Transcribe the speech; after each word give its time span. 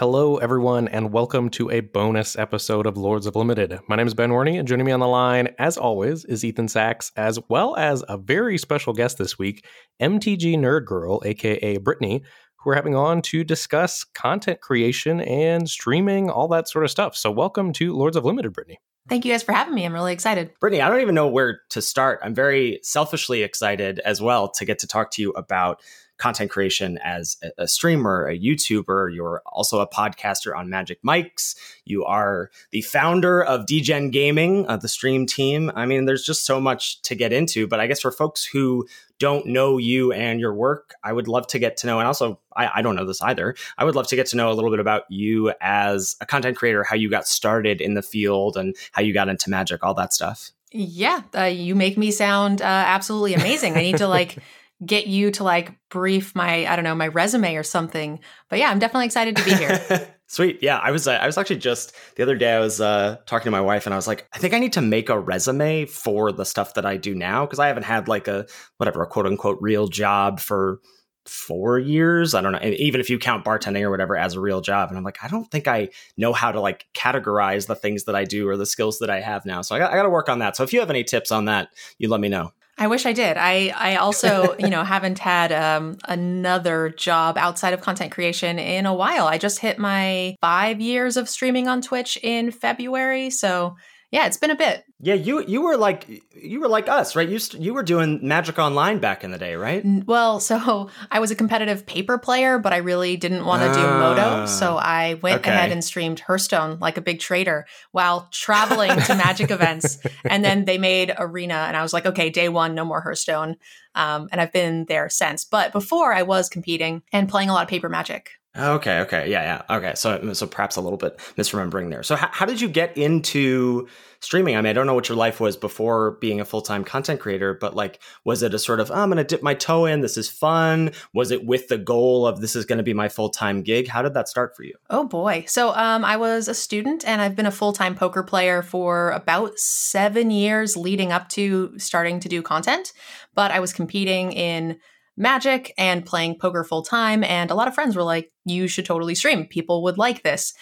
Hello, 0.00 0.38
everyone, 0.38 0.88
and 0.88 1.12
welcome 1.12 1.50
to 1.50 1.70
a 1.70 1.80
bonus 1.80 2.34
episode 2.34 2.86
of 2.86 2.96
Lords 2.96 3.26
of 3.26 3.36
Limited. 3.36 3.78
My 3.86 3.96
name 3.96 4.06
is 4.06 4.14
Ben 4.14 4.30
Warney, 4.30 4.58
and 4.58 4.66
joining 4.66 4.86
me 4.86 4.92
on 4.92 5.00
the 5.00 5.06
line, 5.06 5.48
as 5.58 5.76
always, 5.76 6.24
is 6.24 6.42
Ethan 6.42 6.68
Saks, 6.68 7.12
as 7.16 7.38
well 7.50 7.76
as 7.76 8.02
a 8.08 8.16
very 8.16 8.56
special 8.56 8.94
guest 8.94 9.18
this 9.18 9.38
week, 9.38 9.66
MTG 10.00 10.56
Nerd 10.56 10.86
Girl, 10.86 11.20
aka 11.26 11.76
Brittany, 11.76 12.22
who 12.56 12.70
we're 12.70 12.76
having 12.76 12.94
on 12.94 13.20
to 13.20 13.44
discuss 13.44 14.02
content 14.02 14.62
creation 14.62 15.20
and 15.20 15.68
streaming, 15.68 16.30
all 16.30 16.48
that 16.48 16.66
sort 16.66 16.86
of 16.86 16.90
stuff. 16.90 17.14
So, 17.14 17.30
welcome 17.30 17.70
to 17.74 17.94
Lords 17.94 18.16
of 18.16 18.24
Limited, 18.24 18.54
Brittany. 18.54 18.78
Thank 19.06 19.26
you 19.26 19.32
guys 19.32 19.42
for 19.42 19.52
having 19.52 19.74
me. 19.74 19.84
I'm 19.84 19.92
really 19.92 20.14
excited. 20.14 20.52
Brittany, 20.60 20.80
I 20.80 20.88
don't 20.88 21.00
even 21.00 21.14
know 21.14 21.28
where 21.28 21.60
to 21.70 21.82
start. 21.82 22.20
I'm 22.22 22.34
very 22.34 22.80
selfishly 22.82 23.42
excited 23.42 23.98
as 23.98 24.22
well 24.22 24.48
to 24.52 24.64
get 24.64 24.78
to 24.78 24.86
talk 24.86 25.10
to 25.12 25.22
you 25.22 25.32
about 25.32 25.82
content 26.20 26.50
creation 26.50 26.98
as 27.02 27.36
a, 27.58 27.66
streamer, 27.66 28.28
a 28.28 28.38
YouTuber. 28.38 29.12
You're 29.14 29.42
also 29.46 29.80
a 29.80 29.88
podcaster 29.88 30.56
on 30.56 30.68
Magic 30.68 31.02
Mics. 31.02 31.56
You 31.84 32.04
are 32.04 32.50
the 32.70 32.82
founder 32.82 33.42
of 33.42 33.66
Degen 33.66 34.10
Gaming, 34.10 34.66
uh, 34.68 34.76
the 34.76 34.88
stream 34.88 35.26
team. 35.26 35.72
I 35.74 35.86
mean, 35.86 36.04
there's 36.04 36.24
just 36.24 36.44
so 36.44 36.60
much 36.60 37.00
to 37.02 37.14
get 37.14 37.32
into. 37.32 37.66
But 37.66 37.80
I 37.80 37.86
guess 37.86 38.00
for 38.00 38.12
folks 38.12 38.44
who 38.44 38.86
don't 39.18 39.46
know 39.46 39.78
you 39.78 40.12
and 40.12 40.38
your 40.38 40.54
work, 40.54 40.94
I 41.02 41.12
would 41.12 41.26
love 41.26 41.46
to 41.48 41.58
get 41.58 41.78
to 41.78 41.86
know, 41.86 41.98
and 41.98 42.06
also, 42.06 42.40
I, 42.56 42.70
I, 42.76 42.82
don't 42.82 42.96
know 42.96 43.04
this 43.04 43.20
either. 43.20 43.54
I 43.76 43.84
would 43.84 43.94
love 43.94 44.06
to 44.08 44.16
get 44.16 44.26
to 44.28 44.36
know 44.36 44.50
a 44.50 44.54
little 44.54 44.70
bit 44.70 44.80
about 44.80 45.02
you 45.10 45.52
as 45.60 46.16
a 46.20 46.26
content 46.26 46.56
creator, 46.56 46.84
how 46.84 46.96
you 46.96 47.10
got 47.10 47.28
started 47.28 47.80
in 47.82 47.94
the 47.94 48.02
field, 48.02 48.56
and 48.56 48.74
how 48.92 49.02
you 49.02 49.12
got 49.12 49.28
into 49.28 49.50
magic, 49.50 49.84
all 49.84 49.94
that 49.94 50.14
stuff. 50.14 50.52
Yeah, 50.72 51.22
uh, 51.36 51.44
you 51.44 51.74
make 51.74 51.98
me 51.98 52.10
sound 52.10 52.62
uh, 52.62 52.64
absolutely 52.64 53.34
amazing. 53.34 53.76
I 53.76 53.82
need 53.82 53.98
to 53.98 54.08
like 54.08 54.38
get 54.84 55.06
you 55.06 55.30
to 55.32 55.44
like 55.44 55.74
brief 55.90 56.34
my 56.34 56.66
I 56.66 56.76
don't 56.76 56.84
know 56.84 56.94
my 56.94 57.08
resume 57.08 57.54
or 57.56 57.62
something. 57.62 58.20
But 58.48 58.58
yeah, 58.58 58.70
I'm 58.70 58.78
definitely 58.78 59.06
excited 59.06 59.36
to 59.36 59.44
be 59.44 59.54
here. 59.54 60.14
Sweet. 60.26 60.62
Yeah, 60.62 60.78
I 60.78 60.90
was 60.92 61.08
uh, 61.08 61.12
I 61.12 61.26
was 61.26 61.36
actually 61.36 61.58
just 61.58 61.92
the 62.16 62.22
other 62.22 62.36
day 62.36 62.52
I 62.52 62.60
was 62.60 62.80
uh, 62.80 63.16
talking 63.26 63.44
to 63.44 63.50
my 63.50 63.60
wife 63.60 63.86
and 63.86 63.92
I 63.92 63.96
was 63.96 64.06
like, 64.06 64.28
I 64.32 64.38
think 64.38 64.54
I 64.54 64.58
need 64.58 64.72
to 64.74 64.80
make 64.80 65.08
a 65.08 65.18
resume 65.18 65.86
for 65.86 66.32
the 66.32 66.44
stuff 66.44 66.74
that 66.74 66.86
I 66.86 66.96
do 66.96 67.14
now 67.14 67.44
because 67.44 67.58
I 67.58 67.66
haven't 67.66 67.82
had 67.82 68.08
like 68.08 68.28
a 68.28 68.46
whatever 68.76 69.02
a 69.02 69.06
quote 69.06 69.26
unquote 69.26 69.58
real 69.60 69.88
job 69.88 70.38
for 70.38 70.80
four 71.26 71.78
years. 71.78 72.34
I 72.34 72.40
don't 72.40 72.52
know, 72.52 72.60
even 72.62 73.00
if 73.00 73.10
you 73.10 73.18
count 73.18 73.44
bartending 73.44 73.82
or 73.82 73.90
whatever 73.90 74.16
as 74.16 74.34
a 74.34 74.40
real 74.40 74.60
job. 74.60 74.88
And 74.88 74.96
I'm 74.96 75.04
like, 75.04 75.18
I 75.22 75.28
don't 75.28 75.50
think 75.50 75.68
I 75.68 75.88
know 76.16 76.32
how 76.32 76.50
to 76.50 76.60
like 76.60 76.86
categorize 76.94 77.66
the 77.66 77.74
things 77.74 78.04
that 78.04 78.16
I 78.16 78.24
do 78.24 78.48
or 78.48 78.56
the 78.56 78.66
skills 78.66 78.98
that 79.00 79.10
I 79.10 79.20
have 79.20 79.44
now. 79.44 79.62
So 79.62 79.74
I 79.74 79.78
got, 79.78 79.92
I 79.92 79.96
got 79.96 80.04
to 80.04 80.10
work 80.10 80.28
on 80.28 80.38
that. 80.38 80.56
So 80.56 80.62
if 80.64 80.72
you 80.72 80.80
have 80.80 80.90
any 80.90 81.04
tips 81.04 81.30
on 81.30 81.44
that, 81.44 81.68
you 81.98 82.08
let 82.08 82.20
me 82.20 82.28
know. 82.28 82.52
I 82.80 82.86
wish 82.86 83.04
I 83.04 83.12
did. 83.12 83.36
I 83.36 83.74
I 83.76 83.96
also, 83.96 84.56
you 84.58 84.70
know, 84.70 84.82
haven't 84.94 85.18
had 85.18 85.52
um, 85.52 85.98
another 86.08 86.88
job 86.88 87.36
outside 87.36 87.74
of 87.74 87.82
content 87.82 88.10
creation 88.10 88.58
in 88.58 88.86
a 88.86 88.94
while. 88.94 89.26
I 89.26 89.36
just 89.36 89.58
hit 89.58 89.78
my 89.78 90.34
5 90.40 90.80
years 90.80 91.18
of 91.18 91.28
streaming 91.28 91.68
on 91.68 91.82
Twitch 91.82 92.18
in 92.22 92.50
February, 92.50 93.28
so 93.28 93.76
yeah, 94.10 94.26
it's 94.26 94.38
been 94.38 94.50
a 94.50 94.56
bit. 94.56 94.82
Yeah, 95.02 95.14
you 95.14 95.42
you 95.46 95.62
were 95.62 95.78
like 95.78 96.06
you 96.34 96.60
were 96.60 96.68
like 96.68 96.86
us, 96.86 97.16
right? 97.16 97.26
You 97.26 97.38
you 97.58 97.72
were 97.72 97.82
doing 97.82 98.20
Magic 98.22 98.58
Online 98.58 98.98
back 98.98 99.24
in 99.24 99.30
the 99.30 99.38
day, 99.38 99.56
right? 99.56 99.82
Well, 100.06 100.40
so 100.40 100.90
I 101.10 101.20
was 101.20 101.30
a 101.30 101.34
competitive 101.34 101.86
paper 101.86 102.18
player, 102.18 102.58
but 102.58 102.74
I 102.74 102.78
really 102.78 103.16
didn't 103.16 103.46
want 103.46 103.62
to 103.62 103.72
do 103.72 103.80
MODO, 103.80 104.44
so 104.44 104.76
ah, 104.76 104.82
I 104.84 105.14
went 105.14 105.40
okay. 105.40 105.50
ahead 105.50 105.72
and 105.72 105.82
streamed 105.82 106.20
Hearthstone 106.20 106.78
like 106.80 106.98
a 106.98 107.00
big 107.00 107.18
trader 107.18 107.66
while 107.92 108.28
traveling 108.30 108.90
to 108.90 109.14
Magic 109.14 109.50
events. 109.50 109.98
And 110.24 110.44
then 110.44 110.66
they 110.66 110.76
made 110.76 111.14
Arena, 111.18 111.64
and 111.66 111.78
I 111.78 111.82
was 111.82 111.94
like, 111.94 112.04
okay, 112.04 112.28
day 112.28 112.50
one, 112.50 112.74
no 112.74 112.84
more 112.84 113.00
Hearthstone. 113.00 113.56
Um, 113.94 114.28
and 114.32 114.40
I've 114.40 114.52
been 114.52 114.84
there 114.84 115.08
since. 115.08 115.46
But 115.46 115.72
before, 115.72 116.12
I 116.12 116.22
was 116.22 116.50
competing 116.50 117.02
and 117.10 117.28
playing 117.28 117.48
a 117.48 117.54
lot 117.54 117.62
of 117.62 117.68
paper 117.68 117.88
Magic. 117.88 118.39
Okay, 118.56 118.98
okay, 119.00 119.30
yeah, 119.30 119.62
yeah. 119.68 119.76
Okay, 119.76 119.92
so 119.94 120.32
so 120.32 120.44
perhaps 120.44 120.74
a 120.74 120.80
little 120.80 120.96
bit 120.96 121.16
misremembering 121.36 121.88
there. 121.88 122.02
So 122.02 122.16
how, 122.16 122.28
how 122.32 122.46
did 122.46 122.60
you 122.60 122.68
get 122.68 122.96
into 122.96 123.86
streaming? 124.18 124.56
I 124.56 124.60
mean, 124.60 124.70
I 124.70 124.72
don't 124.72 124.88
know 124.88 124.94
what 124.94 125.08
your 125.08 125.16
life 125.16 125.38
was 125.38 125.56
before 125.56 126.18
being 126.20 126.40
a 126.40 126.44
full 126.44 126.60
time 126.60 126.82
content 126.82 127.20
creator, 127.20 127.54
but 127.54 127.76
like, 127.76 128.00
was 128.24 128.42
it 128.42 128.52
a 128.52 128.58
sort 128.58 128.80
of 128.80 128.90
oh, 128.90 128.94
I'm 128.94 129.08
going 129.08 129.18
to 129.18 129.24
dip 129.24 129.40
my 129.40 129.54
toe 129.54 129.86
in? 129.86 130.00
This 130.00 130.16
is 130.16 130.28
fun. 130.28 130.90
Was 131.14 131.30
it 131.30 131.46
with 131.46 131.68
the 131.68 131.78
goal 131.78 132.26
of 132.26 132.40
this 132.40 132.56
is 132.56 132.64
going 132.64 132.78
to 132.78 132.82
be 132.82 132.92
my 132.92 133.08
full 133.08 133.30
time 133.30 133.62
gig? 133.62 133.86
How 133.86 134.02
did 134.02 134.14
that 134.14 134.28
start 134.28 134.56
for 134.56 134.64
you? 134.64 134.74
Oh 134.90 135.06
boy, 135.06 135.44
so 135.46 135.72
um, 135.76 136.04
I 136.04 136.16
was 136.16 136.48
a 136.48 136.54
student 136.54 137.06
and 137.06 137.22
I've 137.22 137.36
been 137.36 137.46
a 137.46 137.52
full 137.52 137.72
time 137.72 137.94
poker 137.94 138.24
player 138.24 138.62
for 138.62 139.10
about 139.10 139.60
seven 139.60 140.32
years 140.32 140.76
leading 140.76 141.12
up 141.12 141.28
to 141.30 141.78
starting 141.78 142.18
to 142.18 142.28
do 142.28 142.42
content, 142.42 142.92
but 143.32 143.52
I 143.52 143.60
was 143.60 143.72
competing 143.72 144.32
in 144.32 144.80
Magic 145.20 145.72
and 145.76 146.04
playing 146.04 146.38
poker 146.38 146.64
full 146.64 146.82
time. 146.82 147.22
And 147.22 147.50
a 147.50 147.54
lot 147.54 147.68
of 147.68 147.74
friends 147.74 147.94
were 147.94 148.02
like, 148.02 148.32
you 148.44 148.66
should 148.66 148.86
totally 148.86 149.14
stream. 149.14 149.46
People 149.46 149.82
would 149.82 149.98
like 149.98 150.22
this. 150.22 150.54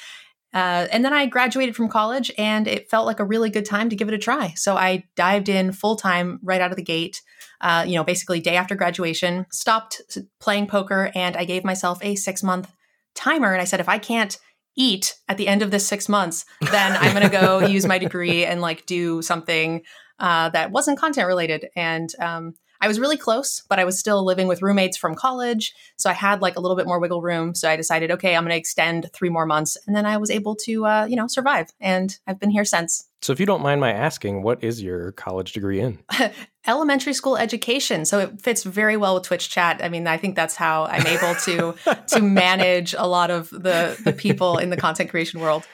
Uh, 0.52 0.86
and 0.90 1.04
then 1.04 1.12
I 1.12 1.26
graduated 1.26 1.76
from 1.76 1.88
college 1.88 2.32
and 2.36 2.66
it 2.66 2.90
felt 2.90 3.06
like 3.06 3.20
a 3.20 3.24
really 3.24 3.50
good 3.50 3.66
time 3.66 3.90
to 3.90 3.96
give 3.96 4.08
it 4.08 4.14
a 4.14 4.18
try. 4.18 4.54
So 4.56 4.76
I 4.76 5.04
dived 5.14 5.48
in 5.48 5.72
full 5.72 5.96
time 5.96 6.40
right 6.42 6.60
out 6.60 6.70
of 6.70 6.76
the 6.76 6.82
gate, 6.82 7.22
uh, 7.60 7.84
you 7.86 7.94
know, 7.94 8.04
basically 8.04 8.40
day 8.40 8.56
after 8.56 8.74
graduation, 8.74 9.46
stopped 9.52 10.00
playing 10.40 10.66
poker, 10.66 11.12
and 11.14 11.36
I 11.36 11.44
gave 11.44 11.64
myself 11.64 11.98
a 12.02 12.16
six 12.16 12.42
month 12.42 12.72
timer. 13.14 13.52
And 13.52 13.60
I 13.60 13.64
said, 13.64 13.80
if 13.80 13.88
I 13.88 13.98
can't 13.98 14.38
eat 14.74 15.16
at 15.28 15.36
the 15.36 15.48
end 15.48 15.60
of 15.60 15.70
this 15.70 15.86
six 15.86 16.08
months, 16.08 16.46
then 16.60 16.96
I'm 16.96 17.12
going 17.12 17.30
to 17.30 17.40
go 17.40 17.58
use 17.66 17.86
my 17.86 17.98
degree 17.98 18.44
and 18.44 18.60
like 18.60 18.86
do 18.86 19.20
something 19.22 19.82
uh, 20.18 20.48
that 20.50 20.70
wasn't 20.70 20.98
content 20.98 21.26
related. 21.26 21.68
And 21.76 22.10
um, 22.20 22.54
I 22.80 22.88
was 22.88 23.00
really 23.00 23.16
close, 23.16 23.62
but 23.68 23.78
I 23.78 23.84
was 23.84 23.98
still 23.98 24.24
living 24.24 24.46
with 24.46 24.62
roommates 24.62 24.96
from 24.96 25.14
college. 25.14 25.74
So 25.96 26.08
I 26.08 26.12
had 26.12 26.40
like 26.40 26.56
a 26.56 26.60
little 26.60 26.76
bit 26.76 26.86
more 26.86 27.00
wiggle 27.00 27.22
room. 27.22 27.54
So 27.54 27.68
I 27.68 27.76
decided, 27.76 28.10
okay, 28.12 28.36
I'm 28.36 28.44
going 28.44 28.50
to 28.50 28.56
extend 28.56 29.10
three 29.12 29.28
more 29.28 29.46
months. 29.46 29.76
And 29.86 29.96
then 29.96 30.06
I 30.06 30.16
was 30.16 30.30
able 30.30 30.54
to, 30.64 30.86
uh, 30.86 31.06
you 31.06 31.16
know, 31.16 31.26
survive. 31.26 31.70
And 31.80 32.16
I've 32.26 32.38
been 32.38 32.50
here 32.50 32.64
since. 32.64 33.08
So 33.20 33.32
if 33.32 33.40
you 33.40 33.46
don't 33.46 33.62
mind 33.62 33.80
my 33.80 33.92
asking, 33.92 34.42
what 34.42 34.62
is 34.62 34.80
your 34.80 35.12
college 35.12 35.52
degree 35.52 35.80
in? 35.80 35.98
Elementary 36.66 37.12
school 37.12 37.36
education. 37.36 38.04
So 38.04 38.20
it 38.20 38.40
fits 38.40 38.62
very 38.62 38.96
well 38.96 39.14
with 39.14 39.24
Twitch 39.24 39.50
chat. 39.50 39.80
I 39.82 39.88
mean, 39.88 40.06
I 40.06 40.16
think 40.16 40.36
that's 40.36 40.54
how 40.54 40.84
I'm 40.84 41.06
able 41.06 41.34
to 41.34 41.74
to 42.08 42.20
manage 42.22 42.94
a 42.96 43.08
lot 43.08 43.30
of 43.30 43.50
the 43.50 43.98
the 44.04 44.12
people 44.12 44.58
in 44.58 44.70
the 44.70 44.76
content 44.76 45.10
creation 45.10 45.40
world. 45.40 45.64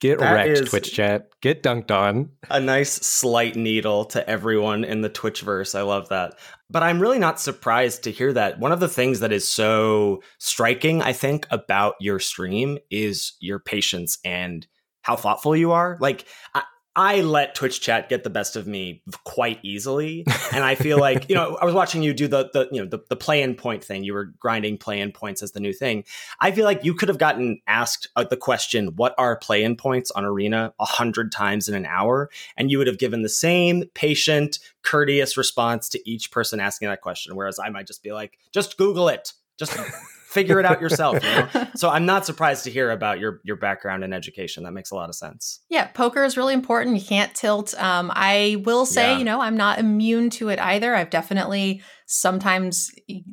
Get 0.00 0.20
that 0.20 0.32
wrecked, 0.32 0.66
Twitch 0.68 0.92
chat. 0.92 1.28
Get 1.40 1.62
dunked 1.62 1.90
on. 1.90 2.30
A 2.50 2.60
nice 2.60 2.92
slight 2.92 3.56
needle 3.56 4.04
to 4.06 4.28
everyone 4.28 4.84
in 4.84 5.00
the 5.00 5.10
Twitchverse. 5.10 5.76
I 5.76 5.82
love 5.82 6.08
that. 6.10 6.38
But 6.70 6.84
I'm 6.84 7.00
really 7.00 7.18
not 7.18 7.40
surprised 7.40 8.04
to 8.04 8.12
hear 8.12 8.32
that. 8.34 8.60
One 8.60 8.70
of 8.70 8.78
the 8.78 8.88
things 8.88 9.20
that 9.20 9.32
is 9.32 9.48
so 9.48 10.22
striking, 10.38 11.02
I 11.02 11.12
think, 11.12 11.46
about 11.50 11.94
your 11.98 12.20
stream 12.20 12.78
is 12.90 13.32
your 13.40 13.58
patience 13.58 14.18
and 14.24 14.66
how 15.02 15.16
thoughtful 15.16 15.56
you 15.56 15.72
are. 15.72 15.98
Like, 16.00 16.26
I, 16.54 16.62
I 16.98 17.20
let 17.20 17.54
Twitch 17.54 17.80
chat 17.80 18.08
get 18.08 18.24
the 18.24 18.30
best 18.30 18.56
of 18.56 18.66
me 18.66 19.02
quite 19.22 19.60
easily. 19.62 20.24
And 20.52 20.64
I 20.64 20.74
feel 20.74 20.98
like, 20.98 21.28
you 21.28 21.36
know, 21.36 21.54
I 21.54 21.64
was 21.64 21.72
watching 21.72 22.02
you 22.02 22.12
do 22.12 22.26
the, 22.26 22.50
the 22.52 22.68
you 22.72 22.82
know, 22.82 22.88
the, 22.88 22.98
the 23.08 23.14
play 23.14 23.40
in 23.40 23.54
point 23.54 23.84
thing. 23.84 24.02
You 24.02 24.14
were 24.14 24.24
grinding 24.24 24.78
play 24.78 24.98
in 24.98 25.12
points 25.12 25.40
as 25.40 25.52
the 25.52 25.60
new 25.60 25.72
thing. 25.72 26.02
I 26.40 26.50
feel 26.50 26.64
like 26.64 26.84
you 26.84 26.94
could 26.94 27.08
have 27.08 27.18
gotten 27.18 27.60
asked 27.68 28.08
uh, 28.16 28.24
the 28.24 28.36
question, 28.36 28.96
what 28.96 29.14
are 29.16 29.36
play 29.36 29.62
in 29.62 29.76
points 29.76 30.10
on 30.10 30.24
Arena 30.24 30.74
a 30.80 30.84
hundred 30.84 31.30
times 31.30 31.68
in 31.68 31.76
an 31.76 31.86
hour? 31.86 32.30
And 32.56 32.68
you 32.68 32.78
would 32.78 32.88
have 32.88 32.98
given 32.98 33.22
the 33.22 33.28
same 33.28 33.84
patient, 33.94 34.58
courteous 34.82 35.36
response 35.36 35.88
to 35.90 36.10
each 36.10 36.32
person 36.32 36.58
asking 36.58 36.88
that 36.88 37.00
question. 37.00 37.36
Whereas 37.36 37.60
I 37.60 37.68
might 37.68 37.86
just 37.86 38.02
be 38.02 38.10
like, 38.10 38.38
just 38.52 38.76
Google 38.76 39.08
it. 39.08 39.34
Just 39.56 39.78
figure 40.28 40.60
it 40.60 40.66
out 40.66 40.80
yourself. 40.80 41.18
You 41.22 41.30
know? 41.30 41.68
so 41.74 41.88
I'm 41.88 42.04
not 42.04 42.26
surprised 42.26 42.64
to 42.64 42.70
hear 42.70 42.90
about 42.90 43.18
your 43.18 43.40
your 43.44 43.56
background 43.56 44.04
in 44.04 44.12
education. 44.12 44.64
That 44.64 44.72
makes 44.72 44.90
a 44.90 44.94
lot 44.94 45.08
of 45.08 45.14
sense. 45.14 45.60
Yeah, 45.70 45.86
poker 45.86 46.22
is 46.24 46.36
really 46.36 46.54
important. 46.54 46.96
You 46.96 47.06
can't 47.06 47.34
tilt. 47.34 47.74
Um, 47.80 48.12
I 48.14 48.62
will 48.64 48.84
say, 48.84 49.12
yeah. 49.12 49.18
you 49.18 49.24
know, 49.24 49.40
I'm 49.40 49.56
not 49.56 49.78
immune 49.78 50.28
to 50.30 50.50
it 50.50 50.58
either. 50.58 50.94
I've 50.94 51.10
definitely 51.10 51.82
sometimes 52.06 52.90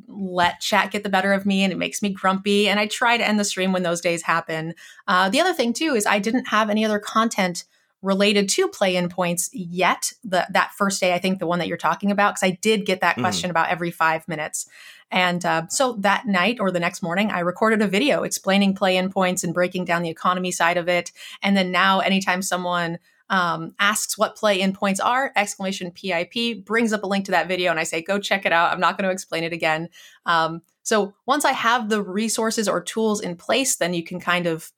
let 0.08 0.60
chat 0.60 0.90
get 0.90 1.02
the 1.02 1.08
better 1.08 1.32
of 1.32 1.44
me, 1.44 1.62
and 1.62 1.72
it 1.72 1.76
makes 1.76 2.02
me 2.02 2.10
grumpy. 2.10 2.68
And 2.68 2.80
I 2.80 2.86
try 2.86 3.18
to 3.18 3.26
end 3.26 3.38
the 3.38 3.44
stream 3.44 3.72
when 3.72 3.82
those 3.82 4.00
days 4.00 4.22
happen. 4.22 4.74
Uh, 5.06 5.28
the 5.28 5.40
other 5.40 5.52
thing 5.52 5.72
too 5.74 5.94
is 5.94 6.06
I 6.06 6.18
didn't 6.18 6.48
have 6.48 6.70
any 6.70 6.84
other 6.84 6.98
content 6.98 7.64
related 8.02 8.48
to 8.48 8.68
play 8.68 8.94
in 8.94 9.08
points 9.08 9.48
yet 9.52 10.12
the, 10.22 10.46
that 10.50 10.70
first 10.76 11.00
day 11.00 11.14
i 11.14 11.18
think 11.18 11.38
the 11.38 11.46
one 11.46 11.58
that 11.58 11.66
you're 11.66 11.78
talking 11.78 12.10
about 12.10 12.34
because 12.34 12.46
i 12.46 12.56
did 12.60 12.84
get 12.84 13.00
that 13.00 13.16
mm. 13.16 13.20
question 13.20 13.48
mm. 13.48 13.50
about 13.50 13.68
every 13.68 13.90
five 13.90 14.28
minutes 14.28 14.68
and 15.10 15.44
uh, 15.44 15.68
so 15.68 15.94
that 16.00 16.26
night 16.26 16.58
or 16.60 16.70
the 16.70 16.80
next 16.80 17.02
morning, 17.02 17.30
I 17.30 17.40
recorded 17.40 17.80
a 17.80 17.86
video 17.86 18.22
explaining 18.22 18.74
play 18.74 18.96
in 18.96 19.10
points 19.10 19.44
and 19.44 19.54
breaking 19.54 19.84
down 19.84 20.02
the 20.02 20.10
economy 20.10 20.50
side 20.50 20.76
of 20.76 20.88
it. 20.88 21.12
And 21.42 21.56
then 21.56 21.70
now, 21.70 22.00
anytime 22.00 22.42
someone 22.42 22.98
um, 23.28 23.74
asks 23.78 24.18
what 24.18 24.36
play 24.36 24.60
in 24.60 24.72
points 24.72 25.00
are, 25.00 25.32
exclamation 25.36 25.90
PIP 25.90 26.64
brings 26.64 26.92
up 26.92 27.02
a 27.02 27.06
link 27.06 27.24
to 27.26 27.30
that 27.32 27.48
video, 27.48 27.70
and 27.70 27.80
I 27.80 27.84
say, 27.84 28.02
go 28.02 28.18
check 28.18 28.46
it 28.46 28.52
out. 28.52 28.72
I'm 28.72 28.80
not 28.80 28.96
going 28.96 29.08
to 29.08 29.12
explain 29.12 29.44
it 29.44 29.52
again. 29.52 29.88
Um, 30.26 30.62
so 30.82 31.14
once 31.26 31.44
I 31.44 31.52
have 31.52 31.88
the 31.88 32.02
resources 32.02 32.68
or 32.68 32.80
tools 32.80 33.20
in 33.20 33.36
place, 33.36 33.76
then 33.76 33.94
you 33.94 34.04
can 34.04 34.20
kind 34.20 34.46
of 34.46 34.72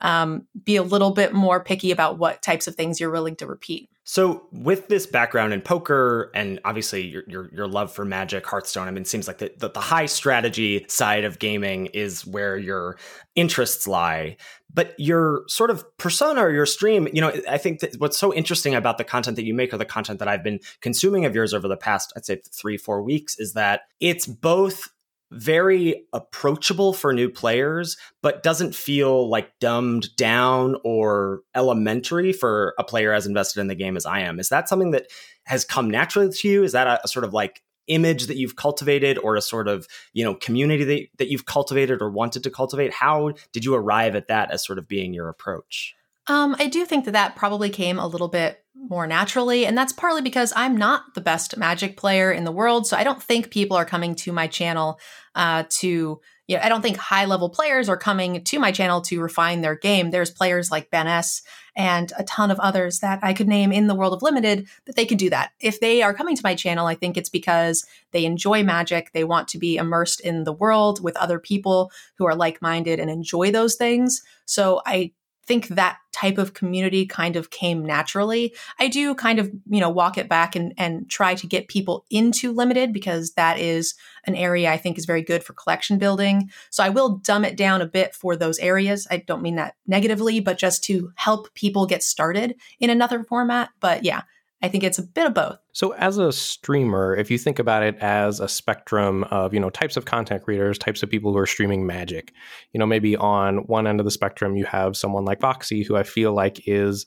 um, 0.00 0.46
be 0.64 0.76
a 0.76 0.82
little 0.82 1.12
bit 1.12 1.32
more 1.32 1.64
picky 1.64 1.90
about 1.90 2.18
what 2.18 2.42
types 2.42 2.66
of 2.66 2.74
things 2.74 3.00
you're 3.00 3.10
willing 3.10 3.36
to 3.36 3.46
repeat. 3.46 3.88
So, 4.08 4.46
with 4.52 4.86
this 4.86 5.04
background 5.04 5.52
in 5.52 5.60
poker 5.60 6.30
and 6.32 6.60
obviously 6.64 7.04
your 7.04 7.24
your, 7.26 7.50
your 7.52 7.66
love 7.66 7.92
for 7.92 8.04
Magic, 8.04 8.46
Hearthstone, 8.46 8.86
I 8.86 8.92
mean, 8.92 9.02
it 9.02 9.08
seems 9.08 9.26
like 9.26 9.38
the, 9.38 9.52
the, 9.58 9.68
the 9.68 9.80
high 9.80 10.06
strategy 10.06 10.86
side 10.88 11.24
of 11.24 11.40
gaming 11.40 11.86
is 11.86 12.24
where 12.24 12.56
your 12.56 12.98
interests 13.34 13.88
lie. 13.88 14.36
But 14.72 14.94
your 14.96 15.42
sort 15.48 15.70
of 15.70 15.84
persona 15.96 16.42
or 16.42 16.52
your 16.52 16.66
stream, 16.66 17.08
you 17.12 17.20
know, 17.20 17.32
I 17.48 17.58
think 17.58 17.80
that 17.80 17.96
what's 17.96 18.16
so 18.16 18.32
interesting 18.32 18.76
about 18.76 18.96
the 18.98 19.04
content 19.04 19.34
that 19.36 19.44
you 19.44 19.54
make 19.54 19.74
or 19.74 19.76
the 19.76 19.84
content 19.84 20.20
that 20.20 20.28
I've 20.28 20.44
been 20.44 20.60
consuming 20.80 21.24
of 21.24 21.34
yours 21.34 21.52
over 21.52 21.66
the 21.66 21.76
past, 21.76 22.12
I'd 22.16 22.24
say 22.24 22.40
three, 22.52 22.76
four 22.76 23.02
weeks 23.02 23.36
is 23.40 23.54
that 23.54 23.82
it's 23.98 24.26
both 24.26 24.88
very 25.30 26.06
approachable 26.12 26.92
for 26.92 27.12
new 27.12 27.28
players, 27.28 27.96
but 28.22 28.42
doesn't 28.42 28.74
feel 28.74 29.28
like 29.28 29.50
dumbed 29.60 30.14
down 30.16 30.76
or 30.84 31.40
elementary 31.54 32.32
for 32.32 32.74
a 32.78 32.84
player 32.84 33.12
as 33.12 33.26
invested 33.26 33.60
in 33.60 33.66
the 33.66 33.74
game 33.74 33.96
as 33.96 34.06
I 34.06 34.20
am. 34.20 34.38
Is 34.38 34.48
that 34.50 34.68
something 34.68 34.92
that 34.92 35.08
has 35.44 35.64
come 35.64 35.90
naturally 35.90 36.30
to 36.32 36.48
you? 36.48 36.62
Is 36.62 36.72
that 36.72 36.86
a, 36.86 37.04
a 37.04 37.08
sort 37.08 37.24
of 37.24 37.32
like 37.32 37.62
image 37.88 38.26
that 38.26 38.36
you've 38.36 38.56
cultivated 38.56 39.18
or 39.18 39.36
a 39.36 39.40
sort 39.40 39.68
of 39.68 39.86
you 40.12 40.24
know 40.24 40.34
community 40.34 40.84
that, 40.84 41.06
that 41.18 41.28
you've 41.28 41.46
cultivated 41.46 42.02
or 42.02 42.10
wanted 42.10 42.42
to 42.42 42.50
cultivate 42.50 42.92
how 42.92 43.32
did 43.52 43.64
you 43.64 43.74
arrive 43.74 44.16
at 44.16 44.26
that 44.28 44.50
as 44.50 44.64
sort 44.64 44.78
of 44.78 44.88
being 44.88 45.14
your 45.14 45.28
approach 45.28 45.94
um, 46.28 46.56
I 46.58 46.66
do 46.66 46.84
think 46.84 47.04
that 47.04 47.12
that 47.12 47.36
probably 47.36 47.70
came 47.70 48.00
a 48.00 48.06
little 48.08 48.26
bit 48.26 48.64
more 48.78 49.06
naturally. 49.06 49.66
And 49.66 49.76
that's 49.76 49.92
partly 49.92 50.22
because 50.22 50.52
I'm 50.54 50.76
not 50.76 51.14
the 51.14 51.20
best 51.20 51.56
magic 51.56 51.96
player 51.96 52.30
in 52.30 52.44
the 52.44 52.52
world. 52.52 52.86
So 52.86 52.96
I 52.96 53.04
don't 53.04 53.22
think 53.22 53.50
people 53.50 53.76
are 53.76 53.84
coming 53.84 54.14
to 54.16 54.32
my 54.32 54.46
channel 54.46 55.00
uh, 55.34 55.64
to, 55.80 56.20
you 56.46 56.56
know, 56.56 56.62
I 56.62 56.68
don't 56.68 56.82
think 56.82 56.96
high 56.96 57.24
level 57.24 57.48
players 57.48 57.88
are 57.88 57.96
coming 57.96 58.44
to 58.44 58.58
my 58.58 58.70
channel 58.70 59.00
to 59.02 59.20
refine 59.20 59.60
their 59.60 59.74
game. 59.74 60.10
There's 60.10 60.30
players 60.30 60.70
like 60.70 60.90
Ben 60.90 61.08
S 61.08 61.42
and 61.74 62.12
a 62.16 62.24
ton 62.24 62.50
of 62.50 62.60
others 62.60 63.00
that 63.00 63.18
I 63.22 63.34
could 63.34 63.48
name 63.48 63.72
in 63.72 63.86
the 63.86 63.94
world 63.94 64.12
of 64.12 64.22
limited 64.22 64.68
that 64.84 64.94
they 64.94 65.04
could 65.04 65.18
do 65.18 65.30
that. 65.30 65.50
If 65.60 65.80
they 65.80 66.02
are 66.02 66.14
coming 66.14 66.36
to 66.36 66.42
my 66.44 66.54
channel, 66.54 66.86
I 66.86 66.94
think 66.94 67.16
it's 67.16 67.28
because 67.28 67.84
they 68.12 68.24
enjoy 68.24 68.62
magic. 68.62 69.12
They 69.12 69.24
want 69.24 69.48
to 69.48 69.58
be 69.58 69.76
immersed 69.76 70.20
in 70.20 70.44
the 70.44 70.52
world 70.52 71.02
with 71.02 71.16
other 71.16 71.38
people 71.38 71.90
who 72.16 72.26
are 72.26 72.36
like 72.36 72.62
minded 72.62 73.00
and 73.00 73.10
enjoy 73.10 73.50
those 73.50 73.74
things. 73.74 74.22
So 74.46 74.80
I 74.86 75.12
think 75.46 75.68
that 75.68 75.98
type 76.12 76.38
of 76.38 76.54
community 76.54 77.06
kind 77.06 77.36
of 77.36 77.50
came 77.50 77.84
naturally. 77.84 78.54
I 78.80 78.88
do 78.88 79.14
kind 79.14 79.38
of, 79.38 79.50
you 79.68 79.80
know, 79.80 79.90
walk 79.90 80.16
it 80.16 80.28
back 80.28 80.56
and, 80.56 80.72
and 80.78 81.08
try 81.10 81.34
to 81.34 81.46
get 81.46 81.68
people 81.68 82.04
into 82.10 82.52
limited 82.52 82.92
because 82.92 83.32
that 83.32 83.58
is 83.58 83.94
an 84.24 84.34
area 84.34 84.72
I 84.72 84.78
think 84.78 84.98
is 84.98 85.04
very 85.04 85.22
good 85.22 85.44
for 85.44 85.52
collection 85.52 85.98
building. 85.98 86.50
So 86.70 86.82
I 86.82 86.88
will 86.88 87.18
dumb 87.18 87.44
it 87.44 87.56
down 87.56 87.82
a 87.82 87.86
bit 87.86 88.14
for 88.14 88.34
those 88.34 88.58
areas. 88.58 89.06
I 89.10 89.18
don't 89.18 89.42
mean 89.42 89.56
that 89.56 89.76
negatively, 89.86 90.40
but 90.40 90.58
just 90.58 90.82
to 90.84 91.12
help 91.16 91.52
people 91.54 91.86
get 91.86 92.02
started 92.02 92.56
in 92.80 92.90
another 92.90 93.22
format. 93.22 93.70
But 93.80 94.04
yeah, 94.04 94.22
I 94.62 94.68
think 94.68 94.84
it's 94.84 94.98
a 94.98 95.02
bit 95.02 95.26
of 95.26 95.34
both. 95.34 95.58
So 95.72 95.92
as 95.92 96.16
a 96.16 96.32
streamer, 96.32 97.14
if 97.14 97.30
you 97.30 97.36
think 97.36 97.58
about 97.58 97.82
it 97.82 97.96
as 97.98 98.40
a 98.40 98.48
spectrum 98.48 99.24
of, 99.24 99.52
you 99.52 99.60
know, 99.60 99.68
types 99.68 99.96
of 99.96 100.06
content 100.06 100.44
creators, 100.44 100.78
types 100.78 101.02
of 101.02 101.10
people 101.10 101.32
who 101.32 101.38
are 101.38 101.46
streaming 101.46 101.86
magic, 101.86 102.32
you 102.72 102.78
know, 102.78 102.86
maybe 102.86 103.16
on 103.16 103.58
one 103.66 103.86
end 103.86 104.00
of 104.00 104.06
the 104.06 104.10
spectrum 104.10 104.56
you 104.56 104.64
have 104.64 104.96
someone 104.96 105.24
like 105.24 105.40
Voxy 105.40 105.86
who 105.86 105.96
I 105.96 106.04
feel 106.04 106.32
like 106.32 106.66
is 106.66 107.04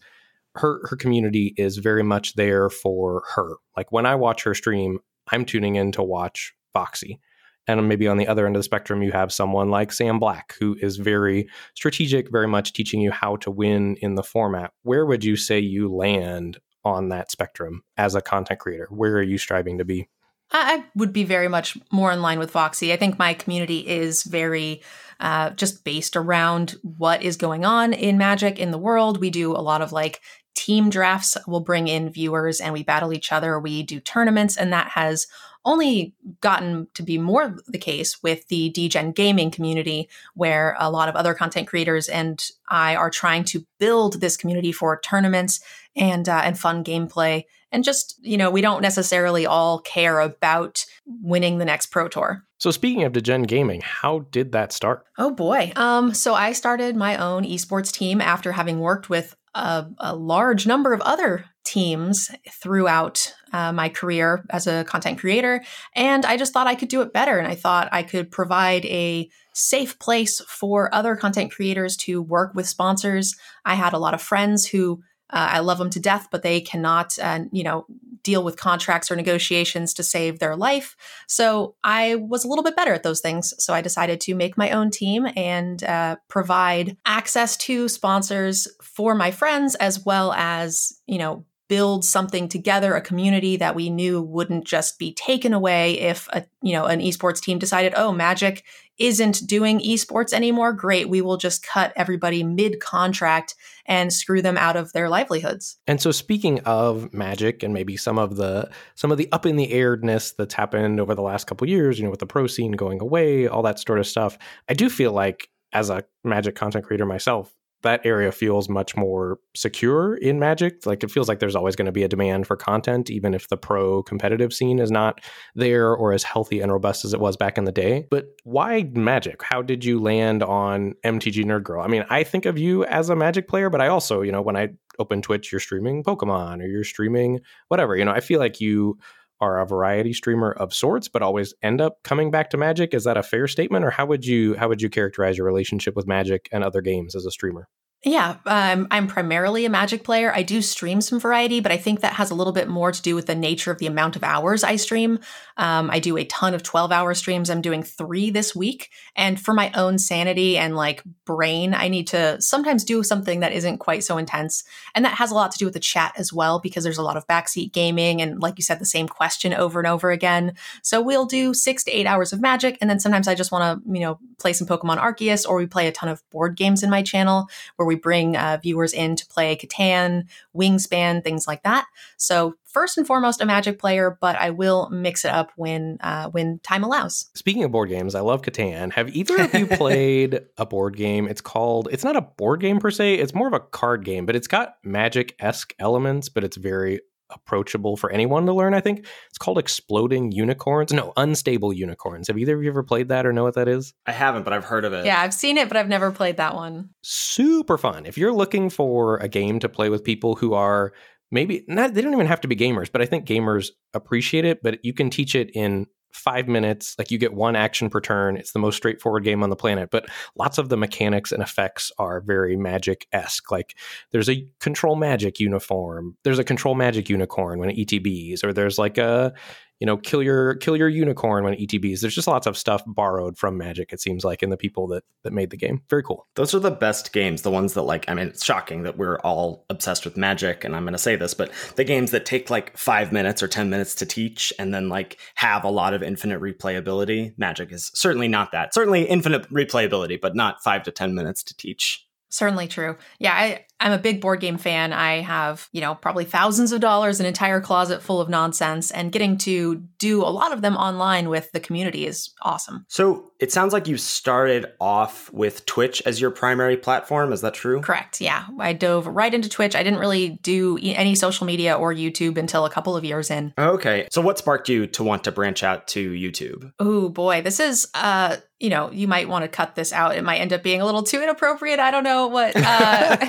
her 0.55 0.87
her 0.87 0.95
community 0.95 1.53
is 1.57 1.77
very 1.77 2.03
much 2.03 2.35
there 2.35 2.69
for 2.69 3.23
her. 3.35 3.55
Like 3.75 3.91
when 3.91 4.05
I 4.05 4.15
watch 4.15 4.43
her 4.43 4.53
stream, 4.53 4.99
I'm 5.31 5.45
tuning 5.45 5.75
in 5.75 5.91
to 5.93 6.03
watch 6.03 6.53
Voxy. 6.75 7.19
And 7.67 7.87
maybe 7.87 8.07
on 8.07 8.17
the 8.17 8.27
other 8.27 8.47
end 8.47 8.55
of 8.55 8.59
the 8.59 8.63
spectrum, 8.63 9.03
you 9.03 9.11
have 9.11 9.31
someone 9.31 9.69
like 9.69 9.91
Sam 9.91 10.17
Black, 10.17 10.55
who 10.59 10.75
is 10.81 10.97
very 10.97 11.47
strategic, 11.75 12.31
very 12.31 12.47
much 12.47 12.73
teaching 12.73 12.99
you 12.99 13.11
how 13.11 13.35
to 13.37 13.51
win 13.51 13.95
in 14.01 14.15
the 14.15 14.23
format. 14.23 14.71
Where 14.81 15.05
would 15.05 15.23
you 15.23 15.35
say 15.35 15.59
you 15.59 15.93
land 15.93 16.57
on 16.89 17.09
that 17.09 17.31
spectrum 17.31 17.83
as 17.97 18.15
a 18.15 18.21
content 18.21 18.59
creator? 18.59 18.87
Where 18.89 19.17
are 19.17 19.23
you 19.23 19.37
striving 19.37 19.77
to 19.77 19.85
be? 19.85 20.09
I 20.51 20.85
would 20.95 21.13
be 21.13 21.23
very 21.23 21.47
much 21.47 21.77
more 21.91 22.11
in 22.11 22.21
line 22.21 22.39
with 22.39 22.53
Voxy. 22.53 22.91
I 22.91 22.97
think 22.97 23.19
my 23.19 23.35
community 23.35 23.87
is 23.87 24.23
very 24.23 24.81
uh, 25.19 25.51
just 25.51 25.83
based 25.83 26.15
around 26.15 26.75
what 26.81 27.21
is 27.21 27.37
going 27.37 27.65
on 27.65 27.93
in 27.93 28.17
Magic 28.17 28.57
in 28.57 28.71
the 28.71 28.77
world. 28.77 29.19
We 29.19 29.29
do 29.29 29.51
a 29.51 29.61
lot 29.61 29.81
of 29.81 29.91
like 29.91 30.21
team 30.55 30.89
drafts. 30.89 31.37
We'll 31.47 31.59
bring 31.59 31.87
in 31.87 32.11
viewers 32.11 32.59
and 32.59 32.73
we 32.73 32.83
battle 32.83 33.13
each 33.13 33.31
other. 33.31 33.59
We 33.59 33.83
do 33.83 33.99
tournaments, 33.99 34.57
and 34.57 34.73
that 34.73 34.89
has 34.89 35.27
only 35.65 36.13
gotten 36.41 36.87
to 36.93 37.03
be 37.03 37.17
more 37.17 37.55
the 37.67 37.77
case 37.77 38.21
with 38.23 38.47
the 38.47 38.69
Degen 38.69 39.11
gaming 39.11 39.51
community, 39.51 40.09
where 40.33 40.75
a 40.79 40.89
lot 40.89 41.09
of 41.09 41.15
other 41.15 41.33
content 41.33 41.67
creators 41.67 42.07
and 42.07 42.49
I 42.67 42.95
are 42.95 43.09
trying 43.09 43.43
to 43.45 43.65
build 43.79 44.21
this 44.21 44.37
community 44.37 44.71
for 44.71 44.99
tournaments 45.01 45.59
and 45.95 46.27
uh, 46.27 46.41
and 46.43 46.57
fun 46.57 46.83
gameplay. 46.83 47.45
And 47.71 47.83
just 47.83 48.19
you 48.21 48.37
know, 48.37 48.49
we 48.49 48.61
don't 48.61 48.81
necessarily 48.81 49.45
all 49.45 49.79
care 49.79 50.19
about 50.19 50.85
winning 51.05 51.57
the 51.57 51.65
next 51.65 51.87
pro 51.87 52.07
tour. 52.07 52.43
So 52.59 52.71
speaking 52.71 53.03
of 53.03 53.13
Degen 53.13 53.43
gaming, 53.43 53.79
how 53.81 54.19
did 54.31 54.51
that 54.51 54.73
start? 54.73 55.05
Oh 55.17 55.31
boy. 55.31 55.71
Um, 55.77 56.13
so 56.13 56.33
I 56.33 56.51
started 56.51 56.95
my 56.95 57.15
own 57.15 57.45
esports 57.45 57.91
team 57.91 58.19
after 58.19 58.51
having 58.51 58.81
worked 58.81 59.09
with 59.09 59.35
a, 59.55 59.87
a 59.99 60.15
large 60.15 60.67
number 60.67 60.93
of 60.93 61.01
other 61.01 61.45
teams 61.63 62.31
throughout 62.49 63.33
uh, 63.53 63.71
my 63.71 63.89
career 63.89 64.43
as 64.49 64.67
a 64.67 64.83
content 64.85 65.19
creator. 65.19 65.63
And 65.95 66.25
I 66.25 66.37
just 66.37 66.53
thought 66.53 66.67
I 66.67 66.75
could 66.75 66.89
do 66.89 67.01
it 67.01 67.13
better. 67.13 67.37
And 67.37 67.47
I 67.47 67.55
thought 67.55 67.89
I 67.91 68.03
could 68.03 68.31
provide 68.31 68.85
a 68.85 69.29
safe 69.53 69.99
place 69.99 70.41
for 70.47 70.93
other 70.93 71.15
content 71.15 71.51
creators 71.51 71.97
to 71.97 72.21
work 72.21 72.53
with 72.55 72.67
sponsors. 72.67 73.35
I 73.65 73.75
had 73.75 73.93
a 73.93 73.99
lot 73.99 74.13
of 74.13 74.21
friends 74.21 74.65
who 74.67 75.01
uh, 75.29 75.49
I 75.51 75.59
love 75.59 75.77
them 75.77 75.89
to 75.91 75.99
death, 75.99 76.27
but 76.31 76.43
they 76.43 76.61
cannot, 76.61 77.17
uh, 77.19 77.41
you 77.51 77.63
know, 77.63 77.85
deal 78.23 78.43
with 78.43 78.57
contracts 78.57 79.09
or 79.09 79.15
negotiations 79.15 79.93
to 79.93 80.03
save 80.03 80.39
their 80.39 80.55
life. 80.55 80.95
So 81.27 81.75
I 81.83 82.15
was 82.15 82.43
a 82.43 82.47
little 82.47 82.63
bit 82.63 82.75
better 82.75 82.93
at 82.93 83.03
those 83.03 83.21
things. 83.21 83.53
So 83.57 83.73
I 83.73 83.81
decided 83.81 84.19
to 84.21 84.35
make 84.35 84.57
my 84.57 84.71
own 84.71 84.91
team 84.91 85.27
and 85.35 85.83
uh, 85.83 86.17
provide 86.27 86.97
access 87.05 87.55
to 87.57 87.87
sponsors 87.87 88.67
for 88.81 89.15
my 89.15 89.31
friends, 89.31 89.75
as 89.75 90.05
well 90.05 90.33
as, 90.33 90.99
you 91.07 91.17
know, 91.17 91.45
build 91.69 92.03
something 92.03 92.49
together, 92.49 92.95
a 92.95 93.01
community 93.01 93.55
that 93.55 93.75
we 93.75 93.89
knew 93.89 94.21
wouldn't 94.21 94.65
just 94.65 94.99
be 94.99 95.13
taken 95.13 95.53
away 95.53 95.99
if 95.99 96.27
a 96.33 96.43
you 96.61 96.73
know 96.73 96.85
an 96.85 96.99
esports 96.99 97.39
team 97.39 97.59
decided, 97.59 97.93
oh, 97.95 98.11
Magic 98.11 98.65
isn't 98.97 99.47
doing 99.47 99.79
esports 99.79 100.33
anymore. 100.33 100.73
Great, 100.73 101.07
we 101.07 101.21
will 101.21 101.37
just 101.37 101.65
cut 101.65 101.93
everybody 101.95 102.43
mid 102.43 102.81
contract 102.81 103.55
and 103.85 104.11
screw 104.11 104.41
them 104.41 104.57
out 104.57 104.75
of 104.75 104.91
their 104.91 105.07
livelihoods. 105.07 105.77
And 105.87 106.01
so, 106.01 106.11
speaking 106.11 106.59
of 106.61 107.13
Magic 107.13 107.63
and 107.63 107.73
maybe 107.73 107.95
some 107.95 108.19
of 108.19 108.35
the 108.35 108.69
some 108.95 109.11
of 109.11 109.17
the 109.17 109.31
up 109.31 109.45
in 109.45 109.55
the 109.55 109.71
airedness 109.71 110.33
that's 110.33 110.53
happened 110.53 110.99
over 110.99 111.15
the 111.15 111.21
last 111.21 111.47
couple 111.47 111.69
years, 111.69 111.97
you 111.97 112.03
know, 112.03 112.11
with 112.11 112.19
the 112.19 112.25
pro 112.25 112.47
scene 112.47 112.73
going 112.73 112.99
away, 112.99 113.47
all 113.47 113.61
that 113.61 113.79
sort 113.79 113.99
of 113.99 114.07
stuff, 114.07 114.37
I 114.67 114.73
do 114.73 114.89
feel 114.89 115.13
like 115.13 115.49
as 115.71 115.89
a 115.89 116.03
Magic 116.23 116.55
content 116.55 116.83
creator 116.83 117.05
myself, 117.05 117.55
that 117.81 118.05
area 118.05 118.31
feels 118.31 118.67
much 118.67 118.97
more 118.97 119.39
secure 119.55 120.15
in 120.15 120.39
Magic. 120.39 120.85
Like 120.85 121.03
it 121.03 121.11
feels 121.11 121.27
like 121.27 121.39
there's 121.39 121.55
always 121.55 121.75
going 121.75 121.85
to 121.85 121.91
be 121.91 122.03
a 122.03 122.07
demand 122.07 122.47
for 122.47 122.55
content, 122.55 123.09
even 123.09 123.33
if 123.33 123.47
the 123.47 123.57
pro 123.57 124.03
competitive 124.03 124.53
scene 124.53 124.79
is 124.79 124.91
not 124.91 125.21
there 125.55 125.93
or 125.93 126.13
as 126.13 126.23
healthy 126.23 126.59
and 126.59 126.71
robust 126.71 127.05
as 127.05 127.13
it 127.13 127.19
was 127.19 127.37
back 127.37 127.57
in 127.57 127.65
the 127.65 127.71
day. 127.71 128.05
But 128.09 128.27
why 128.43 128.89
Magic? 128.93 129.41
How 129.43 129.61
did 129.61 129.85
you 129.85 129.99
land 129.99 130.43
on 130.43 130.93
MTG 131.05 131.45
Nerd 131.45 131.63
Girl? 131.63 131.81
I 131.81 131.87
mean, 131.87 132.05
I 132.09 132.23
think 132.23 132.45
of 132.45 132.57
you 132.57 132.83
as 132.85 133.09
a 133.09 133.15
Magic 133.15 133.47
player, 133.47 133.69
but 133.69 133.81
I 133.81 133.87
also, 133.87 134.21
you 134.21 134.31
know, 134.31 134.41
when 134.41 134.57
I 134.57 134.69
open 134.99 135.21
Twitch, 135.21 135.51
you're 135.51 135.59
streaming 135.59 136.03
Pokemon 136.03 136.61
or 136.61 136.67
you're 136.67 136.83
streaming 136.83 137.39
whatever. 137.69 137.95
You 137.95 138.05
know, 138.05 138.11
I 138.11 138.19
feel 138.19 138.39
like 138.39 138.59
you 138.59 138.97
are 139.41 139.59
a 139.59 139.65
variety 139.65 140.13
streamer 140.13 140.51
of 140.51 140.73
sorts, 140.73 141.07
but 141.07 141.21
always 141.21 141.53
end 141.61 141.81
up 141.81 142.03
coming 142.03 142.31
back 142.31 142.49
to 142.51 142.57
Magic. 142.57 142.93
Is 142.93 143.03
that 143.05 143.17
a 143.17 143.23
fair 143.23 143.47
statement, 143.47 143.85
or 143.85 143.91
how 143.91 144.05
would 144.05 144.25
you 144.25 144.55
how 144.55 144.67
would 144.67 144.81
you 144.81 144.89
characterize 144.89 145.37
your 145.37 145.47
relationship 145.47 145.95
with 145.95 146.07
Magic 146.07 146.49
and 146.51 146.63
other 146.63 146.81
games 146.81 147.15
as 147.15 147.25
a 147.25 147.31
streamer? 147.31 147.67
Yeah, 148.05 148.37
um, 148.45 148.87
I'm 148.91 149.07
primarily 149.07 149.65
a 149.65 149.69
Magic 149.69 150.05
player. 150.05 150.33
I 150.33 150.41
do 150.41 150.61
stream 150.61 151.01
some 151.01 151.19
variety, 151.19 151.59
but 151.59 151.73
I 151.73 151.77
think 151.77 151.99
that 151.99 152.13
has 152.13 152.31
a 152.31 152.35
little 152.35 152.53
bit 152.53 152.69
more 152.69 152.93
to 152.93 153.01
do 153.01 153.13
with 153.13 153.25
the 153.25 153.35
nature 153.35 153.71
of 153.71 153.77
the 153.79 153.87
amount 153.87 154.15
of 154.15 154.23
hours 154.23 154.63
I 154.63 154.77
stream. 154.77 155.19
Um, 155.57 155.89
I 155.91 155.99
do 155.99 156.15
a 156.15 156.23
ton 156.23 156.53
of 156.53 156.63
12 156.63 156.93
hour 156.93 157.13
streams. 157.13 157.49
I'm 157.49 157.61
doing 157.61 157.83
three 157.83 158.29
this 158.29 158.55
week. 158.55 158.89
And 159.17 159.37
for 159.37 159.53
my 159.53 159.69
own 159.75 159.97
sanity 159.97 160.57
and 160.57 160.77
like 160.77 161.03
brain, 161.25 161.73
I 161.73 161.89
need 161.89 162.07
to 162.07 162.41
sometimes 162.41 162.85
do 162.85 163.03
something 163.03 163.41
that 163.41 163.51
isn't 163.51 163.79
quite 163.79 164.05
so 164.05 164.17
intense. 164.17 164.63
And 164.95 165.03
that 165.03 165.17
has 165.17 165.29
a 165.29 165.35
lot 165.35 165.51
to 165.51 165.57
do 165.57 165.65
with 165.65 165.73
the 165.73 165.81
chat 165.81 166.13
as 166.15 166.31
well, 166.31 166.59
because 166.59 166.85
there's 166.85 166.97
a 166.97 167.03
lot 167.03 167.17
of 167.17 167.27
backseat 167.27 167.73
gaming 167.73 168.21
and, 168.21 168.41
like 168.41 168.53
you 168.57 168.63
said, 168.63 168.79
the 168.79 168.85
same 168.85 169.09
question 169.09 169.53
over 169.53 169.77
and 169.77 169.87
over 169.87 170.09
again. 170.09 170.53
So 170.83 171.01
we'll 171.01 171.25
do 171.25 171.53
six 171.53 171.83
to 171.83 171.91
eight 171.91 172.07
hours 172.07 172.31
of 172.31 172.39
Magic. 172.39 172.77
And 172.79 172.89
then 172.89 173.01
sometimes 173.01 173.27
I 173.27 173.35
just 173.35 173.51
want 173.51 173.83
to, 173.83 173.93
you 173.93 173.99
know, 173.99 174.19
play 174.39 174.53
some 174.53 174.67
Pokemon 174.67 174.99
Arceus 174.99 175.45
or 175.45 175.57
we 175.57 175.67
play 175.67 175.89
a 175.89 175.91
ton 175.91 176.07
of 176.07 176.23
board 176.29 176.55
games 176.55 176.81
in 176.81 176.89
my 176.89 177.01
channel 177.01 177.49
where 177.75 177.88
we 177.89 177.95
bring 177.95 178.37
uh, 178.37 178.59
viewers 178.61 178.93
in 178.93 179.15
to 179.15 179.25
play 179.25 179.57
Catan, 179.57 180.27
Wingspan, 180.55 181.23
things 181.23 181.47
like 181.47 181.63
that. 181.63 181.87
So 182.17 182.53
first 182.63 182.97
and 182.97 183.07
foremost, 183.07 183.41
a 183.41 183.45
Magic 183.45 183.79
player, 183.79 184.17
but 184.21 184.35
I 184.35 184.51
will 184.51 184.89
mix 184.91 185.25
it 185.25 185.31
up 185.31 185.51
when 185.55 185.97
uh, 186.01 186.29
when 186.29 186.59
time 186.59 186.83
allows. 186.83 187.29
Speaking 187.33 187.63
of 187.63 187.71
board 187.71 187.89
games, 187.89 188.15
I 188.15 188.21
love 188.21 188.43
Catan. 188.43 188.93
Have 188.93 189.09
either 189.15 189.41
of 189.41 189.53
you 189.53 189.67
played 189.77 190.41
a 190.57 190.65
board 190.65 190.95
game? 190.95 191.27
It's 191.27 191.41
called. 191.41 191.89
It's 191.91 192.03
not 192.03 192.15
a 192.15 192.21
board 192.21 192.61
game 192.61 192.79
per 192.79 192.91
se. 192.91 193.15
It's 193.15 193.33
more 193.33 193.47
of 193.47 193.53
a 193.53 193.59
card 193.59 194.05
game, 194.05 194.25
but 194.25 194.35
it's 194.35 194.47
got 194.47 194.75
Magic 194.83 195.35
esque 195.39 195.73
elements, 195.79 196.29
but 196.29 196.43
it's 196.43 196.57
very 196.57 197.01
approachable 197.31 197.97
for 197.97 198.11
anyone 198.11 198.45
to 198.45 198.53
learn, 198.53 198.73
I 198.73 198.81
think. 198.81 199.05
It's 199.29 199.37
called 199.37 199.57
Exploding 199.57 200.31
Unicorns. 200.31 200.91
No, 200.91 201.13
Unstable 201.17 201.73
Unicorns. 201.73 202.27
Have 202.27 202.37
either 202.37 202.55
of 202.55 202.63
you 202.63 202.69
ever 202.69 202.83
played 202.83 203.09
that 203.09 203.25
or 203.25 203.33
know 203.33 203.43
what 203.43 203.55
that 203.55 203.67
is? 203.67 203.93
I 204.05 204.11
haven't, 204.11 204.43
but 204.43 204.53
I've 204.53 204.65
heard 204.65 204.85
of 204.85 204.93
it. 204.93 205.05
Yeah, 205.05 205.21
I've 205.21 205.33
seen 205.33 205.57
it, 205.57 205.67
but 205.67 205.77
I've 205.77 205.87
never 205.87 206.11
played 206.11 206.37
that 206.37 206.55
one. 206.55 206.89
Super 207.03 207.77
fun. 207.77 208.05
If 208.05 208.17
you're 208.17 208.33
looking 208.33 208.69
for 208.69 209.17
a 209.17 209.27
game 209.27 209.59
to 209.59 209.69
play 209.69 209.89
with 209.89 210.03
people 210.03 210.35
who 210.35 210.53
are 210.53 210.93
maybe 211.31 211.63
not, 211.67 211.93
they 211.93 212.01
don't 212.01 212.13
even 212.13 212.25
have 212.25 212.41
to 212.41 212.47
be 212.47 212.55
gamers, 212.55 212.91
but 212.91 213.01
I 213.01 213.05
think 213.05 213.25
gamers 213.25 213.69
appreciate 213.93 214.45
it, 214.45 214.63
but 214.63 214.83
you 214.83 214.93
can 214.93 215.09
teach 215.09 215.35
it 215.35 215.51
in 215.53 215.87
five 216.11 216.47
minutes. 216.47 216.95
Like 216.97 217.11
you 217.11 217.17
get 217.17 217.33
one 217.33 217.55
action 217.55 217.89
per 217.89 218.01
turn. 218.01 218.37
It's 218.37 218.51
the 218.51 218.59
most 218.59 218.75
straightforward 218.75 219.23
game 219.23 219.43
on 219.43 219.49
the 219.49 219.55
planet, 219.55 219.89
but 219.91 220.07
lots 220.35 220.57
of 220.57 220.69
the 220.69 220.77
mechanics 220.77 221.31
and 221.31 221.41
effects 221.41 221.91
are 221.97 222.21
very 222.21 222.55
magic 222.55 223.07
esque. 223.11 223.51
Like 223.51 223.75
there's 224.11 224.29
a 224.29 224.47
control 224.59 224.95
magic 224.95 225.39
uniform, 225.39 226.17
there's 226.23 226.39
a 226.39 226.43
control 226.43 226.75
magic 226.75 227.09
unicorn 227.09 227.59
when 227.59 227.69
it 227.69 227.77
ETBs, 227.77 228.43
or 228.43 228.53
there's 228.53 228.77
like 228.77 228.97
a 228.97 229.33
you 229.79 229.85
know, 229.85 229.97
kill 229.97 230.21
your 230.21 230.55
kill 230.55 230.75
your 230.75 230.89
unicorn 230.89 231.43
when 231.45 231.55
ETBs. 231.55 232.01
There's 232.01 232.15
just 232.15 232.27
lots 232.27 232.45
of 232.45 232.57
stuff 232.57 232.83
borrowed 232.85 233.37
from 233.37 233.57
Magic. 233.57 233.93
It 233.93 234.01
seems 234.01 234.25
like 234.25 234.43
in 234.43 234.49
the 234.49 234.57
people 234.57 234.87
that 234.87 235.03
that 235.23 235.33
made 235.33 235.49
the 235.49 235.57
game. 235.57 235.81
Very 235.89 236.03
cool. 236.03 236.27
Those 236.35 236.53
are 236.53 236.59
the 236.59 236.71
best 236.71 237.13
games. 237.13 237.41
The 237.41 237.51
ones 237.51 237.73
that 237.73 237.83
like. 237.83 238.05
I 238.09 238.13
mean, 238.13 238.27
it's 238.27 238.45
shocking 238.45 238.83
that 238.83 238.97
we're 238.97 239.19
all 239.19 239.65
obsessed 239.69 240.05
with 240.05 240.17
Magic, 240.17 240.63
and 240.63 240.75
I'm 240.75 240.83
going 240.83 240.93
to 240.93 240.97
say 240.99 241.15
this, 241.15 241.33
but 241.33 241.51
the 241.75 241.83
games 241.83 242.11
that 242.11 242.25
take 242.25 242.49
like 242.49 242.77
five 242.77 243.11
minutes 243.11 243.41
or 243.41 243.47
ten 243.47 243.69
minutes 243.69 243.95
to 243.95 244.05
teach, 244.05 244.51
and 244.59 244.73
then 244.73 244.89
like 244.89 245.17
have 245.35 245.63
a 245.63 245.71
lot 245.71 245.93
of 245.93 246.03
infinite 246.03 246.41
replayability. 246.41 247.33
Magic 247.37 247.71
is 247.71 247.91
certainly 247.93 248.27
not 248.27 248.51
that. 248.51 248.73
Certainly 248.73 249.03
infinite 249.03 249.49
replayability, 249.49 250.19
but 250.19 250.35
not 250.35 250.61
five 250.61 250.83
to 250.83 250.91
ten 250.91 251.15
minutes 251.15 251.41
to 251.43 251.55
teach. 251.55 252.05
Certainly 252.29 252.67
true. 252.67 252.95
Yeah, 253.17 253.33
I, 253.33 253.65
I'm 253.79 253.91
a 253.91 253.97
big 253.97 254.21
board 254.21 254.39
game 254.39 254.57
fan. 254.57 254.93
I 254.93 255.21
have, 255.21 255.67
you 255.71 255.81
know, 255.81 255.95
probably 255.95 256.25
thousands 256.25 256.71
of 256.71 256.79
dollars, 256.81 257.19
an 257.19 257.25
entire 257.25 257.59
closet 257.59 258.03
full 258.03 258.21
of 258.21 258.29
nonsense, 258.29 258.91
and 258.91 259.11
getting 259.11 259.37
to 259.39 259.83
do 259.97 260.21
a 260.21 260.29
lot 260.29 260.51
of 260.51 260.61
them 260.61 260.75
online 260.75 261.29
with 261.29 261.51
the 261.53 261.59
community 261.59 262.05
is 262.05 262.31
awesome. 262.41 262.85
So 262.87 263.31
it 263.39 263.51
sounds 263.51 263.73
like 263.73 263.87
you 263.87 263.97
started 263.97 264.67
off 264.79 265.31
with 265.33 265.65
Twitch 265.65 266.03
as 266.05 266.21
your 266.21 266.29
primary 266.29 266.77
platform. 266.77 267.33
Is 267.33 267.41
that 267.41 267.53
true? 267.53 267.81
Correct. 267.81 268.21
Yeah. 268.21 268.45
I 268.59 268.73
dove 268.73 269.07
right 269.07 269.33
into 269.33 269.49
Twitch. 269.49 269.75
I 269.75 269.81
didn't 269.81 269.99
really 269.99 270.39
do 270.43 270.77
any 270.81 271.15
social 271.15 271.47
media 271.47 271.75
or 271.75 271.93
YouTube 271.93 272.37
until 272.37 272.65
a 272.65 272.69
couple 272.69 272.95
of 272.95 273.03
years 273.03 273.31
in. 273.31 273.53
Okay. 273.57 274.07
So 274.11 274.21
what 274.21 274.37
sparked 274.37 274.69
you 274.69 274.87
to 274.87 275.03
want 275.03 275.23
to 275.23 275.31
branch 275.31 275.63
out 275.63 275.87
to 275.89 276.11
YouTube? 276.11 276.71
Oh, 276.79 277.09
boy. 277.09 277.41
This 277.41 277.59
is, 277.59 277.87
uh, 277.93 278.37
you 278.59 278.69
know, 278.69 278.91
you 278.91 279.07
might 279.07 279.29
want 279.29 279.43
to 279.43 279.47
cut 279.47 279.75
this 279.75 279.93
out. 279.93 280.17
It 280.17 280.23
might 280.23 280.39
end 280.39 280.51
up 280.51 280.63
being 280.63 280.81
a 280.81 280.85
little 280.85 281.03
too 281.03 281.21
inappropriate. 281.21 281.79
I 281.79 281.91
don't 281.91 282.03
know 282.03 282.27
what, 282.27 282.53
uh, 282.57 283.17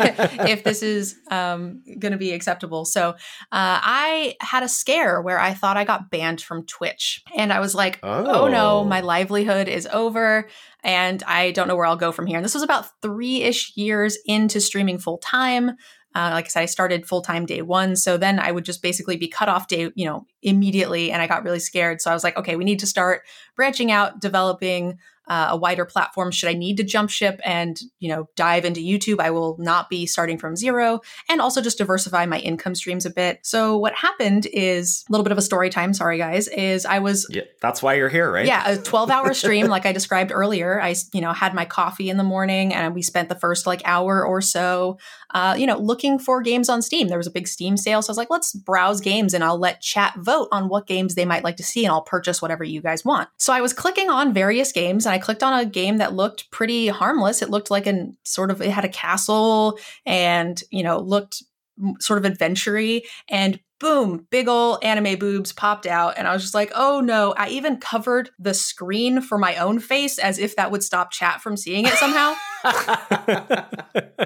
if 0.48 0.64
this 0.64 0.82
is 0.82 1.16
um, 1.30 1.82
going 2.00 2.10
to 2.10 2.18
be 2.18 2.32
acceptable. 2.32 2.84
So 2.84 3.10
uh, 3.10 3.14
I 3.52 4.34
had 4.40 4.64
a 4.64 4.68
scare 4.68 5.22
where 5.22 5.38
I 5.38 5.54
thought 5.54 5.76
I 5.76 5.84
got 5.84 6.10
banned 6.10 6.40
from 6.40 6.66
Twitch. 6.66 7.22
And 7.36 7.52
I 7.52 7.60
was 7.60 7.76
like, 7.76 8.00
oh, 8.02 8.42
oh 8.44 8.48
no, 8.48 8.84
my 8.84 9.00
livelihood 9.02 9.68
is 9.68 9.86
over 9.92 10.48
and 10.82 11.22
I 11.22 11.52
don't 11.52 11.68
know 11.68 11.76
where 11.76 11.86
I'll 11.86 11.96
go 11.96 12.10
from 12.10 12.26
here. 12.26 12.38
And 12.38 12.44
this 12.44 12.54
was 12.54 12.64
about 12.64 12.86
three 13.00 13.42
ish 13.42 13.76
years 13.76 14.18
into 14.26 14.60
streaming 14.60 14.98
full 14.98 15.18
time. 15.18 15.76
Uh, 16.12 16.30
like 16.32 16.46
I 16.46 16.48
said, 16.48 16.62
I 16.62 16.66
started 16.66 17.06
full 17.06 17.22
time 17.22 17.46
day 17.46 17.62
one. 17.62 17.94
So 17.94 18.16
then 18.16 18.40
I 18.40 18.50
would 18.50 18.64
just 18.64 18.82
basically 18.82 19.16
be 19.16 19.28
cut 19.28 19.48
off 19.48 19.68
day, 19.68 19.92
you 19.94 20.06
know, 20.06 20.26
immediately. 20.42 21.12
And 21.12 21.22
I 21.22 21.28
got 21.28 21.44
really 21.44 21.60
scared. 21.60 22.00
So 22.00 22.10
I 22.10 22.14
was 22.14 22.24
like, 22.24 22.36
okay, 22.36 22.56
we 22.56 22.64
need 22.64 22.80
to 22.80 22.86
start 22.86 23.22
branching 23.54 23.92
out, 23.92 24.20
developing 24.20 24.98
uh, 25.30 25.48
a 25.50 25.56
wider 25.56 25.86
platform 25.86 26.30
should 26.30 26.50
i 26.50 26.54
need 26.54 26.76
to 26.76 26.82
jump 26.82 27.08
ship 27.08 27.40
and 27.44 27.80
you 27.98 28.08
know 28.08 28.28
dive 28.36 28.66
into 28.66 28.80
youtube 28.80 29.20
i 29.20 29.30
will 29.30 29.56
not 29.58 29.88
be 29.88 30.04
starting 30.04 30.36
from 30.36 30.56
zero 30.56 31.00
and 31.28 31.40
also 31.40 31.62
just 31.62 31.78
diversify 31.78 32.26
my 32.26 32.38
income 32.40 32.74
streams 32.74 33.06
a 33.06 33.10
bit. 33.10 33.40
So 33.42 33.78
what 33.78 33.94
happened 33.94 34.46
is 34.52 35.04
a 35.08 35.12
little 35.12 35.24
bit 35.24 35.32
of 35.32 35.38
a 35.38 35.42
story 35.42 35.70
time 35.70 35.94
sorry 35.94 36.18
guys 36.18 36.48
is 36.48 36.84
i 36.84 36.98
was 36.98 37.26
yeah 37.30 37.42
that's 37.60 37.82
why 37.82 37.94
you're 37.94 38.08
here 38.08 38.30
right? 38.30 38.46
Yeah 38.46 38.68
a 38.68 38.76
12 38.76 39.10
hour 39.10 39.32
stream 39.34 39.66
like 39.74 39.86
i 39.86 39.92
described 39.92 40.32
earlier. 40.32 40.80
I 40.80 40.94
you 41.12 41.20
know 41.20 41.32
had 41.32 41.54
my 41.54 41.64
coffee 41.64 42.10
in 42.10 42.16
the 42.16 42.24
morning 42.24 42.74
and 42.74 42.94
we 42.94 43.02
spent 43.02 43.28
the 43.28 43.34
first 43.34 43.66
like 43.66 43.82
hour 43.84 44.24
or 44.24 44.40
so 44.40 44.98
uh, 45.32 45.54
you 45.56 45.66
know 45.66 45.78
looking 45.78 46.18
for 46.18 46.42
games 46.42 46.68
on 46.68 46.82
steam. 46.82 47.08
There 47.08 47.18
was 47.18 47.26
a 47.26 47.30
big 47.30 47.46
steam 47.46 47.76
sale 47.76 48.02
so 48.02 48.10
i 48.10 48.12
was 48.12 48.18
like 48.18 48.30
let's 48.30 48.52
browse 48.52 49.00
games 49.00 49.34
and 49.34 49.44
i'll 49.44 49.58
let 49.58 49.80
chat 49.80 50.14
vote 50.18 50.48
on 50.50 50.68
what 50.68 50.86
games 50.86 51.14
they 51.14 51.24
might 51.24 51.44
like 51.44 51.56
to 51.56 51.62
see 51.62 51.84
and 51.84 51.92
i'll 51.92 52.02
purchase 52.02 52.42
whatever 52.42 52.64
you 52.64 52.80
guys 52.80 53.04
want. 53.04 53.28
So 53.38 53.52
i 53.52 53.60
was 53.60 53.72
clicking 53.72 54.10
on 54.10 54.32
various 54.32 54.72
games 54.72 55.06
and 55.06 55.14
i 55.14 55.18
clicked 55.20 55.42
on 55.42 55.58
a 55.58 55.64
game 55.64 55.98
that 55.98 56.14
looked 56.14 56.50
pretty 56.50 56.88
harmless. 56.88 57.42
It 57.42 57.50
looked 57.50 57.70
like 57.70 57.86
an 57.86 58.16
sort 58.24 58.50
of 58.50 58.60
it 58.60 58.70
had 58.70 58.84
a 58.84 58.88
castle 58.88 59.78
and 60.04 60.62
you 60.70 60.82
know 60.82 60.98
looked 60.98 61.42
sort 61.98 62.18
of 62.18 62.30
adventury 62.30 63.04
and 63.28 63.58
boom 63.78 64.26
big 64.30 64.46
old 64.46 64.78
anime 64.84 65.18
boobs 65.18 65.52
popped 65.52 65.86
out 65.86 66.12
and 66.18 66.28
i 66.28 66.32
was 66.34 66.42
just 66.42 66.54
like 66.54 66.70
oh 66.74 67.00
no 67.00 67.32
i 67.38 67.48
even 67.48 67.78
covered 67.78 68.28
the 68.38 68.52
screen 68.52 69.22
for 69.22 69.38
my 69.38 69.56
own 69.56 69.80
face 69.80 70.18
as 70.18 70.38
if 70.38 70.54
that 70.56 70.70
would 70.70 70.82
stop 70.82 71.10
chat 71.10 71.40
from 71.40 71.56
seeing 71.56 71.86
it 71.86 71.94
somehow 71.94 72.34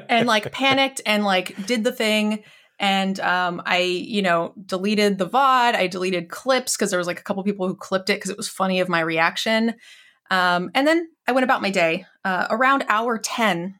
and 0.08 0.26
like 0.26 0.50
panicked 0.52 1.00
and 1.06 1.24
like 1.24 1.54
did 1.66 1.84
the 1.84 1.92
thing 1.92 2.42
and 2.80 3.20
um, 3.20 3.62
I, 3.64 3.78
you 3.78 4.20
know, 4.20 4.52
deleted 4.66 5.18
the 5.18 5.28
VOD. 5.28 5.76
I 5.76 5.86
deleted 5.86 6.28
clips 6.28 6.76
because 6.76 6.90
there 6.90 6.98
was 6.98 7.06
like 7.06 7.20
a 7.20 7.22
couple 7.22 7.42
people 7.44 7.68
who 7.68 7.76
clipped 7.76 8.10
it 8.10 8.14
because 8.14 8.30
it 8.30 8.36
was 8.36 8.48
funny 8.48 8.80
of 8.80 8.88
my 8.88 9.00
reaction. 9.00 9.74
Um, 10.30 10.70
and 10.74 10.86
then 10.86 11.08
I 11.26 11.32
went 11.32 11.44
about 11.44 11.62
my 11.62 11.70
day. 11.70 12.06
Uh, 12.24 12.46
around 12.50 12.84
hour 12.88 13.18
10, 13.18 13.78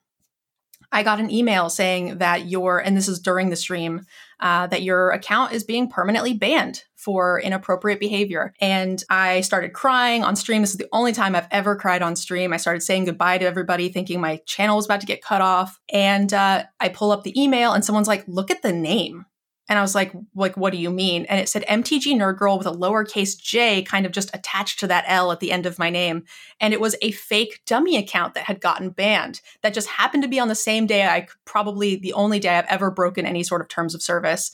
I 0.93 1.03
got 1.03 1.19
an 1.19 1.31
email 1.31 1.71
saying 1.71 2.19
that 2.19 2.47
your, 2.47 2.79
and 2.79 2.97
this 2.97 3.09
is 3.09 3.19
during 3.19 3.51
the 3.51 3.57
stream, 3.57 4.03
uh, 4.39 4.69
that 4.69 4.83
your 4.83 5.11
account 5.11 5.53
is 5.53 5.65
being 5.65 5.91
permanently 5.91 6.35
banned 6.35 6.85
for 6.95 7.41
inappropriate 7.41 7.99
behavior. 7.99 8.55
And 8.61 9.03
I 9.11 9.41
started 9.41 9.73
crying 9.73 10.23
on 10.23 10.37
stream. 10.37 10.63
This 10.63 10.71
is 10.71 10.77
the 10.77 10.89
only 10.93 11.13
time 11.13 11.35
I've 11.35 11.49
ever 11.51 11.75
cried 11.75 12.01
on 12.01 12.15
stream. 12.15 12.53
I 12.53 12.59
started 12.59 12.81
saying 12.81 13.07
goodbye 13.07 13.39
to 13.39 13.45
everybody, 13.45 13.89
thinking 13.89 14.21
my 14.21 14.41
channel 14.47 14.77
was 14.77 14.85
about 14.85 15.01
to 15.01 15.07
get 15.07 15.21
cut 15.21 15.41
off. 15.41 15.81
And 15.93 16.33
uh, 16.33 16.65
I 16.79 16.89
pull 16.91 17.11
up 17.11 17.25
the 17.25 17.39
email, 17.41 17.73
and 17.73 17.85
someone's 17.85 18.09
like, 18.09 18.25
look 18.29 18.53
at 18.53 18.63
the 18.63 18.73
name. 18.73 19.27
And 19.69 19.79
I 19.79 19.83
was 19.83 19.95
like, 19.95 20.13
like, 20.35 20.57
what 20.57 20.73
do 20.73 20.79
you 20.79 20.91
mean? 20.91 21.25
And 21.27 21.41
it 21.41 21.49
said 21.49 21.65
MTG 21.69 22.15
Nerd 22.15 22.37
Girl 22.37 22.59
with 22.59 22.67
a 22.67 22.73
lowercase 22.73 23.39
j 23.39 23.83
kind 23.83 24.05
of 24.05 24.13
just 24.13 24.35
attached 24.35 24.81
to 24.81 24.87
that 24.89 25.05
L 25.07 25.33
at 25.33 25.41
the 25.41 25.53
end 25.53 25.65
of 25.65 25.79
my 25.79 25.89
name. 25.89 26.25
And 26.61 26.75
it 26.75 26.81
was 26.81 26.97
a 27.01 27.13
fake 27.13 27.63
dummy 27.67 27.97
account 27.97 28.35
that 28.35 28.45
had 28.45 28.61
gotten 28.61 28.91
banned 28.91 29.41
that 29.63 29.75
just 29.75 29.89
happened 29.89 30.23
to 30.23 30.29
be 30.29 30.39
on 30.39 30.49
the 30.49 30.55
same 30.55 30.87
day 30.87 31.07
I 31.07 31.29
probably 31.45 31.97
the 31.97 32.13
only 32.13 32.39
day 32.39 32.51
I've 32.51 32.67
ever 32.67 32.91
broken 32.91 33.25
any 33.25 33.43
sort 33.43 33.63
of 33.63 33.69
terms 33.69 33.95
of 33.95 34.03
service. 34.03 34.51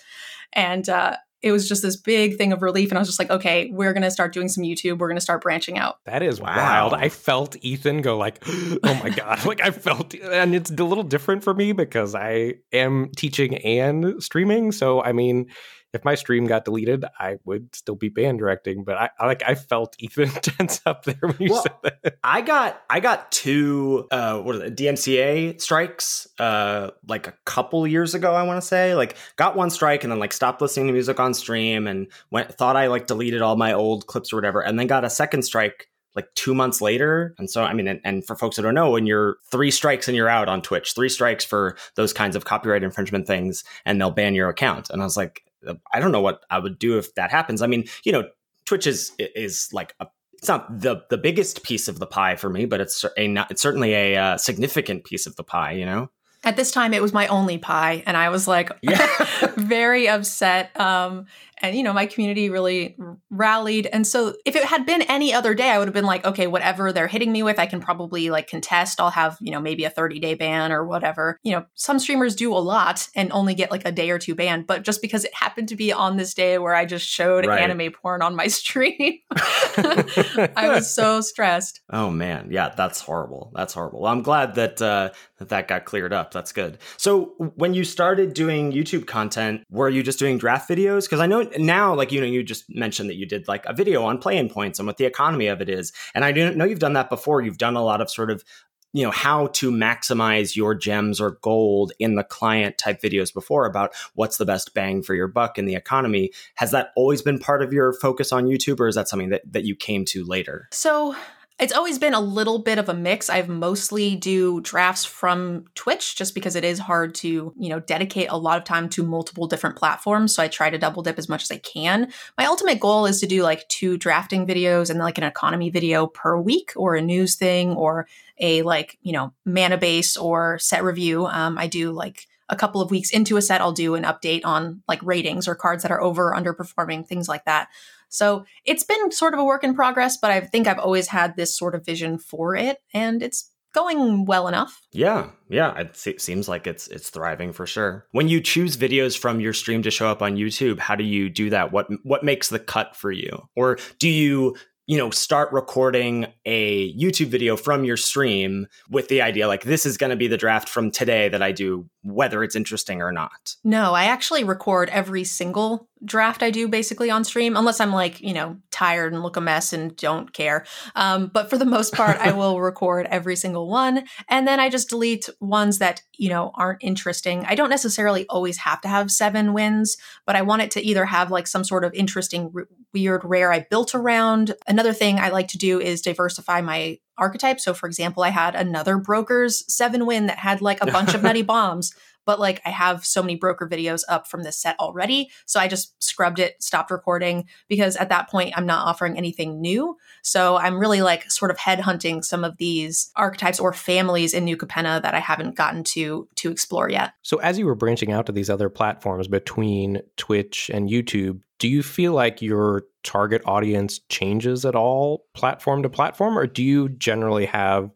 And 0.52 0.88
uh, 0.88 1.16
it 1.42 1.52
was 1.52 1.68
just 1.68 1.82
this 1.82 1.96
big 1.96 2.36
thing 2.36 2.52
of 2.52 2.62
relief. 2.62 2.90
And 2.90 2.98
I 2.98 3.00
was 3.00 3.08
just 3.08 3.18
like, 3.18 3.30
okay, 3.30 3.70
we're 3.72 3.92
going 3.92 4.02
to 4.02 4.10
start 4.10 4.32
doing 4.32 4.48
some 4.48 4.62
YouTube. 4.62 4.98
We're 4.98 5.08
going 5.08 5.16
to 5.16 5.22
start 5.22 5.42
branching 5.42 5.78
out. 5.78 5.96
That 6.04 6.22
is 6.22 6.40
wow. 6.40 6.56
wild. 6.56 6.94
I 6.94 7.08
felt 7.08 7.56
Ethan 7.62 8.02
go 8.02 8.16
like, 8.18 8.42
oh 8.46 9.00
my 9.02 9.10
God. 9.10 9.44
like 9.46 9.62
I 9.62 9.70
felt, 9.70 10.14
and 10.14 10.54
it's 10.54 10.70
a 10.70 10.84
little 10.84 11.04
different 11.04 11.42
for 11.42 11.54
me 11.54 11.72
because 11.72 12.14
I 12.14 12.54
am 12.72 13.10
teaching 13.16 13.56
and 13.58 14.22
streaming. 14.22 14.72
So, 14.72 15.02
I 15.02 15.12
mean, 15.12 15.46
if 15.92 16.04
my 16.04 16.14
stream 16.14 16.46
got 16.46 16.64
deleted, 16.64 17.04
I 17.18 17.38
would 17.44 17.74
still 17.74 17.96
be 17.96 18.08
band 18.08 18.38
directing. 18.38 18.84
But 18.84 18.96
I, 18.96 19.10
I 19.18 19.26
like 19.26 19.42
I 19.46 19.54
felt 19.54 19.96
Ethan 20.00 20.28
tense 20.28 20.80
up 20.86 21.04
there 21.04 21.16
when 21.20 21.36
you 21.38 21.52
well, 21.52 21.62
said 21.62 21.74
that. 21.82 22.18
I 22.22 22.40
got 22.40 22.82
I 22.88 23.00
got 23.00 23.30
two 23.32 24.06
uh 24.10 24.40
what 24.40 24.56
are 24.56 24.58
the 24.58 24.70
DMCA 24.70 25.60
strikes 25.60 26.28
uh 26.38 26.90
like 27.06 27.26
a 27.26 27.34
couple 27.44 27.86
years 27.86 28.14
ago, 28.14 28.34
I 28.34 28.42
want 28.42 28.60
to 28.60 28.66
say. 28.66 28.94
Like 28.94 29.16
got 29.36 29.56
one 29.56 29.70
strike 29.70 30.04
and 30.04 30.12
then 30.12 30.18
like 30.18 30.32
stopped 30.32 30.60
listening 30.60 30.86
to 30.88 30.92
music 30.92 31.18
on 31.18 31.34
stream 31.34 31.86
and 31.86 32.06
went 32.30 32.54
thought 32.54 32.76
I 32.76 32.86
like 32.86 33.06
deleted 33.06 33.42
all 33.42 33.56
my 33.56 33.72
old 33.72 34.06
clips 34.06 34.32
or 34.32 34.36
whatever, 34.36 34.60
and 34.60 34.78
then 34.78 34.86
got 34.86 35.04
a 35.04 35.10
second 35.10 35.42
strike 35.42 35.88
like 36.16 36.26
two 36.34 36.54
months 36.54 36.80
later. 36.80 37.34
And 37.38 37.48
so, 37.48 37.62
I 37.62 37.72
mean, 37.72 37.86
and, 37.86 38.00
and, 38.04 38.26
for 38.26 38.34
folks 38.34 38.56
that 38.56 38.62
don't 38.62 38.74
know, 38.74 38.90
when 38.90 39.06
you're 39.06 39.36
three 39.50 39.70
strikes 39.70 40.08
and 40.08 40.16
you're 40.16 40.28
out 40.28 40.48
on 40.48 40.60
Twitch, 40.60 40.92
three 40.94 41.08
strikes 41.08 41.44
for 41.44 41.76
those 41.94 42.12
kinds 42.12 42.34
of 42.34 42.44
copyright 42.44 42.82
infringement 42.82 43.26
things, 43.26 43.62
and 43.84 44.00
they'll 44.00 44.10
ban 44.10 44.34
your 44.34 44.48
account. 44.48 44.90
And 44.90 45.00
I 45.00 45.04
was 45.04 45.16
like, 45.16 45.44
I 45.92 46.00
don't 46.00 46.12
know 46.12 46.20
what 46.20 46.44
I 46.50 46.58
would 46.58 46.78
do 46.78 46.98
if 46.98 47.14
that 47.14 47.30
happens. 47.30 47.62
I 47.62 47.66
mean, 47.66 47.84
you 48.04 48.12
know, 48.12 48.28
Twitch 48.64 48.86
is 48.86 49.12
is 49.18 49.68
like 49.72 49.94
a 50.00 50.06
it's 50.34 50.48
not 50.48 50.80
the 50.80 51.02
the 51.10 51.18
biggest 51.18 51.62
piece 51.62 51.86
of 51.88 51.98
the 51.98 52.06
pie 52.06 52.36
for 52.36 52.48
me, 52.48 52.64
but 52.64 52.80
it's 52.80 53.04
a 53.04 53.10
it's 53.50 53.60
certainly 53.60 53.94
a 53.94 54.16
uh, 54.16 54.36
significant 54.36 55.04
piece 55.04 55.26
of 55.26 55.36
the 55.36 55.44
pie. 55.44 55.72
You 55.72 55.86
know. 55.86 56.10
At 56.50 56.56
this 56.56 56.72
time, 56.72 56.92
it 56.92 57.00
was 57.00 57.12
my 57.12 57.28
only 57.28 57.58
pie, 57.58 58.02
and 58.06 58.16
I 58.16 58.30
was 58.30 58.48
like 58.48 58.72
yeah. 58.82 59.06
very 59.56 60.08
upset. 60.08 60.78
Um, 60.80 61.26
and 61.62 61.76
you 61.76 61.82
know 61.82 61.92
my 61.92 62.06
community 62.06 62.50
really 62.50 62.96
rallied 63.30 63.86
and 63.86 64.06
so 64.06 64.34
if 64.44 64.56
it 64.56 64.64
had 64.64 64.86
been 64.86 65.02
any 65.02 65.32
other 65.32 65.54
day 65.54 65.70
i 65.70 65.78
would 65.78 65.88
have 65.88 65.94
been 65.94 66.04
like 66.04 66.24
okay 66.24 66.46
whatever 66.46 66.92
they're 66.92 67.08
hitting 67.08 67.32
me 67.32 67.42
with 67.42 67.58
i 67.58 67.66
can 67.66 67.80
probably 67.80 68.30
like 68.30 68.48
contest 68.48 69.00
i'll 69.00 69.10
have 69.10 69.36
you 69.40 69.50
know 69.50 69.60
maybe 69.60 69.84
a 69.84 69.90
30 69.90 70.18
day 70.18 70.34
ban 70.34 70.72
or 70.72 70.84
whatever 70.84 71.38
you 71.42 71.52
know 71.52 71.64
some 71.74 71.98
streamers 71.98 72.34
do 72.34 72.52
a 72.52 72.58
lot 72.58 73.08
and 73.14 73.30
only 73.32 73.54
get 73.54 73.70
like 73.70 73.84
a 73.84 73.92
day 73.92 74.10
or 74.10 74.18
two 74.18 74.34
ban 74.34 74.64
but 74.66 74.82
just 74.82 75.02
because 75.02 75.24
it 75.24 75.34
happened 75.34 75.68
to 75.68 75.76
be 75.76 75.92
on 75.92 76.16
this 76.16 76.34
day 76.34 76.58
where 76.58 76.74
i 76.74 76.84
just 76.84 77.06
showed 77.06 77.46
right. 77.46 77.60
anime 77.60 77.92
porn 77.92 78.22
on 78.22 78.34
my 78.34 78.46
stream 78.60 79.18
i 79.36 80.70
was 80.74 80.92
so 80.92 81.20
stressed 81.20 81.80
oh 81.90 82.10
man 82.10 82.48
yeah 82.50 82.72
that's 82.76 83.00
horrible 83.00 83.52
that's 83.54 83.74
horrible 83.74 84.00
well, 84.00 84.12
i'm 84.12 84.22
glad 84.22 84.54
that 84.54 84.80
uh 84.80 85.10
that 85.40 85.68
got 85.68 85.84
cleared 85.84 86.12
up. 86.12 86.32
That's 86.32 86.52
good. 86.52 86.78
So 86.96 87.34
when 87.56 87.74
you 87.74 87.84
started 87.84 88.34
doing 88.34 88.72
youtube 88.72 89.06
content 89.06 89.64
were 89.70 89.88
you 89.88 90.02
just 90.02 90.18
doing 90.18 90.38
draft 90.38 90.68
videos? 90.68 91.04
Because 91.04 91.20
i 91.20 91.26
know 91.26 91.48
now, 91.58 91.94
like, 91.94 92.12
you 92.12 92.20
know, 92.20 92.26
you 92.26 92.42
just 92.42 92.64
mentioned 92.68 93.08
that 93.10 93.16
you 93.16 93.26
did 93.26 93.48
like 93.48 93.64
a 93.66 93.72
video 93.72 94.04
on 94.04 94.18
playing 94.18 94.50
points 94.50 94.78
and 94.78 94.86
what 94.86 94.96
the 94.96 95.04
economy 95.04 95.46
of 95.46 95.60
it 95.60 95.68
is. 95.68 95.92
And 96.14 96.24
I 96.24 96.32
didn't 96.32 96.56
know 96.56 96.64
you've 96.64 96.78
done 96.78 96.94
that 96.94 97.10
before. 97.10 97.40
You've 97.40 97.58
done 97.58 97.76
a 97.76 97.84
lot 97.84 98.00
of 98.00 98.10
sort 98.10 98.30
of 98.30 98.44
you 98.92 99.04
know 99.04 99.10
how 99.10 99.46
to 99.48 99.70
maximize 99.70 100.56
your 100.56 100.74
gems 100.74 101.20
or 101.20 101.38
gold 101.42 101.92
in 101.98 102.16
the 102.16 102.24
client 102.24 102.76
type 102.78 103.00
videos 103.00 103.32
before 103.32 103.66
about 103.66 103.92
what's 104.14 104.36
the 104.36 104.44
best 104.44 104.74
bang 104.74 105.02
for 105.02 105.14
your 105.14 105.28
buck 105.28 105.58
in 105.58 105.66
the 105.66 105.74
economy. 105.74 106.32
Has 106.56 106.72
that 106.72 106.90
always 106.96 107.22
been 107.22 107.38
part 107.38 107.62
of 107.62 107.72
your 107.72 107.92
focus 107.92 108.32
on 108.32 108.46
youtube 108.46 108.80
or 108.80 108.88
is 108.88 108.96
that 108.96 109.08
something 109.08 109.30
that, 109.30 109.42
that 109.52 109.64
you 109.64 109.76
came 109.76 110.04
to 110.06 110.24
later? 110.24 110.68
So 110.72 111.14
it's 111.60 111.72
always 111.74 111.98
been 111.98 112.14
a 112.14 112.20
little 112.20 112.58
bit 112.58 112.78
of 112.78 112.88
a 112.88 112.94
mix. 112.94 113.28
I've 113.28 113.48
mostly 113.48 114.16
do 114.16 114.60
drafts 114.62 115.04
from 115.04 115.66
Twitch 115.74 116.16
just 116.16 116.34
because 116.34 116.56
it 116.56 116.64
is 116.64 116.78
hard 116.78 117.14
to, 117.16 117.52
you 117.58 117.68
know, 117.68 117.80
dedicate 117.80 118.28
a 118.30 118.38
lot 118.38 118.56
of 118.56 118.64
time 118.64 118.88
to 118.90 119.02
multiple 119.02 119.46
different 119.46 119.76
platforms. 119.76 120.34
So 120.34 120.42
I 120.42 120.48
try 120.48 120.70
to 120.70 120.78
double 120.78 121.02
dip 121.02 121.18
as 121.18 121.28
much 121.28 121.42
as 121.42 121.50
I 121.50 121.58
can. 121.58 122.10
My 122.38 122.46
ultimate 122.46 122.80
goal 122.80 123.04
is 123.04 123.20
to 123.20 123.26
do 123.26 123.42
like 123.42 123.68
two 123.68 123.98
drafting 123.98 124.46
videos 124.46 124.88
and 124.88 124.98
like 124.98 125.18
an 125.18 125.24
economy 125.24 125.68
video 125.68 126.06
per 126.06 126.38
week 126.38 126.72
or 126.76 126.94
a 126.94 127.02
news 127.02 127.36
thing 127.36 127.72
or 127.72 128.06
a 128.38 128.62
like, 128.62 128.98
you 129.02 129.12
know, 129.12 129.34
mana 129.44 129.76
base 129.76 130.16
or 130.16 130.58
set 130.58 130.82
review. 130.82 131.26
Um, 131.26 131.58
I 131.58 131.66
do 131.66 131.92
like 131.92 132.26
a 132.50 132.56
couple 132.56 132.82
of 132.82 132.90
weeks 132.90 133.10
into 133.10 133.36
a 133.36 133.42
set, 133.42 133.60
I'll 133.60 133.72
do 133.72 133.94
an 133.94 134.04
update 134.04 134.42
on 134.44 134.82
like 134.86 135.02
ratings 135.02 135.48
or 135.48 135.54
cards 135.54 135.82
that 135.82 135.92
are 135.92 136.02
over, 136.02 136.34
underperforming, 136.36 137.06
things 137.06 137.28
like 137.28 137.44
that. 137.46 137.68
So 138.10 138.44
it's 138.64 138.84
been 138.84 139.12
sort 139.12 139.34
of 139.34 139.40
a 139.40 139.44
work 139.44 139.64
in 139.64 139.74
progress, 139.74 140.16
but 140.16 140.30
I 140.30 140.40
think 140.40 140.66
I've 140.66 140.78
always 140.78 141.06
had 141.06 141.36
this 141.36 141.56
sort 141.56 141.74
of 141.74 141.86
vision 141.86 142.18
for 142.18 142.56
it, 142.56 142.78
and 142.92 143.22
it's 143.22 143.50
going 143.72 144.24
well 144.24 144.48
enough. 144.48 144.80
Yeah, 144.92 145.30
yeah, 145.48 145.78
it 145.78 146.20
seems 146.20 146.48
like 146.48 146.66
it's 146.66 146.88
it's 146.88 147.10
thriving 147.10 147.52
for 147.52 147.66
sure. 147.66 148.06
When 148.10 148.28
you 148.28 148.40
choose 148.40 148.76
videos 148.76 149.16
from 149.16 149.40
your 149.40 149.52
stream 149.52 149.82
to 149.82 149.90
show 149.90 150.08
up 150.08 150.22
on 150.22 150.36
YouTube, 150.36 150.80
how 150.80 150.96
do 150.96 151.04
you 151.04 151.30
do 151.30 151.50
that? 151.50 151.72
What 151.72 151.86
what 152.02 152.24
makes 152.24 152.48
the 152.48 152.58
cut 152.58 152.96
for 152.96 153.12
you? 153.12 153.48
Or 153.54 153.78
do 153.98 154.08
you 154.08 154.56
you 154.90 154.96
know, 154.96 155.08
start 155.10 155.52
recording 155.52 156.26
a 156.46 156.92
YouTube 156.98 157.28
video 157.28 157.56
from 157.56 157.84
your 157.84 157.96
stream 157.96 158.66
with 158.90 159.06
the 159.06 159.22
idea 159.22 159.46
like 159.46 159.62
this 159.62 159.86
is 159.86 159.96
going 159.96 160.10
to 160.10 160.16
be 160.16 160.26
the 160.26 160.36
draft 160.36 160.68
from 160.68 160.90
today 160.90 161.28
that 161.28 161.40
I 161.40 161.52
do, 161.52 161.88
whether 162.02 162.42
it's 162.42 162.56
interesting 162.56 163.00
or 163.00 163.12
not? 163.12 163.54
No, 163.62 163.94
I 163.94 164.06
actually 164.06 164.42
record 164.42 164.88
every 164.88 165.22
single 165.22 165.88
draft 166.04 166.42
I 166.42 166.50
do 166.50 166.68
basically 166.68 167.10
on 167.10 167.24
stream, 167.24 167.56
unless 167.56 167.80
I'm 167.80 167.92
like, 167.92 168.20
you 168.20 168.32
know, 168.32 168.56
tired 168.70 169.12
and 169.12 169.22
look 169.22 169.36
a 169.36 169.40
mess 169.40 169.72
and 169.72 169.96
don't 169.96 170.32
care. 170.32 170.64
Um, 170.94 171.30
but 171.32 171.50
for 171.50 171.58
the 171.58 171.64
most 171.64 171.94
part, 171.94 172.16
I 172.18 172.32
will 172.32 172.60
record 172.70 173.06
every 173.10 173.36
single 173.36 173.68
one. 173.68 174.04
And 174.28 174.46
then 174.46 174.60
I 174.60 174.68
just 174.68 174.88
delete 174.88 175.28
ones 175.40 175.78
that, 175.78 176.02
you 176.16 176.28
know, 176.28 176.52
aren't 176.54 176.82
interesting. 176.82 177.44
I 177.46 177.54
don't 177.54 177.70
necessarily 177.70 178.26
always 178.28 178.58
have 178.58 178.80
to 178.82 178.88
have 178.88 179.10
seven 179.10 179.52
wins, 179.52 179.96
but 180.26 180.36
I 180.36 180.42
want 180.42 180.62
it 180.62 180.70
to 180.72 180.84
either 180.84 181.04
have 181.04 181.30
like 181.30 181.46
some 181.46 181.64
sort 181.64 181.84
of 181.84 181.92
interesting, 181.94 182.52
r- 182.54 182.68
weird, 182.92 183.22
rare 183.24 183.52
I 183.52 183.66
built 183.70 183.94
around. 183.94 184.54
Another 184.66 184.92
thing 184.92 185.18
I 185.18 185.28
like 185.28 185.48
to 185.48 185.58
do 185.58 185.80
is 185.80 186.00
diversify 186.00 186.60
my 186.60 186.98
archetype. 187.18 187.60
So, 187.60 187.74
for 187.74 187.86
example, 187.86 188.22
I 188.22 188.30
had 188.30 188.54
another 188.54 188.96
broker's 188.98 189.70
seven 189.72 190.06
win 190.06 190.26
that 190.26 190.38
had 190.38 190.62
like 190.62 190.82
a 190.82 190.90
bunch 190.90 191.14
of 191.14 191.22
nutty 191.22 191.42
bombs 191.50 191.94
but 192.24 192.40
like 192.40 192.60
I 192.64 192.70
have 192.70 193.04
so 193.04 193.22
many 193.22 193.36
broker 193.36 193.68
videos 193.68 194.02
up 194.08 194.26
from 194.26 194.42
this 194.42 194.56
set 194.56 194.78
already. 194.78 195.30
So 195.46 195.60
I 195.60 195.68
just 195.68 196.02
scrubbed 196.02 196.38
it, 196.38 196.62
stopped 196.62 196.90
recording 196.90 197.46
because 197.68 197.96
at 197.96 198.08
that 198.08 198.28
point 198.28 198.54
I'm 198.56 198.66
not 198.66 198.86
offering 198.86 199.16
anything 199.16 199.60
new. 199.60 199.96
So 200.22 200.56
I'm 200.56 200.78
really 200.78 201.02
like 201.02 201.30
sort 201.30 201.50
of 201.50 201.58
headhunting 201.58 202.24
some 202.24 202.44
of 202.44 202.56
these 202.58 203.10
archetypes 203.16 203.60
or 203.60 203.72
families 203.72 204.34
in 204.34 204.44
New 204.44 204.56
Capenna 204.56 205.02
that 205.02 205.14
I 205.14 205.20
haven't 205.20 205.56
gotten 205.56 205.84
to 205.84 206.28
to 206.36 206.50
explore 206.50 206.90
yet. 206.90 207.12
So 207.22 207.38
as 207.38 207.58
you 207.58 207.66
were 207.66 207.74
branching 207.74 208.12
out 208.12 208.26
to 208.26 208.32
these 208.32 208.50
other 208.50 208.68
platforms 208.68 209.28
between 209.28 210.00
Twitch 210.16 210.70
and 210.72 210.88
YouTube, 210.88 211.40
do 211.58 211.68
you 211.68 211.82
feel 211.82 212.12
like 212.12 212.42
your 212.42 212.84
target 213.02 213.42
audience 213.44 214.00
changes 214.08 214.64
at 214.64 214.74
all 214.74 215.26
platform 215.34 215.82
to 215.82 215.88
platform 215.88 216.38
or 216.38 216.46
do 216.46 216.62
you 216.62 216.88
generally 216.88 217.46
have 217.46 217.90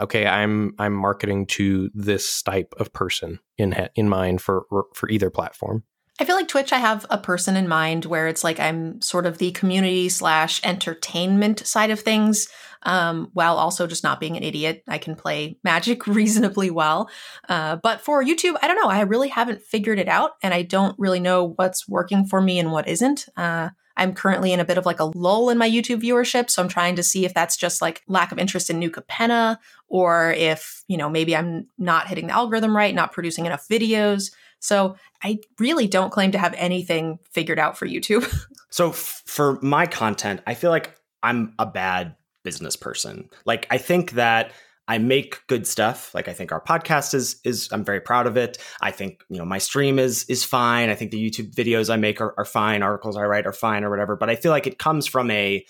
okay, 0.00 0.26
I'm 0.26 0.74
I'm 0.78 0.94
marketing 0.94 1.46
to 1.46 1.90
this 1.94 2.42
type 2.42 2.74
of 2.78 2.92
person 2.92 3.38
in 3.58 3.88
in 3.94 4.08
mind 4.08 4.40
for 4.42 4.64
for 4.94 5.08
either 5.08 5.30
platform. 5.30 5.84
I 6.20 6.24
feel 6.24 6.36
like 6.36 6.46
Twitch, 6.46 6.72
I 6.72 6.78
have 6.78 7.04
a 7.10 7.18
person 7.18 7.56
in 7.56 7.66
mind 7.66 8.04
where 8.04 8.28
it's 8.28 8.44
like 8.44 8.60
I'm 8.60 9.00
sort 9.00 9.26
of 9.26 9.38
the 9.38 9.50
community 9.50 10.08
slash 10.08 10.60
entertainment 10.62 11.66
side 11.66 11.90
of 11.90 11.98
things, 11.98 12.48
um, 12.84 13.30
while 13.32 13.56
also 13.56 13.88
just 13.88 14.04
not 14.04 14.20
being 14.20 14.36
an 14.36 14.44
idiot. 14.44 14.84
I 14.86 14.98
can 14.98 15.16
play 15.16 15.58
Magic 15.64 16.06
reasonably 16.06 16.70
well. 16.70 17.10
Uh, 17.48 17.76
but 17.82 18.00
for 18.00 18.22
YouTube, 18.22 18.54
I 18.62 18.68
don't 18.68 18.80
know. 18.80 18.88
I 18.88 19.00
really 19.00 19.28
haven't 19.28 19.62
figured 19.62 19.98
it 19.98 20.08
out, 20.08 20.32
and 20.40 20.54
I 20.54 20.62
don't 20.62 20.96
really 21.00 21.20
know 21.20 21.54
what's 21.56 21.88
working 21.88 22.26
for 22.26 22.40
me 22.40 22.60
and 22.60 22.70
what 22.70 22.86
isn't. 22.86 23.26
Uh, 23.36 23.70
I'm 23.96 24.14
currently 24.14 24.52
in 24.52 24.60
a 24.60 24.64
bit 24.64 24.78
of 24.78 24.86
like 24.86 25.00
a 25.00 25.10
lull 25.14 25.50
in 25.50 25.58
my 25.58 25.68
YouTube 25.68 26.02
viewership. 26.02 26.50
So 26.50 26.62
I'm 26.62 26.68
trying 26.68 26.96
to 26.96 27.02
see 27.02 27.24
if 27.24 27.34
that's 27.34 27.56
just 27.56 27.80
like 27.80 28.02
lack 28.08 28.32
of 28.32 28.38
interest 28.38 28.70
in 28.70 28.78
New 28.78 28.90
Capenna 28.90 29.58
or 29.88 30.32
if, 30.32 30.82
you 30.88 30.96
know, 30.96 31.08
maybe 31.08 31.36
I'm 31.36 31.68
not 31.78 32.08
hitting 32.08 32.26
the 32.26 32.32
algorithm 32.32 32.76
right, 32.76 32.94
not 32.94 33.12
producing 33.12 33.46
enough 33.46 33.68
videos. 33.68 34.32
So 34.58 34.96
I 35.22 35.38
really 35.58 35.86
don't 35.86 36.10
claim 36.10 36.32
to 36.32 36.38
have 36.38 36.54
anything 36.56 37.18
figured 37.30 37.58
out 37.58 37.76
for 37.76 37.86
YouTube. 37.86 38.26
so 38.70 38.90
f- 38.90 39.22
for 39.26 39.60
my 39.60 39.86
content, 39.86 40.40
I 40.46 40.54
feel 40.54 40.70
like 40.70 40.96
I'm 41.22 41.54
a 41.58 41.66
bad 41.66 42.16
business 42.42 42.76
person. 42.76 43.28
Like 43.44 43.66
I 43.70 43.78
think 43.78 44.12
that 44.12 44.52
I 44.86 44.98
make 44.98 45.46
good 45.46 45.66
stuff. 45.66 46.14
Like 46.14 46.28
I 46.28 46.32
think 46.32 46.52
our 46.52 46.60
podcast 46.60 47.14
is 47.14 47.40
is 47.44 47.68
I'm 47.72 47.84
very 47.84 48.00
proud 48.00 48.26
of 48.26 48.36
it. 48.36 48.58
I 48.80 48.90
think 48.90 49.22
you 49.28 49.38
know 49.38 49.44
my 49.44 49.58
stream 49.58 49.98
is 49.98 50.24
is 50.28 50.44
fine. 50.44 50.90
I 50.90 50.94
think 50.94 51.10
the 51.10 51.30
YouTube 51.30 51.54
videos 51.54 51.92
I 51.92 51.96
make 51.96 52.20
are, 52.20 52.34
are 52.36 52.44
fine. 52.44 52.82
Articles 52.82 53.16
I 53.16 53.22
write 53.22 53.46
are 53.46 53.52
fine 53.52 53.84
or 53.84 53.90
whatever. 53.90 54.16
But 54.16 54.30
I 54.30 54.36
feel 54.36 54.50
like 54.50 54.66
it 54.66 54.78
comes 54.78 55.06
from 55.06 55.30
a 55.30 55.64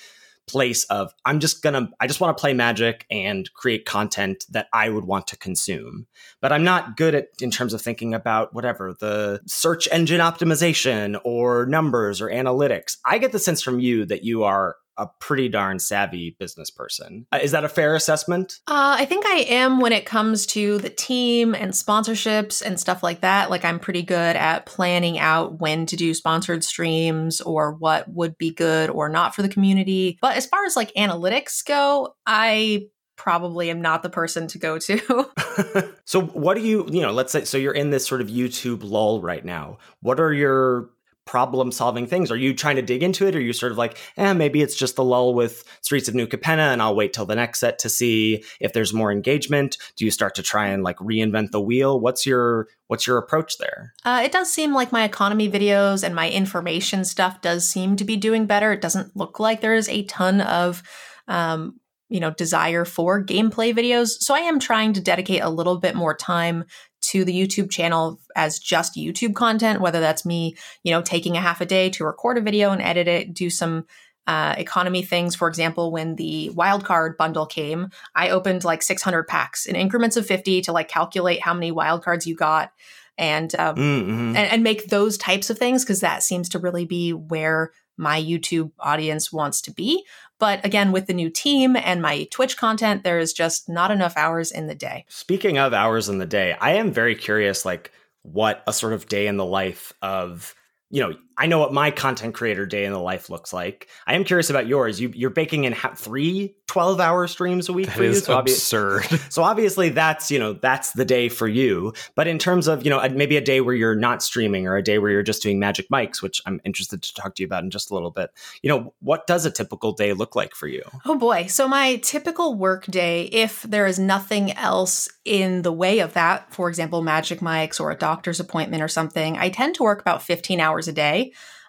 place 0.46 0.85
of 0.85 1.12
I'm 1.24 1.40
just 1.40 1.62
gonna 1.62 1.90
I 2.00 2.07
just 2.07 2.20
want 2.20 2.37
to 2.37 2.40
play 2.40 2.53
Magic 2.55 3.07
and 3.11 3.53
create 3.55 3.87
content 3.87 4.44
that 4.50 4.66
I 4.72 4.88
would 4.88 5.05
want 5.05 5.27
to 5.29 5.38
consume. 5.38 6.07
But 6.40 6.53
I'm 6.53 6.64
not 6.64 6.96
good 6.96 7.14
at 7.14 7.29
in 7.40 7.50
terms 7.50 7.72
of 7.72 7.81
thinking 7.81 8.14
about 8.14 8.53
whatever 8.53 8.94
the 8.98 9.40
search 9.46 9.88
engine 9.90 10.20
optimization 10.20 11.18
or 11.24 11.66
numbers 11.66 12.20
or 12.20 12.29
analytics. 12.29 12.96
I 13.07 13.18
get 13.18 13.33
the 13.33 13.38
sense 13.38 13.62
from 13.62 13.81
you 13.81 14.05
that 14.07 14.24
you 14.24 14.44
are 14.44 14.77
a 14.96 15.09
pretty 15.20 15.48
darn 15.48 15.78
savvy 15.78 16.37
business 16.38 16.70
person. 16.70 17.26
Uh, 17.33 17.40
is 17.42 17.52
that 17.52 17.64
a 17.64 17.68
fair 17.68 17.94
assessment? 17.94 18.61
Uh, 18.66 18.96
I 18.98 19.04
think 19.04 19.26
I 19.26 19.46
am 19.48 19.80
when 19.80 19.92
it 19.92 20.07
comes 20.07 20.46
to 20.46 20.78
the 20.78 20.90
team 20.90 21.54
and 21.54 21.72
sponsorships 21.72 22.62
and 22.64 22.78
stuff 22.78 23.02
like 23.02 23.20
that. 23.20 23.50
Like, 23.50 23.64
I'm 23.64 23.78
pretty 23.78 24.02
good 24.02 24.37
at 24.37 24.66
planning 24.66 25.18
out 25.18 25.61
when 25.61 25.87
to 25.87 25.96
do 25.96 26.14
sponsored 26.14 26.64
streams 26.64 27.40
or 27.40 27.72
what 27.72 28.09
would 28.09 28.38
be 28.38 28.50
good 28.50 28.90
or 28.90 29.09
not 29.09 29.35
for 29.35 29.42
the 29.42 29.48
community. 29.48 30.18
But 30.20 30.37
as 30.37 30.46
far 30.46 30.64
as 30.64 30.76
like 30.76 30.92
analytics 30.94 31.64
go, 31.64 32.14
I 32.26 32.88
probably 33.16 33.70
am 33.70 33.80
not 33.80 34.02
the 34.02 34.11
person 34.11 34.46
to 34.48 34.59
go 34.59 34.78
to. 34.78 35.30
so 36.04 36.22
what 36.22 36.54
do 36.54 36.62
you, 36.62 36.87
you 36.90 37.00
know, 37.00 37.12
let's 37.12 37.33
say 37.33 37.44
so 37.44 37.59
you're 37.59 37.72
in 37.72 37.90
this 37.90 38.07
sort 38.07 38.20
of 38.20 38.28
YouTube 38.28 38.80
lull 38.83 39.20
right 39.20 39.44
now. 39.44 39.78
What 40.00 40.20
are 40.20 40.33
your 40.33 40.90
problem 41.27 41.73
solving 41.73 42.07
things? 42.07 42.31
Are 42.31 42.37
you 42.37 42.55
trying 42.55 42.77
to 42.77 42.83
dig 42.83 43.03
into 43.03 43.27
it? 43.27 43.35
Or 43.35 43.39
are 43.39 43.43
you 43.43 43.53
sort 43.53 43.73
of 43.73 43.79
like, 43.79 43.99
eh, 44.17 44.33
maybe 44.33 44.63
it's 44.63 44.77
just 44.77 44.97
the 44.97 45.05
lull 45.05 45.35
with 45.35 45.65
Streets 45.81 46.09
of 46.09 46.15
New 46.15 46.27
Capenna 46.27 46.73
and 46.73 46.83
I'll 46.83 46.95
wait 46.95 47.13
till 47.13 47.27
the 47.27 47.35
next 47.35 47.61
set 47.61 47.79
to 47.81 47.89
see 47.89 48.45
if 48.61 48.73
there's 48.73 48.93
more 48.93 49.11
engagement? 49.11 49.79
Do 49.97 50.05
you 50.05 50.11
start 50.11 50.35
to 50.37 50.43
try 50.43 50.69
and 50.69 50.83
like 50.83 50.97
reinvent 50.99 51.51
the 51.51 51.61
wheel? 51.61 51.99
What's 51.99 52.27
your 52.27 52.69
what's 52.89 53.07
your 53.07 53.19
approach 53.19 53.59
there? 53.59 53.95
Uh, 54.05 54.23
it 54.25 54.33
does 54.33 54.53
seem 54.53 54.75
like 54.75 54.93
my 54.93 55.05
economy 55.05 55.51
videos 55.51 56.05
and 56.05 56.15
my 56.15 56.31
information 56.31 57.05
stuff 57.05 57.41
does 57.41 57.69
seem 57.69 57.97
to 57.97 58.05
be 58.05 58.17
doing 58.17 58.47
better. 58.47 58.73
It 58.73 58.81
doesn't 58.81 59.17
look 59.17 59.41
like 59.41 59.61
there 59.61 59.75
is 59.75 59.89
a 59.89 60.05
ton 60.05 60.41
of 60.43 60.83
um, 61.27 61.81
you 62.11 62.21
know 62.21 62.31
desire 62.31 62.85
for 62.85 63.25
gameplay 63.25 63.75
videos 63.75 64.11
so 64.21 64.35
i 64.35 64.41
am 64.41 64.61
trying 64.61 64.93
to 64.93 65.01
dedicate 65.01 65.41
a 65.43 65.49
little 65.49 65.79
bit 65.79 65.95
more 65.95 66.15
time 66.15 66.65
to 67.09 67.25
the 67.25 67.33
YouTube 67.33 67.71
channel 67.71 68.21
as 68.37 68.59
just 68.59 68.97
YouTube 68.97 69.35
content, 69.35 69.81
whether 69.81 70.01
that's 70.01 70.25
me, 70.25 70.57
you 70.83 70.93
know, 70.93 71.03
taking 71.03 71.37
a 71.37 71.40
half 71.40 71.61
a 71.61 71.67
day 71.67 71.90
to 71.90 72.05
record 72.05 72.38
a 72.38 72.40
video 72.40 72.71
and 72.71 72.83
edit 72.83 73.09
it, 73.09 73.35
do 73.35 73.51
some 73.51 73.87
uh, 74.27 74.55
economy 74.57 75.03
things. 75.03 75.35
For 75.35 75.49
example, 75.49 75.93
when 75.93 76.17
the 76.17 76.51
wildcard 76.55 77.17
bundle 77.17 77.47
came, 77.47 77.90
I 78.14 78.31
opened 78.31 78.64
like 78.64 78.83
600 78.83 79.25
packs 79.29 79.67
in 79.67 79.77
increments 79.77 80.17
of 80.17 80.27
50 80.27 80.62
to 80.62 80.73
like 80.73 80.88
calculate 80.88 81.43
how 81.43 81.55
many 81.55 81.73
wildcards 81.73 82.27
you 82.27 82.35
got 82.35 82.73
and, 83.19 83.55
um, 83.57 83.77
mm-hmm. 83.77 84.37
and, 84.37 84.38
and 84.38 84.62
make 84.62 84.88
those 84.88 85.19
types 85.19 85.51
of 85.51 85.59
things 85.59 85.85
because 85.85 86.01
that 86.01 86.23
seems 86.23 86.49
to 86.51 86.59
really 86.59 86.85
be 86.85 87.12
where 87.12 87.73
my 87.97 88.21
YouTube 88.21 88.73
audience 88.81 89.33
wants 89.33 89.61
to 89.62 89.73
be. 89.73 90.05
But 90.38 90.64
again, 90.64 90.92
with 90.92 91.07
the 91.07 91.14
new 91.14 91.31
team 91.31 91.77
and 91.77 92.03
my 92.03 92.27
Twitch 92.31 92.57
content, 92.57 93.05
there 93.05 93.18
is 93.18 93.33
just 93.33 93.68
not 93.68 93.90
enough 93.90 94.16
hours 94.16 94.51
in 94.51 94.66
the 94.66 94.75
day. 94.75 95.05
Speaking 95.09 95.59
of 95.59 95.73
hours 95.73 96.09
in 96.09 96.18
the 96.18 96.27
day, 96.27 96.57
I 96.61 96.73
am 96.73 96.92
very 96.92 97.14
curious, 97.14 97.64
like 97.64 97.92
what 98.23 98.62
a 98.66 98.73
sort 98.73 98.92
of 98.92 99.07
day 99.07 99.27
in 99.27 99.37
the 99.37 99.44
life 99.44 99.92
of 100.03 100.55
you 100.90 101.01
know, 101.01 101.16
I 101.37 101.47
know 101.47 101.59
what 101.59 101.73
my 101.73 101.90
content 101.90 102.35
creator 102.35 102.66
day 102.66 102.85
in 102.85 102.92
the 102.92 102.99
life 102.99 103.31
looks 103.31 103.53
like. 103.53 103.88
I 104.07 104.14
am 104.14 104.25
curious 104.25 104.51
about 104.51 104.66
yours. 104.66 105.01
You, 105.01 105.11
you're 105.14 105.31
baking 105.31 105.64
in 105.64 105.73
ha- 105.73 105.94
three 105.94 106.55
12 106.66 106.99
hour 107.01 107.27
streams 107.27 107.68
a 107.68 107.73
week 107.73 107.87
that 107.87 107.97
for 107.97 108.05
you. 108.05 108.14
So 108.14 108.38
absurd. 108.38 109.03
Obvi- 109.03 109.33
so 109.33 109.42
obviously 109.42 109.90
that's, 109.90 110.31
you 110.31 110.38
know, 110.38 110.55
that's 110.55 110.92
the 110.92 111.05
day 111.05 111.29
for 111.29 111.47
you. 111.47 111.92
But 112.14 112.27
in 112.27 112.38
terms 112.38 112.68
of, 112.68 112.85
you 112.85 112.90
know, 112.90 113.07
maybe 113.11 113.37
a 113.37 113.40
day 113.40 113.61
where 113.61 113.75
you're 113.75 113.94
not 113.94 114.23
streaming 114.23 114.66
or 114.66 114.77
a 114.77 114.83
day 114.83 114.99
where 114.99 115.11
you're 115.11 115.23
just 115.23 115.42
doing 115.42 115.59
magic 115.59 115.88
mics, 115.88 116.23
which 116.23 116.40
I'm 116.47 116.61
interested 116.64 117.03
to 117.03 117.14
talk 117.14 117.35
to 117.37 117.42
you 117.42 117.47
about 117.47 117.64
in 117.64 117.70
just 117.70 117.90
a 117.90 117.94
little 117.94 118.11
bit, 118.11 118.31
you 118.62 118.68
know, 118.68 118.94
what 119.01 119.27
does 119.27 119.44
a 119.44 119.51
typical 119.51 119.92
day 119.92 120.12
look 120.14 120.35
like 120.35 120.55
for 120.55 120.66
you? 120.66 120.83
Oh 121.05 121.16
boy. 121.16 121.47
So 121.47 121.68
my 121.68 121.97
typical 121.97 122.55
work 122.55 122.87
day, 122.87 123.25
if 123.25 123.62
there 123.62 123.87
is 123.87 123.99
nothing 123.99 124.53
else 124.53 125.09
in 125.25 125.62
the 125.62 125.73
way 125.73 126.01
of 126.01 126.14
that, 126.14 126.53
for 126.53 126.68
example, 126.68 127.03
magic 127.03 127.40
mics 127.40 127.81
or 127.81 127.90
a 127.90 127.97
doctor's 127.97 128.40
appointment 128.40 128.83
or 128.83 128.88
something, 128.88 129.37
I 129.37 129.49
tend 129.49 129.75
to 129.77 129.83
work 129.83 130.01
about 130.01 130.23
15 130.23 130.61
hours 130.61 130.88
a 130.88 130.92
day. 130.92 131.24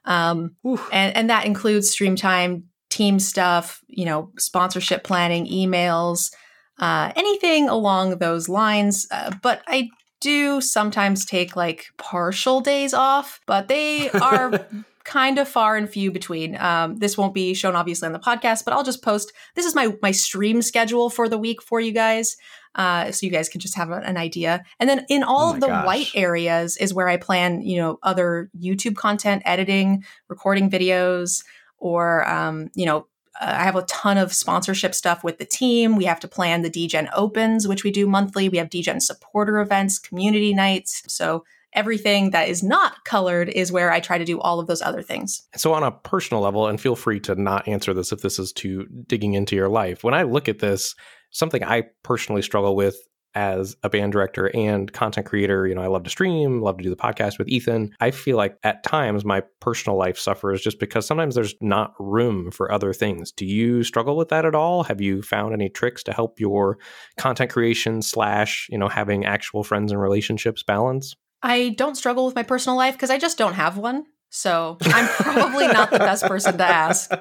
Um, 0.05 0.55
and, 0.91 1.15
and 1.15 1.29
that 1.29 1.45
includes 1.45 1.89
stream 1.89 2.15
time, 2.15 2.65
team 2.89 3.19
stuff, 3.19 3.81
you 3.87 4.05
know, 4.05 4.31
sponsorship 4.37 5.03
planning, 5.03 5.47
emails, 5.47 6.31
uh, 6.79 7.11
anything 7.15 7.69
along 7.69 8.17
those 8.17 8.49
lines. 8.49 9.07
Uh, 9.11 9.31
but 9.41 9.61
I 9.67 9.89
do 10.21 10.61
sometimes 10.61 11.25
take 11.25 11.55
like 11.55 11.85
partial 11.97 12.61
days 12.61 12.93
off, 12.93 13.39
but 13.45 13.67
they 13.67 14.09
are 14.11 14.67
kind 15.03 15.37
of 15.37 15.47
far 15.47 15.77
and 15.77 15.89
few 15.89 16.11
between. 16.11 16.57
Um, 16.57 16.97
this 16.97 17.17
won't 17.17 17.33
be 17.33 17.53
shown 17.53 17.75
obviously 17.75 18.07
on 18.07 18.13
the 18.13 18.19
podcast, 18.19 18.65
but 18.65 18.73
I'll 18.73 18.83
just 18.83 19.03
post. 19.03 19.31
This 19.55 19.65
is 19.65 19.75
my 19.75 19.95
my 20.01 20.11
stream 20.11 20.61
schedule 20.61 21.09
for 21.09 21.29
the 21.29 21.37
week 21.37 21.61
for 21.61 21.79
you 21.79 21.91
guys, 21.91 22.35
uh, 22.75 23.11
so 23.11 23.25
you 23.25 23.31
guys 23.31 23.49
can 23.49 23.61
just 23.61 23.75
have 23.75 23.89
an 23.89 24.17
idea. 24.17 24.63
And 24.79 24.89
then 24.89 25.05
in 25.09 25.23
all 25.23 25.49
oh 25.49 25.53
of 25.53 25.61
the 25.61 25.67
gosh. 25.67 25.85
white 25.85 26.11
areas 26.13 26.77
is 26.77 26.93
where 26.93 27.07
I 27.07 27.17
plan, 27.17 27.61
you 27.61 27.77
know, 27.77 27.99
other 28.03 28.49
YouTube 28.59 28.95
content, 28.95 29.41
editing, 29.45 30.03
recording 30.27 30.69
videos, 30.69 31.43
or 31.77 32.27
um, 32.29 32.69
you 32.75 32.85
know. 32.85 33.07
Uh, 33.41 33.53
I 33.59 33.63
have 33.65 33.75
a 33.75 33.81
ton 33.81 34.17
of 34.17 34.31
sponsorship 34.31 34.95
stuff 34.95 35.21
with 35.21 35.39
the 35.39 35.45
team. 35.45 35.97
We 35.97 36.05
have 36.05 36.21
to 36.21 36.27
plan 36.29 36.61
the 36.61 36.69
Degen 36.69 37.09
Opens, 37.13 37.67
which 37.67 37.83
we 37.83 37.91
do 37.91 38.07
monthly. 38.07 38.47
We 38.47 38.59
have 38.59 38.69
Degen 38.69 39.01
supporter 39.01 39.59
events, 39.59 39.99
community 39.99 40.53
nights. 40.53 41.03
So 41.07 41.43
everything 41.75 42.31
that 42.31 42.47
is 42.47 42.63
not 42.63 43.03
colored 43.03 43.49
is 43.49 43.71
where 43.71 43.91
I 43.91 43.99
try 43.99 44.17
to 44.17 44.25
do 44.25 44.39
all 44.39 44.59
of 44.59 44.67
those 44.67 44.81
other 44.81 45.01
things. 45.01 45.43
So, 45.55 45.73
on 45.73 45.83
a 45.83 45.91
personal 45.91 46.41
level, 46.41 46.67
and 46.67 46.79
feel 46.79 46.95
free 46.95 47.19
to 47.21 47.35
not 47.35 47.67
answer 47.67 47.93
this 47.93 48.11
if 48.11 48.21
this 48.21 48.39
is 48.39 48.51
too 48.51 48.87
digging 49.05 49.33
into 49.33 49.55
your 49.55 49.69
life, 49.69 50.03
when 50.03 50.13
I 50.13 50.23
look 50.23 50.47
at 50.47 50.59
this, 50.59 50.95
something 51.35 51.63
I 51.63 51.83
personally 52.01 52.41
struggle 52.41 52.75
with 52.75 52.97
as 53.35 53.75
a 53.83 53.89
band 53.89 54.13
director 54.13 54.49
and 54.55 54.91
content 54.93 55.27
creator, 55.27 55.67
you 55.67 55.75
know, 55.75 55.81
I 55.81 55.87
love 55.87 56.03
to 56.03 56.09
stream, 56.09 56.61
love 56.61 56.77
to 56.77 56.83
do 56.83 56.89
the 56.89 56.95
podcast 56.95 57.37
with 57.37 57.49
Ethan. 57.49 57.93
I 57.99 58.11
feel 58.11 58.37
like 58.37 58.57
at 58.63 58.83
times 58.83 59.25
my 59.25 59.43
personal 59.59 59.97
life 59.97 60.17
suffers 60.17 60.61
just 60.61 60.79
because 60.79 61.05
sometimes 61.05 61.35
there's 61.35 61.53
not 61.59 61.93
room 61.99 62.49
for 62.49 62.71
other 62.71 62.93
things. 62.93 63.33
Do 63.33 63.45
you 63.45 63.83
struggle 63.83 64.15
with 64.15 64.29
that 64.29 64.45
at 64.45 64.55
all? 64.55 64.83
Have 64.83 65.01
you 65.01 65.21
found 65.21 65.53
any 65.53 65.67
tricks 65.67 66.01
to 66.03 66.13
help 66.13 66.39
your 66.39 66.77
content 67.17 67.51
creation 67.51 68.01
slash, 68.01 68.67
you 68.71 68.77
know, 68.77 68.87
having 68.87 69.25
actual 69.25 69.65
friends 69.65 69.91
and 69.91 70.01
relationships 70.01 70.63
balance? 70.63 71.13
I 71.43 71.75
don't 71.77 71.95
struggle 71.95 72.25
with 72.25 72.35
my 72.35 72.43
personal 72.43 72.77
life 72.77 72.95
because 72.95 73.11
I 73.11 73.17
just 73.17 73.37
don't 73.37 73.53
have 73.53 73.77
one. 73.77 74.05
So 74.29 74.77
I'm 74.83 75.07
probably 75.07 75.67
not 75.67 75.91
the 75.91 75.99
best 75.99 76.23
person 76.23 76.57
to 76.57 76.65
ask. 76.65 77.11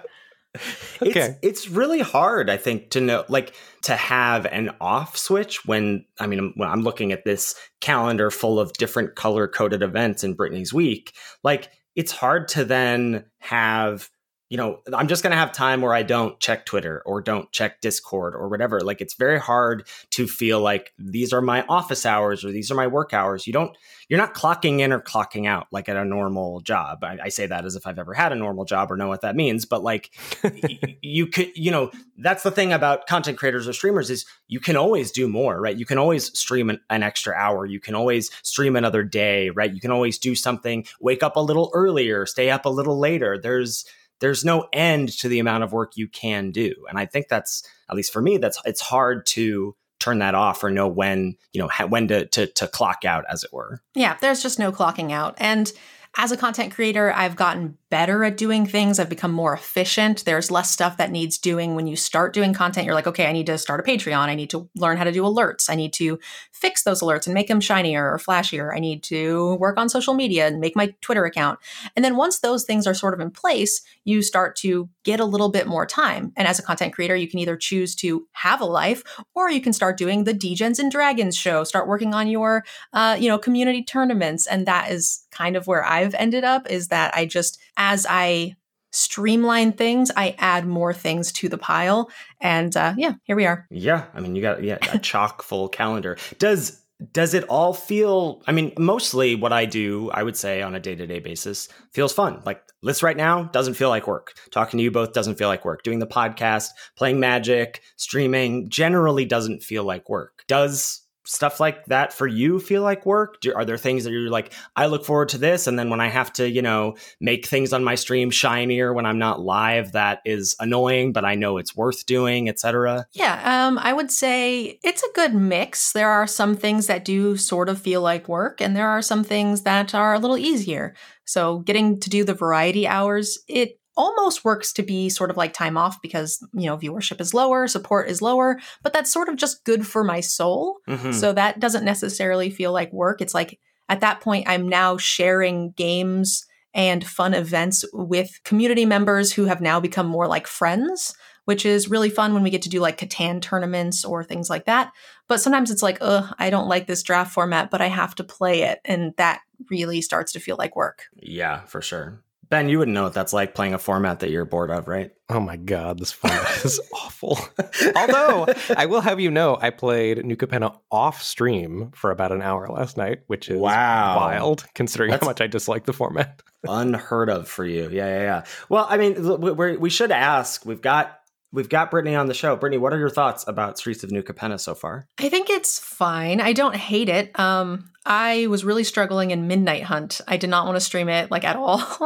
okay. 1.03 1.37
It's, 1.43 1.67
it's 1.67 1.69
really 1.69 2.01
hard, 2.01 2.49
I 2.49 2.57
think, 2.57 2.91
to 2.91 3.01
know, 3.01 3.25
like, 3.29 3.55
to 3.83 3.97
have 3.97 4.47
an 4.47 4.71
off 4.81 5.17
switch 5.17 5.65
when, 5.67 6.05
I 6.21 6.27
mean, 6.27 6.53
when 6.57 6.69
I'm 6.69 6.83
looking 6.83 7.13
at 7.13 7.25
this 7.25 7.55
calendar 7.81 8.31
full 8.31 8.61
of 8.61 8.73
different 8.75 9.15
color 9.17 9.49
coded 9.49 9.83
events 9.83 10.25
in 10.25 10.35
Brittany's 10.35 10.73
week, 10.73 11.15
like, 11.43 11.71
it's 11.97 12.13
hard 12.13 12.49
to 12.49 12.65
then 12.65 13.25
have 13.39 14.09
you 14.51 14.59
know, 14.59 14.81
I'm 14.93 15.09
just 15.09 15.23
going 15.23 15.31
to 15.31 15.39
have 15.39 15.53
time 15.53 15.81
where 15.81 15.95
I 15.95 16.03
don't 16.03 16.39
check 16.39 16.67
Twitter 16.67 17.03
or 17.07 17.23
don't 17.23 17.51
check 17.51 17.81
Discord 17.81 18.35
or 18.35 18.49
whatever. 18.49 18.81
Like 18.81 19.01
it's 19.01 19.15
very 19.15 19.41
hard 19.41 19.89
to 20.11 20.27
feel 20.27 20.61
like 20.61 20.93
these 20.99 21.33
are 21.33 21.41
my 21.41 21.65
office 21.67 22.05
hours 22.05 22.45
or 22.45 22.53
these 22.53 22.71
are 22.71 22.75
my 22.75 22.87
work 22.87 23.15
hours. 23.15 23.47
You 23.47 23.55
don't, 23.55 23.75
you're 24.09 24.21
not 24.21 24.35
clocking 24.35 24.81
in 24.81 24.93
or 24.93 25.01
clocking 25.01 25.49
out 25.49 25.69
like 25.73 25.89
at 25.89 25.97
a 25.97 26.05
normal 26.05 26.61
job. 26.61 27.03
I, 27.03 27.19
I 27.25 27.29
say 27.31 27.47
that 27.47 27.65
as 27.65 27.75
if 27.75 27.87
I've 27.87 27.99
ever 27.99 28.13
had 28.13 28.33
a 28.33 28.37
normal 28.37 28.67
job 28.67 28.93
or 28.93 28.99
know 28.99 29.09
what 29.09 29.23
that 29.23 29.35
means. 29.35 29.65
But 29.65 29.83
like 29.83 30.11
you 31.03 31.27
could, 31.27 31.51
you 31.57 31.71
know, 31.71 31.91
that's 32.19 32.43
the 32.43 32.51
thing 32.51 32.73
about 32.73 33.07
content 33.07 33.39
creators 33.39 33.67
or 33.67 33.73
streamers 33.73 34.11
is 34.11 34.27
you 34.49 34.61
can 34.61 34.77
always 34.77 35.11
do 35.11 35.27
more, 35.27 35.59
right? 35.59 35.77
You 35.77 35.87
can 35.87 35.97
always 35.97 36.39
stream 36.39 36.69
an, 36.69 36.81
an 36.91 37.03
extra 37.03 37.35
hour. 37.35 37.65
You 37.65 37.81
can 37.81 37.95
always 37.95 38.31
stream 38.43 38.77
another 38.77 39.03
day, 39.03 39.49
right? 39.51 39.73
You 39.73 39.81
can 39.81 39.91
always 39.91 40.19
do 40.19 40.35
something, 40.35 40.85
wake 41.01 41.23
up 41.23 41.37
a 41.37 41.41
little 41.41 41.71
earlier, 41.73 42.27
stay 42.27 42.51
up 42.51 42.67
a 42.67 42.71
little 42.71 42.99
later. 42.99 43.39
There's, 43.43 43.87
there's 44.21 44.45
no 44.45 44.69
end 44.73 45.11
to 45.19 45.29
the 45.29 45.39
amount 45.39 45.65
of 45.65 45.73
work 45.73 45.93
you 45.97 46.09
can 46.09 46.51
do. 46.51 46.75
And 46.89 46.99
I 46.99 47.07
think 47.07 47.29
that's, 47.29 47.63
at 47.91 47.97
least 47.97 48.13
for 48.13 48.23
me, 48.23 48.39
that's, 48.39 48.61
it's 48.65 48.81
hard 48.81 49.27
to 49.27 49.77
turn 50.01 50.19
that 50.19 50.35
off 50.35 50.63
or 50.63 50.71
know 50.71 50.89
when, 50.89 51.37
you 51.53 51.61
know, 51.61 51.69
when 51.89 52.09
to, 52.09 52.27
to, 52.27 52.47
to 52.47 52.69
clock 52.69 53.05
out 53.05 53.25
as 53.31 53.45
it 53.45 53.53
were. 53.53 53.83
Yeah. 53.95 54.17
There's 54.21 54.43
just 54.43 54.59
no 54.59 54.73
clocking 54.73 55.13
out. 55.13 55.35
And 55.39 55.73
as 56.17 56.31
a 56.31 56.37
content 56.37 56.73
creator, 56.73 57.13
I've 57.13 57.37
gotten 57.37 57.77
better 57.95 58.25
at 58.25 58.37
doing 58.37 58.67
things. 58.67 58.99
I've 58.99 59.09
become 59.09 59.31
more 59.31 59.55
efficient. 59.55 60.25
There's 60.25 60.51
less 60.51 60.69
stuff 60.69 60.97
that 60.97 61.13
needs 61.13 61.39
doing 61.39 61.77
when 61.77 61.87
you 61.87 61.95
start 61.95 62.33
doing 62.33 62.53
content. 62.53 62.87
You're 62.87 62.95
like, 62.97 63.07
okay, 63.07 63.27
I 63.27 63.33
need 63.33 63.47
to 63.47 63.57
start 63.57 63.79
a 63.79 63.85
Patreon. 63.85 64.27
I 64.27 64.35
need 64.35 64.51
to 64.51 64.69
learn 64.75 64.97
how 64.97 65.05
to 65.05 65.13
do 65.13 65.23
alerts. 65.23 65.71
I 65.71 65.77
need 65.77 65.93
to 65.93 66.19
fix 66.51 66.83
those 66.83 67.03
alerts 67.03 67.29
and 67.29 67.35
make 67.35 67.47
them 67.47 67.61
shinier 67.61 68.11
or 68.11 68.19
flashier. 68.19 68.75
I 68.75 68.81
need 68.81 69.05
to 69.05 69.55
work 69.61 69.79
on 69.79 69.89
social 69.89 70.13
media 70.13 70.49
and 70.49 70.59
make 70.59 70.75
my 70.75 70.93
Twitter 71.03 71.25
account. 71.25 71.61
And 71.95 72.05
then 72.05 72.17
once 72.17 72.41
those 72.41 72.65
things 72.65 72.85
are 72.89 72.95
sort 72.95 73.15
of 73.15 73.21
in 73.21 73.31
place, 73.31 73.81
you 74.03 74.23
start 74.23 74.57
to 74.57 74.89
get 75.05 75.21
a 75.21 75.25
little 75.25 75.51
bit 75.51 75.69
more 75.69 75.87
time. 75.87 76.33
And 76.37 76.49
as 76.49 76.59
a 76.59 76.63
content 76.65 76.95
creator, 76.95 77.15
you 77.15 77.29
can 77.29 77.39
either 77.39 77.57
choose 77.57 77.95
to 77.97 78.27
have 78.33 78.61
a 78.61 78.65
life 78.65 79.05
or 79.37 79.51
you 79.51 79.61
can 79.61 79.73
start 79.73 79.99
doing 79.99 80.25
the 80.25 80.35
Degens 80.35 80.81
and 80.81 80.91
Dragons 80.91 81.37
show, 81.37 81.63
start 81.63 81.87
working 81.87 82.13
on 82.13 82.27
your, 82.27 82.65
uh, 82.93 83.17
you 83.21 83.29
know, 83.29 83.39
community 83.39 83.85
tournaments. 83.85 84.49
And 84.49 84.67
that 84.67 84.91
is 84.91 85.25
kind 85.31 85.55
of 85.55 85.69
where 85.69 85.85
I've 85.85 86.15
ended 86.15 86.43
up 86.43 86.69
is 86.69 86.89
that 86.89 87.15
I 87.15 87.27
just, 87.27 87.61
as 87.77 88.07
I 88.09 88.57
streamline 88.93 89.73
things, 89.73 90.11
I 90.17 90.37
add 90.39 90.67
more 90.67 90.95
things 90.95 91.33
to 91.33 91.49
the 91.49 91.59
pile. 91.59 92.11
And 92.41 92.77
uh, 92.77 92.95
yeah, 92.97 93.15
here 93.25 93.37
we 93.37 93.45
are. 93.45 93.67
Yeah, 93.71 94.05
I 94.15 94.21
mean, 94.21 94.37
you 94.37 94.43
got 94.43 94.63
yeah 94.63 94.79
a 94.93 94.99
chock 95.11 95.43
full 95.43 95.69
calendar. 95.69 96.17
Does 96.39 96.81
does 97.13 97.35
it 97.35 97.45
all 97.45 97.75
feel? 97.75 98.43
I 98.47 98.53
mean, 98.53 98.73
mostly 98.79 99.35
what 99.35 99.53
I 99.53 99.65
do, 99.65 100.11
I 100.13 100.23
would 100.23 100.37
say 100.37 100.63
on 100.63 100.75
a 100.75 100.81
day 100.81 100.95
to 100.95 101.07
day 101.07 101.19
basis, 101.19 101.69
feels 101.93 102.13
fun. 102.13 102.41
Like 102.47 102.63
this 102.83 103.03
right 103.03 103.17
now 103.17 103.45
doesn't 103.45 103.75
feel 103.75 103.89
like 103.89 104.07
work. 104.07 104.35
Talking 104.53 104.79
to 104.79 104.85
you 104.85 104.91
both 104.91 105.13
doesn't 105.13 105.37
feel 105.37 105.49
like 105.49 105.65
work. 105.65 105.83
Doing 105.83 105.99
the 105.99 106.07
podcast, 106.07 106.69
playing 106.97 107.19
Magic, 107.19 107.83
streaming 107.97 108.69
generally 108.69 109.25
doesn't 109.25 109.63
feel 109.63 109.85
like 109.85 110.09
work. 110.09 110.45
Does 110.47 111.04
stuff 111.27 111.61
like 111.61 111.85
that 111.87 112.13
for 112.13 112.27
you 112.27 112.59
feel 112.61 112.83
like 112.83 113.07
work? 113.07 113.41
Do, 113.41 113.55
are 113.55 113.65
there 113.65 113.77
things 113.77 114.05
that 114.05 114.11
you're 114.11 114.31
like, 114.31 114.53
I 114.77 114.87
look 114.87 115.05
forward 115.05 115.31
to 115.31 115.39
this, 115.39 115.67
and 115.67 115.79
then 115.79 115.91
when 115.91 116.01
I 116.01 116.09
have 116.09 116.33
to, 116.35 116.49
you 116.49 116.63
know, 116.63 116.97
make 117.21 117.47
things 117.47 117.73
on 117.73 117.85
my 117.85 117.95
stream 117.95 118.31
shinier 118.31 118.93
when 118.93 119.07
I'm 119.07 119.19
not 119.19 119.41
live, 119.41 119.93
that 119.93 120.21
is 120.25 120.55
annoying, 120.61 121.13
but 121.13 121.25
I 121.25 121.35
know 121.35 121.59
it's 121.59 121.77
worth 121.77 122.07
doing, 122.07 122.49
etc. 122.49 123.07
Yeah, 123.13 123.67
um, 123.67 123.79
I 123.79 123.93
would 123.93 124.11
say 124.11 124.79
it's 124.83 125.03
a 125.03 125.13
good 125.15 125.35
mix. 125.35 125.93
There 125.93 126.11
are 126.11 126.27
some 126.27 126.57
things 126.57 126.87
that 126.87 127.05
do 127.05 127.37
sort 127.37 127.69
of 127.69 127.81
feel 127.81 128.03
like 128.03 128.29
work, 128.29 128.61
and 128.61 128.77
there 128.77 128.89
are 128.89 129.03
some 129.03 129.25
things 129.25 129.63
that 129.63 129.95
are 129.95 130.15
a 130.15 130.19
little 130.19 130.39
easier. 130.39 130.95
So 131.25 131.61
getting 131.61 132.01
to 132.01 132.11
do 132.11 132.25
the 132.25 132.35
variety 132.35 132.87
hours, 132.87 133.39
it 133.49 133.79
almost 133.97 134.45
works 134.45 134.73
to 134.73 134.83
be 134.83 135.09
sort 135.09 135.31
of 135.31 135.37
like 135.37 135.53
time 135.53 135.77
off 135.77 136.01
because 136.03 136.45
you 136.53 136.67
know 136.67 136.77
viewership 136.77 137.21
is 137.21 137.35
lower 137.35 137.67
support 137.67 138.09
is 138.09 138.21
lower 138.21 138.59
but 138.83 138.93
that's 138.93 139.13
sort 139.13 139.29
of 139.29 139.37
just 139.37 139.65
good 139.65 139.87
for 139.87 140.03
my 140.03 140.21
soul 140.21 140.79
mm-hmm. 140.89 141.13
so 141.13 141.33
that 141.33 141.61
doesn't 141.61 141.85
necessarily 141.85 142.51
feel 142.51 142.73
like 142.73 142.93
work 142.93 143.21
it's 143.21 143.35
like 143.35 143.59
at 143.89 144.01
that 144.01 144.21
point 144.21 144.49
i'm 144.49 144.69
now 144.69 144.97
sharing 144.97 145.71
games 145.73 146.47
and 146.75 147.07
fun 147.07 147.35
events 147.35 147.85
with 147.93 148.41
community 148.45 148.85
members 148.85 149.33
who 149.33 149.45
have 149.45 149.61
now 149.61 149.79
become 149.79 150.07
more 150.07 150.27
like 150.27 150.47
friends 150.47 151.15
which 151.45 151.67
is 151.67 151.91
really 151.91 152.09
fun 152.09 152.33
when 152.33 152.43
we 152.43 152.49
get 152.49 152.63
to 152.63 152.71
do 152.71 152.81
like 152.81 152.97
Catan 152.97 153.43
tournaments 153.43 154.03
or 154.03 154.25
things 154.25 154.49
like 154.49 154.65
that. 154.65 154.91
But 155.29 155.43
sometimes 155.43 155.71
it's 155.71 155.83
like, 155.83 155.99
ugh, 156.01 156.35
I 156.39 156.49
don't 156.49 156.69
like 156.69 156.87
this 156.87 157.03
draft 157.03 157.35
format, 157.35 157.71
but 157.71 157.83
I 157.83 157.89
have 157.89 158.15
to 158.15 158.25
play 158.25 158.63
it. 158.63 158.81
And 158.87 159.13
that 159.19 159.43
really 159.69 160.01
starts 160.01 160.33
to 160.33 160.41
feel 160.41 160.57
like 160.57 160.75
work. 160.75 161.03
Yeah, 161.17 161.61
for 161.67 161.83
sure 161.83 162.24
Ben, 162.51 162.69
you 162.69 162.79
wouldn't 162.79 162.95
know 162.95 163.05
what 163.05 163.15
that's 163.15 163.33
like 163.33 163.55
playing 163.55 163.75
a 163.75 163.79
format 163.79 164.21
that 164.21 164.31
you're 164.31 164.45
bored 164.45 164.71
of, 164.71 164.89
right? 164.89 165.13
Oh 165.29 165.41
my 165.41 165.57
god, 165.57 165.99
this 165.99 166.13
format 166.13 166.43
is 166.65 166.81
awful. 166.93 167.39
Although 167.97 168.47
I 168.77 168.87
will 168.87 169.01
have 169.01 169.21
you 169.21 169.31
know, 169.31 169.59
I 169.61 169.71
played 169.71 170.25
New 170.25 170.37
Capenna 170.37 170.79
off 170.91 171.23
stream 171.23 171.91
for 171.95 172.11
about 172.11 172.33
an 172.33 172.43
hour 172.43 172.69
last 172.69 172.97
night, 172.97 173.21
which 173.27 173.49
is 173.49 173.59
wow. 173.59 174.17
wild 174.17 174.65
considering 174.75 175.11
that's 175.11 175.23
how 175.23 175.31
much 175.31 175.41
I 175.41 175.47
dislike 175.47 175.85
the 175.85 175.93
format. 175.93 176.43
unheard 176.69 177.31
of 177.31 177.49
for 177.49 177.65
you. 177.65 177.89
Yeah, 177.91 178.07
yeah, 178.07 178.23
yeah. 178.23 178.45
Well, 178.69 178.87
I 178.89 178.97
mean, 178.97 179.41
we 179.41 179.77
we 179.77 179.91
should 179.91 180.11
ask. 180.11 180.65
We've 180.67 180.83
got 180.83 181.19
we've 181.53 181.69
got 181.69 181.91
Brittany 181.91 182.17
on 182.17 182.27
the 182.27 182.35
show. 182.35 182.57
Brittany, 182.57 182.79
what 182.79 182.93
are 182.93 182.99
your 182.99 183.11
thoughts 183.11 183.45
about 183.47 183.79
Streets 183.79 184.05
of 184.05 184.11
New 184.11 184.23
Capenna 184.23 184.59
so 184.59 184.75
far? 184.75 185.07
I 185.19 185.29
think 185.29 185.51
it's 185.51 185.79
fine. 185.79 186.41
I 186.41 186.53
don't 186.53 186.77
hate 186.77 187.09
it. 187.09 187.39
Um, 187.39 187.91
I 188.07 188.47
was 188.49 188.65
really 188.65 188.85
struggling 188.85 189.31
in 189.31 189.49
Midnight 189.49 189.85
Hunt. 189.85 190.21
I 190.29 190.37
did 190.37 190.51
not 190.51 190.67
want 190.67 190.77
to 190.77 190.81
stream 190.81 191.09
it 191.09 191.31
like 191.31 191.45
at 191.45 191.57
all. 191.57 191.79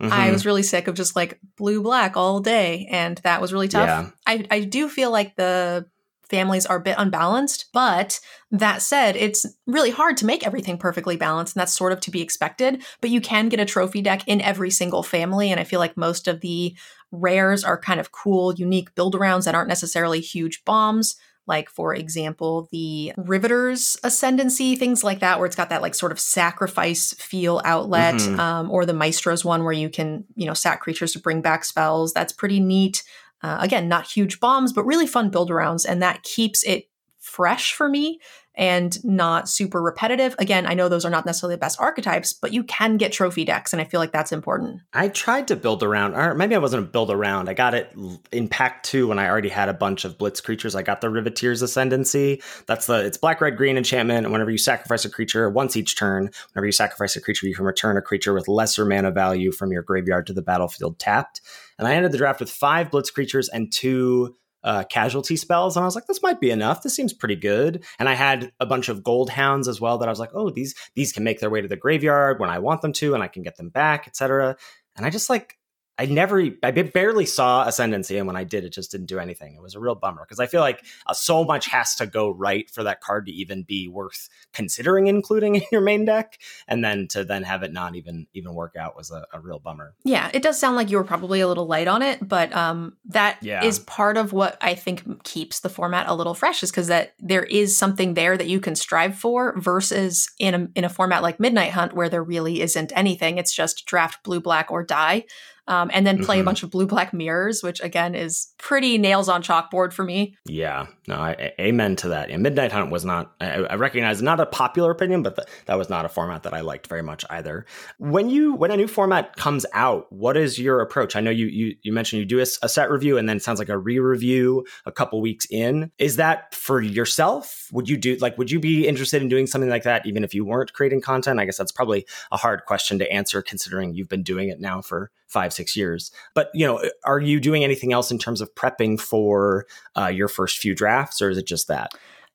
mm-hmm. 0.00 0.12
I 0.12 0.30
was 0.30 0.44
really 0.44 0.62
sick 0.62 0.86
of 0.86 0.94
just 0.94 1.16
like 1.16 1.40
blue 1.56 1.82
black 1.82 2.16
all 2.16 2.40
day, 2.40 2.86
and 2.90 3.18
that 3.18 3.40
was 3.40 3.52
really 3.52 3.68
tough. 3.68 3.86
Yeah. 3.86 4.10
I 4.26 4.46
I 4.50 4.60
do 4.60 4.88
feel 4.88 5.10
like 5.10 5.36
the 5.36 5.86
families 6.30 6.64
are 6.64 6.76
a 6.76 6.82
bit 6.82 6.94
unbalanced. 6.96 7.66
But 7.72 8.20
that 8.50 8.80
said, 8.80 9.16
it's 9.16 9.44
really 9.66 9.90
hard 9.90 10.16
to 10.18 10.26
make 10.26 10.46
everything 10.46 10.78
perfectly 10.78 11.16
balanced, 11.16 11.56
and 11.56 11.60
that's 11.60 11.74
sort 11.74 11.92
of 11.92 12.00
to 12.00 12.10
be 12.10 12.22
expected. 12.22 12.82
But 13.00 13.10
you 13.10 13.20
can 13.20 13.48
get 13.48 13.60
a 13.60 13.66
trophy 13.66 14.00
deck 14.00 14.22
in 14.26 14.40
every 14.40 14.70
single 14.70 15.02
family, 15.02 15.50
and 15.50 15.60
I 15.60 15.64
feel 15.64 15.80
like 15.80 15.96
most 15.96 16.28
of 16.28 16.40
the 16.40 16.74
rares 17.10 17.64
are 17.64 17.80
kind 17.80 18.00
of 18.00 18.12
cool, 18.12 18.54
unique 18.54 18.94
build 18.94 19.14
arounds 19.14 19.44
that 19.44 19.54
aren't 19.54 19.68
necessarily 19.68 20.20
huge 20.20 20.64
bombs 20.64 21.16
like 21.50 21.68
for 21.68 21.94
example 21.94 22.68
the 22.70 23.12
Riveteers 23.18 23.98
Ascendancy 24.02 24.76
things 24.76 25.04
like 25.04 25.18
that 25.18 25.38
where 25.38 25.46
it's 25.46 25.56
got 25.56 25.68
that 25.68 25.82
like 25.82 25.94
sort 25.94 26.12
of 26.12 26.20
sacrifice 26.20 27.12
feel 27.14 27.60
outlet 27.64 28.14
mm-hmm. 28.14 28.40
um, 28.40 28.70
or 28.70 28.86
the 28.86 28.94
maestros 28.94 29.44
one 29.44 29.64
where 29.64 29.72
you 29.72 29.90
can 29.90 30.24
you 30.36 30.46
know 30.46 30.54
sack 30.54 30.80
creatures 30.80 31.12
to 31.12 31.18
bring 31.18 31.42
back 31.42 31.64
spells. 31.64 32.14
That's 32.14 32.32
pretty 32.32 32.60
neat. 32.60 33.02
Uh, 33.42 33.56
again 33.60 33.88
not 33.88 34.06
huge 34.06 34.38
bombs 34.38 34.70
but 34.70 34.84
really 34.84 35.06
fun 35.06 35.30
build 35.30 35.48
arounds 35.48 35.86
and 35.88 36.02
that 36.02 36.22
keeps 36.22 36.62
it 36.64 36.90
fresh 37.18 37.72
for 37.72 37.88
me 37.88 38.20
and 38.54 39.02
not 39.04 39.48
super 39.48 39.80
repetitive. 39.80 40.34
Again, 40.38 40.66
I 40.66 40.74
know 40.74 40.88
those 40.88 41.04
are 41.04 41.10
not 41.10 41.24
necessarily 41.24 41.54
the 41.54 41.60
best 41.60 41.80
archetypes, 41.80 42.32
but 42.32 42.52
you 42.52 42.64
can 42.64 42.96
get 42.96 43.12
trophy 43.12 43.44
decks, 43.44 43.72
and 43.72 43.80
I 43.80 43.84
feel 43.84 44.00
like 44.00 44.12
that's 44.12 44.32
important. 44.32 44.80
I 44.92 45.08
tried 45.08 45.48
to 45.48 45.56
build 45.56 45.82
around, 45.82 46.14
or 46.14 46.34
maybe 46.34 46.54
I 46.54 46.58
wasn't 46.58 46.84
a 46.84 46.86
build 46.86 47.10
around. 47.10 47.48
I 47.48 47.54
got 47.54 47.74
it 47.74 47.94
in 48.32 48.48
pack 48.48 48.82
two 48.82 49.08
when 49.08 49.18
I 49.18 49.28
already 49.28 49.48
had 49.48 49.68
a 49.68 49.74
bunch 49.74 50.04
of 50.04 50.18
blitz 50.18 50.40
creatures. 50.40 50.74
I 50.74 50.82
got 50.82 51.00
the 51.00 51.08
Riveteer's 51.08 51.62
Ascendancy. 51.62 52.42
That's 52.66 52.86
the 52.86 53.04
it's 53.04 53.18
black, 53.18 53.40
red, 53.40 53.56
green 53.56 53.76
enchantment, 53.76 54.24
and 54.24 54.32
whenever 54.32 54.50
you 54.50 54.58
sacrifice 54.58 55.04
a 55.04 55.10
creature 55.10 55.48
once 55.48 55.76
each 55.76 55.96
turn, 55.96 56.30
whenever 56.52 56.66
you 56.66 56.72
sacrifice 56.72 57.16
a 57.16 57.20
creature, 57.20 57.46
you 57.46 57.54
can 57.54 57.64
return 57.64 57.96
a 57.96 58.02
creature 58.02 58.34
with 58.34 58.48
lesser 58.48 58.84
mana 58.84 59.10
value 59.10 59.52
from 59.52 59.72
your 59.72 59.82
graveyard 59.82 60.26
to 60.26 60.32
the 60.32 60.42
battlefield 60.42 60.98
tapped. 60.98 61.40
And 61.78 61.88
I 61.88 61.94
ended 61.94 62.12
the 62.12 62.18
draft 62.18 62.40
with 62.40 62.50
five 62.50 62.90
blitz 62.90 63.10
creatures 63.10 63.48
and 63.48 63.72
two 63.72 64.36
uh, 64.62 64.84
casualty 64.84 65.36
spells, 65.36 65.76
and 65.76 65.82
I 65.82 65.86
was 65.86 65.94
like, 65.94 66.06
this 66.06 66.22
might 66.22 66.40
be 66.40 66.50
enough. 66.50 66.82
This 66.82 66.94
seems 66.94 67.12
pretty 67.12 67.36
good. 67.36 67.84
And 67.98 68.08
I 68.08 68.14
had 68.14 68.52
a 68.60 68.66
bunch 68.66 68.88
of 68.88 69.02
gold 69.02 69.30
hounds 69.30 69.68
as 69.68 69.80
well 69.80 69.98
that 69.98 70.08
I 70.08 70.12
was 70.12 70.20
like, 70.20 70.30
oh, 70.34 70.50
these 70.50 70.74
these 70.94 71.12
can 71.12 71.24
make 71.24 71.40
their 71.40 71.50
way 71.50 71.60
to 71.60 71.68
the 71.68 71.76
graveyard 71.76 72.40
when 72.40 72.50
I 72.50 72.58
want 72.58 72.82
them 72.82 72.92
to, 72.94 73.14
and 73.14 73.22
I 73.22 73.28
can 73.28 73.42
get 73.42 73.56
them 73.56 73.68
back, 73.68 74.06
etc. 74.06 74.56
And 74.96 75.06
I 75.06 75.10
just 75.10 75.30
like 75.30 75.59
I 76.00 76.06
never, 76.06 76.42
I 76.62 76.70
barely 76.70 77.26
saw 77.26 77.66
Ascendancy, 77.66 78.16
and 78.16 78.26
when 78.26 78.34
I 78.34 78.42
did, 78.42 78.64
it 78.64 78.72
just 78.72 78.90
didn't 78.90 79.08
do 79.08 79.18
anything. 79.18 79.54
It 79.54 79.60
was 79.60 79.74
a 79.74 79.80
real 79.80 79.94
bummer 79.94 80.24
because 80.24 80.40
I 80.40 80.46
feel 80.46 80.62
like 80.62 80.82
uh, 81.06 81.12
so 81.12 81.44
much 81.44 81.66
has 81.66 81.94
to 81.96 82.06
go 82.06 82.30
right 82.30 82.70
for 82.70 82.82
that 82.84 83.02
card 83.02 83.26
to 83.26 83.32
even 83.32 83.64
be 83.64 83.86
worth 83.86 84.30
considering 84.54 85.08
including 85.08 85.54
in 85.56 85.62
your 85.70 85.82
main 85.82 86.06
deck, 86.06 86.38
and 86.66 86.82
then 86.82 87.06
to 87.08 87.22
then 87.22 87.42
have 87.42 87.62
it 87.62 87.74
not 87.74 87.96
even 87.96 88.26
even 88.32 88.54
work 88.54 88.76
out 88.76 88.96
was 88.96 89.10
a, 89.10 89.26
a 89.34 89.40
real 89.40 89.58
bummer. 89.58 89.92
Yeah, 90.02 90.30
it 90.32 90.42
does 90.42 90.58
sound 90.58 90.74
like 90.74 90.88
you 90.88 90.96
were 90.96 91.04
probably 91.04 91.42
a 91.42 91.48
little 91.48 91.66
light 91.66 91.86
on 91.86 92.00
it, 92.00 92.26
but 92.26 92.50
um, 92.56 92.96
that 93.04 93.36
yeah. 93.42 93.62
is 93.62 93.78
part 93.80 94.16
of 94.16 94.32
what 94.32 94.56
I 94.62 94.74
think 94.76 95.22
keeps 95.24 95.60
the 95.60 95.68
format 95.68 96.08
a 96.08 96.14
little 96.14 96.32
fresh, 96.32 96.62
is 96.62 96.70
because 96.70 96.86
that 96.86 97.12
there 97.18 97.44
is 97.44 97.76
something 97.76 98.14
there 98.14 98.38
that 98.38 98.48
you 98.48 98.58
can 98.58 98.74
strive 98.74 99.16
for 99.16 99.54
versus 99.58 100.30
in 100.38 100.54
a 100.54 100.68
in 100.74 100.84
a 100.84 100.88
format 100.88 101.22
like 101.22 101.38
Midnight 101.38 101.72
Hunt 101.72 101.92
where 101.92 102.08
there 102.08 102.24
really 102.24 102.62
isn't 102.62 102.90
anything. 102.96 103.36
It's 103.36 103.54
just 103.54 103.84
draft 103.84 104.24
blue 104.24 104.40
black 104.40 104.70
or 104.70 104.82
die 104.82 105.26
um, 105.68 105.90
and 105.92 106.06
then 106.06 106.24
play 106.24 106.36
mm-hmm. 106.36 106.42
a 106.42 106.44
bunch 106.44 106.62
of 106.62 106.70
blue 106.70 106.86
black 106.86 107.12
mirrors, 107.12 107.62
which 107.62 107.80
again 107.80 108.14
is 108.14 108.52
pretty 108.58 108.98
nails 108.98 109.28
on 109.28 109.42
chalkboard 109.42 109.92
for 109.92 110.04
me. 110.04 110.36
Yeah, 110.44 110.86
no, 111.06 111.16
I, 111.16 111.52
amen 111.60 111.96
to 111.96 112.08
that. 112.08 112.30
And 112.30 112.42
Midnight 112.42 112.72
Hunt 112.72 112.90
was 112.90 113.04
not, 113.04 113.32
I, 113.40 113.62
I 113.64 113.74
recognize, 113.74 114.22
not 114.22 114.40
a 114.40 114.46
popular 114.46 114.90
opinion, 114.90 115.22
but 115.22 115.48
that 115.66 115.78
was 115.78 115.88
not 115.88 116.04
a 116.04 116.08
format 116.08 116.42
that 116.42 116.54
I 116.54 116.60
liked 116.60 116.86
very 116.86 117.02
much 117.02 117.24
either. 117.30 117.66
When 117.98 118.30
you 118.30 118.54
when 118.54 118.70
a 118.70 118.76
new 118.76 118.88
format 118.88 119.36
comes 119.36 119.66
out, 119.72 120.10
what 120.12 120.36
is 120.36 120.58
your 120.58 120.80
approach? 120.80 121.16
I 121.16 121.20
know 121.20 121.30
you 121.30 121.46
you, 121.46 121.76
you 121.82 121.92
mentioned 121.92 122.20
you 122.20 122.26
do 122.26 122.38
a, 122.40 122.46
a 122.62 122.68
set 122.68 122.90
review 122.90 123.18
and 123.18 123.28
then 123.28 123.36
it 123.36 123.42
sounds 123.42 123.58
like 123.58 123.68
a 123.68 123.78
re-review 123.78 124.64
a 124.86 124.92
couple 124.92 125.20
weeks 125.20 125.46
in. 125.50 125.90
Is 125.98 126.16
that 126.16 126.54
for 126.54 126.80
yourself? 126.80 127.68
Would 127.72 127.88
you 127.88 127.96
do 127.96 128.16
like 128.16 128.36
would 128.38 128.50
you 128.50 128.60
be 128.60 128.86
interested 128.86 129.22
in 129.22 129.28
doing 129.28 129.46
something 129.46 129.70
like 129.70 129.84
that 129.84 130.06
even 130.06 130.24
if 130.24 130.34
you 130.34 130.44
weren't 130.44 130.72
creating 130.72 131.00
content? 131.00 131.40
I 131.40 131.44
guess 131.44 131.56
that's 131.56 131.72
probably 131.72 132.06
a 132.32 132.36
hard 132.36 132.64
question 132.66 132.98
to 132.98 133.12
answer 133.12 133.42
considering 133.42 133.94
you've 133.94 134.08
been 134.08 134.22
doing 134.22 134.48
it 134.48 134.60
now 134.60 134.80
for 134.80 135.10
five 135.26 135.52
six 135.60 135.76
years. 135.76 136.10
But 136.34 136.50
you 136.54 136.66
know, 136.66 136.82
are 137.04 137.20
you 137.20 137.38
doing 137.40 137.62
anything 137.64 137.92
else 137.92 138.10
in 138.10 138.18
terms 138.18 138.40
of 138.40 138.54
prepping 138.54 138.98
for 139.00 139.66
uh, 139.96 140.06
your 140.06 140.28
first 140.28 140.58
few 140.58 140.74
drafts, 140.74 141.20
or 141.22 141.28
is 141.30 141.38
it 141.38 141.46
just 141.46 141.68
that? 141.68 141.90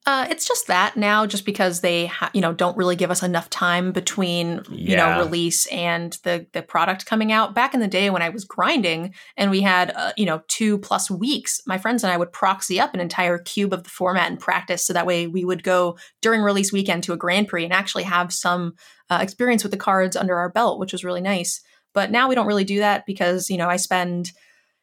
Uh, 0.07 0.27
it's 0.29 0.47
just 0.47 0.67
that 0.67 0.95
now, 0.95 1.25
just 1.25 1.45
because 1.45 1.81
they, 1.81 2.05
ha- 2.05 2.29
you 2.31 2.39
know, 2.39 2.53
don't 2.53 2.77
really 2.77 2.95
give 2.95 3.09
us 3.09 3.23
enough 3.23 3.49
time 3.49 3.91
between, 3.91 4.61
you 4.69 4.95
know, 4.95 5.17
release 5.17 5.65
and 5.67 6.19
the 6.23 6.45
the 6.53 6.61
product 6.61 7.07
coming 7.07 7.31
out. 7.31 7.55
Back 7.55 7.73
in 7.73 7.79
the 7.79 7.87
day 7.87 8.11
when 8.11 8.21
I 8.21 8.29
was 8.29 8.45
grinding 8.45 9.15
and 9.35 9.49
we 9.49 9.61
had, 9.61 9.91
uh, 9.95 10.11
you 10.15 10.27
know, 10.27 10.43
two 10.47 10.77
plus 10.77 11.09
weeks, 11.09 11.59
my 11.65 11.79
friends 11.79 12.03
and 12.03 12.13
I 12.13 12.17
would 12.17 12.31
proxy 12.31 12.79
up 12.79 12.93
an 12.93 12.99
entire 12.99 13.39
cube 13.39 13.73
of 13.73 13.83
the 13.83 13.89
format 13.89 14.29
and 14.29 14.39
practice, 14.39 14.85
so 14.85 14.93
that 14.93 15.07
way 15.07 15.25
we 15.25 15.43
would 15.43 15.63
go 15.63 15.97
during 16.21 16.41
release 16.41 16.71
weekend 16.71 17.01
to 17.05 17.13
a 17.13 17.17
Grand 17.17 17.47
Prix 17.47 17.63
and 17.63 17.73
actually 17.73 18.03
have 18.03 18.31
some 18.31 18.75
uh, 19.09 19.17
experience 19.23 19.63
with 19.63 19.71
the 19.71 19.85
cards 19.89 20.15
under 20.15 20.37
our 20.37 20.49
belt, 20.49 20.79
which 20.79 20.91
was 20.91 21.03
really 21.03 21.21
nice. 21.21 21.63
But 21.95 22.11
now 22.11 22.29
we 22.29 22.35
don't 22.35 22.45
really 22.45 22.63
do 22.65 22.79
that 22.79 23.07
because, 23.07 23.49
you 23.49 23.57
know, 23.57 23.67
I 23.67 23.77
spend, 23.77 24.31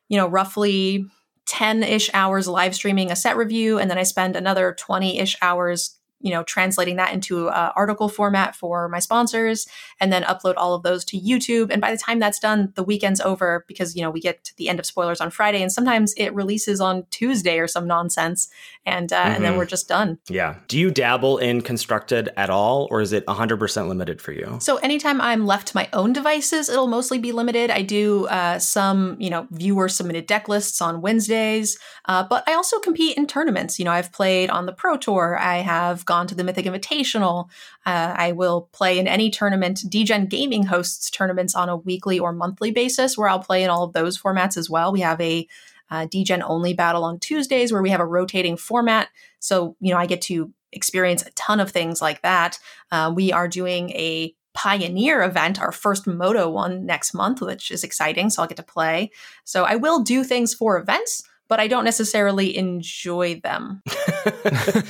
you 0.08 0.16
know, 0.16 0.26
roughly 0.26 1.04
10 1.46 1.84
ish 1.84 2.10
hours 2.14 2.48
live 2.48 2.74
streaming 2.74 3.12
a 3.12 3.16
set 3.16 3.36
review, 3.36 3.78
and 3.78 3.88
then 3.88 3.98
I 3.98 4.02
spend 4.02 4.34
another 4.34 4.74
20 4.76 5.18
ish 5.18 5.36
hours 5.40 5.96
you 6.22 6.30
know 6.30 6.42
translating 6.44 6.96
that 6.96 7.12
into 7.12 7.48
uh, 7.48 7.72
article 7.76 8.08
format 8.08 8.56
for 8.56 8.88
my 8.88 8.98
sponsors 8.98 9.66
and 10.00 10.12
then 10.12 10.22
upload 10.22 10.54
all 10.56 10.74
of 10.74 10.82
those 10.82 11.04
to 11.04 11.20
youtube. 11.20 11.70
And 11.70 11.80
by 11.80 11.90
the 11.90 11.98
time 11.98 12.18
that's 12.18 12.38
done 12.38 12.72
the 12.76 12.82
weekend's 12.82 13.20
over 13.20 13.64
because 13.68 13.94
you 13.94 14.02
know 14.02 14.10
we 14.10 14.20
get 14.20 14.44
to 14.44 14.56
the 14.56 14.68
end 14.68 14.78
of 14.78 14.86
spoilers 14.86 15.20
on 15.20 15.30
friday 15.30 15.62
and 15.62 15.72
sometimes 15.72 16.14
it 16.16 16.34
releases 16.34 16.80
on 16.80 17.04
tuesday 17.10 17.58
or 17.58 17.66
some 17.66 17.86
nonsense. 17.86 18.48
And 18.84 19.12
uh, 19.12 19.16
mm-hmm. 19.16 19.34
and 19.34 19.44
then 19.44 19.50
mm-hmm. 19.52 19.58
we're 19.58 19.66
just 19.66 19.88
done. 19.88 20.18
Yeah. 20.28 20.56
Do 20.68 20.78
you 20.78 20.90
dabble 20.90 21.38
in 21.38 21.60
constructed 21.60 22.30
at 22.36 22.50
all 22.50 22.88
or 22.90 23.00
is 23.00 23.12
it 23.12 23.24
100% 23.26 23.88
limited 23.88 24.20
for 24.20 24.32
you? 24.32 24.58
So 24.60 24.76
anytime 24.76 25.20
i'm 25.20 25.46
left 25.46 25.68
to 25.68 25.76
my 25.76 25.88
own 25.92 26.12
devices 26.12 26.68
it'll 26.68 26.86
mostly 26.86 27.18
be 27.18 27.32
limited. 27.32 27.70
I 27.70 27.82
do 27.82 28.26
uh, 28.26 28.58
some 28.58 29.16
you 29.18 29.30
know 29.30 29.46
viewer 29.50 29.88
submitted 29.88 30.26
deck 30.26 30.48
lists 30.48 30.80
on 30.80 31.00
wednesdays 31.00 31.78
uh, 32.06 32.24
but 32.24 32.42
i 32.48 32.54
also 32.54 32.78
compete 32.78 33.16
in 33.16 33.26
tournaments. 33.26 33.78
You 33.78 33.84
know 33.84 33.92
i've 33.92 34.12
played 34.12 34.50
on 34.50 34.66
the 34.66 34.72
pro 34.72 34.96
tour. 34.96 35.38
I 35.38 35.58
have 35.58 36.04
gone 36.12 36.26
to 36.26 36.34
the 36.34 36.44
Mythic 36.44 36.66
Invitational. 36.66 37.48
Uh, 37.86 38.12
I 38.14 38.32
will 38.32 38.68
play 38.72 38.98
in 38.98 39.08
any 39.08 39.30
tournament. 39.30 39.80
Degen 39.88 40.26
Gaming 40.26 40.64
hosts 40.64 41.08
tournaments 41.08 41.54
on 41.54 41.70
a 41.70 41.76
weekly 41.76 42.18
or 42.18 42.34
monthly 42.34 42.70
basis 42.70 43.16
where 43.16 43.30
I'll 43.30 43.38
play 43.38 43.64
in 43.64 43.70
all 43.70 43.84
of 43.84 43.94
those 43.94 44.18
formats 44.18 44.58
as 44.58 44.68
well. 44.68 44.92
We 44.92 45.00
have 45.00 45.18
a 45.22 45.48
uh, 45.90 46.06
DGen 46.06 46.42
only 46.44 46.74
battle 46.74 47.02
on 47.02 47.18
Tuesdays 47.18 47.72
where 47.72 47.80
we 47.80 47.88
have 47.88 48.00
a 48.00 48.04
rotating 48.04 48.58
format. 48.58 49.08
So, 49.38 49.74
you 49.80 49.90
know, 49.90 49.98
I 49.98 50.04
get 50.04 50.20
to 50.22 50.52
experience 50.70 51.22
a 51.22 51.30
ton 51.30 51.60
of 51.60 51.70
things 51.70 52.02
like 52.02 52.20
that. 52.20 52.58
Uh, 52.90 53.10
we 53.14 53.32
are 53.32 53.48
doing 53.48 53.88
a 53.90 54.34
Pioneer 54.54 55.22
event, 55.22 55.62
our 55.62 55.72
first 55.72 56.06
MODO 56.06 56.50
one 56.50 56.84
next 56.84 57.14
month, 57.14 57.40
which 57.40 57.70
is 57.70 57.84
exciting. 57.84 58.28
So 58.28 58.42
I'll 58.42 58.48
get 58.48 58.58
to 58.58 58.62
play. 58.62 59.10
So 59.44 59.64
I 59.64 59.76
will 59.76 60.02
do 60.02 60.24
things 60.24 60.52
for 60.52 60.76
events, 60.76 61.22
but 61.52 61.60
I 61.60 61.68
don't 61.68 61.84
necessarily 61.84 62.56
enjoy 62.56 63.38
them 63.40 63.82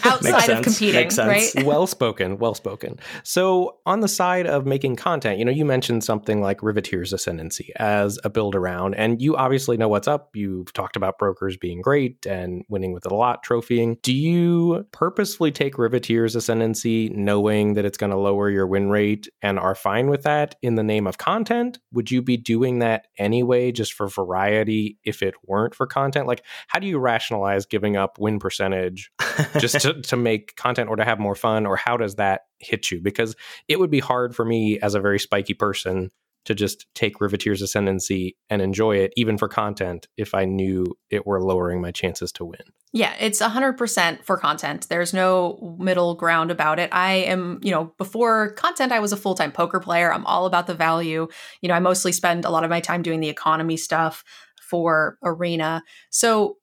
outside 0.04 0.48
of 0.48 0.62
competing. 0.62 1.10
Right? 1.18 1.50
well 1.64 1.88
spoken, 1.88 2.38
well 2.38 2.54
spoken. 2.54 3.00
So, 3.24 3.78
on 3.84 3.98
the 3.98 4.06
side 4.06 4.46
of 4.46 4.64
making 4.64 4.94
content, 4.94 5.40
you 5.40 5.44
know, 5.44 5.50
you 5.50 5.64
mentioned 5.64 6.04
something 6.04 6.40
like 6.40 6.60
Riveteer's 6.60 7.12
Ascendancy 7.12 7.72
as 7.80 8.20
a 8.22 8.30
build 8.30 8.54
around, 8.54 8.94
and 8.94 9.20
you 9.20 9.36
obviously 9.36 9.76
know 9.76 9.88
what's 9.88 10.06
up. 10.06 10.36
You've 10.36 10.72
talked 10.72 10.94
about 10.94 11.18
brokers 11.18 11.56
being 11.56 11.82
great 11.82 12.26
and 12.26 12.64
winning 12.68 12.92
with 12.92 13.06
it 13.06 13.10
a 13.10 13.16
lot, 13.16 13.44
trophying. 13.44 14.00
Do 14.02 14.14
you 14.14 14.86
purposefully 14.92 15.50
take 15.50 15.74
Riveteer's 15.74 16.36
Ascendancy 16.36 17.08
knowing 17.08 17.74
that 17.74 17.84
it's 17.84 17.98
going 17.98 18.12
to 18.12 18.16
lower 18.16 18.48
your 18.48 18.68
win 18.68 18.88
rate 18.88 19.26
and 19.42 19.58
are 19.58 19.74
fine 19.74 20.08
with 20.08 20.22
that 20.22 20.54
in 20.62 20.76
the 20.76 20.84
name 20.84 21.08
of 21.08 21.18
content? 21.18 21.80
Would 21.92 22.12
you 22.12 22.22
be 22.22 22.36
doing 22.36 22.78
that 22.78 23.08
anyway, 23.18 23.72
just 23.72 23.94
for 23.94 24.06
variety, 24.06 24.98
if 25.02 25.24
it 25.24 25.34
weren't 25.44 25.74
for 25.74 25.88
content? 25.88 26.28
Like, 26.28 26.44
how 26.68 26.78
do 26.78 26.86
you 26.86 26.98
rationalize 26.98 27.66
giving 27.66 27.96
up 27.96 28.18
win 28.18 28.38
percentage 28.38 29.10
just 29.58 29.80
to, 29.80 30.00
to 30.02 30.16
make 30.16 30.56
content 30.56 30.88
or 30.88 30.96
to 30.96 31.04
have 31.04 31.18
more 31.18 31.34
fun 31.34 31.66
or 31.66 31.76
how 31.76 31.96
does 31.96 32.16
that 32.16 32.42
hit 32.58 32.90
you 32.90 33.00
because 33.00 33.34
it 33.68 33.78
would 33.78 33.90
be 33.90 34.00
hard 34.00 34.34
for 34.34 34.44
me 34.44 34.78
as 34.80 34.94
a 34.94 35.00
very 35.00 35.18
spiky 35.18 35.54
person 35.54 36.10
to 36.44 36.54
just 36.54 36.86
take 36.94 37.18
Riveteer's 37.18 37.62
Ascendancy 37.62 38.36
and 38.50 38.60
enjoy 38.60 38.96
it, 38.96 39.12
even 39.16 39.38
for 39.38 39.48
content, 39.48 40.08
if 40.16 40.34
I 40.34 40.44
knew 40.44 40.86
it 41.10 41.26
were 41.26 41.40
lowering 41.40 41.80
my 41.80 41.92
chances 41.92 42.32
to 42.32 42.44
win. 42.44 42.60
Yeah, 42.92 43.14
it's 43.20 43.40
100% 43.40 44.24
for 44.24 44.36
content. 44.36 44.88
There's 44.88 45.14
no 45.14 45.76
middle 45.78 46.14
ground 46.14 46.50
about 46.50 46.78
it. 46.78 46.90
I 46.92 47.12
am, 47.12 47.60
you 47.62 47.70
know, 47.70 47.92
before 47.96 48.52
content, 48.52 48.92
I 48.92 48.98
was 48.98 49.12
a 49.12 49.16
full 49.16 49.34
time 49.34 49.52
poker 49.52 49.80
player. 49.80 50.12
I'm 50.12 50.26
all 50.26 50.46
about 50.46 50.66
the 50.66 50.74
value. 50.74 51.28
You 51.60 51.68
know, 51.68 51.74
I 51.74 51.80
mostly 51.80 52.12
spend 52.12 52.44
a 52.44 52.50
lot 52.50 52.64
of 52.64 52.70
my 52.70 52.80
time 52.80 53.02
doing 53.02 53.20
the 53.20 53.28
economy 53.28 53.76
stuff 53.76 54.24
for 54.72 55.18
Arena. 55.22 55.84
So 56.08 56.56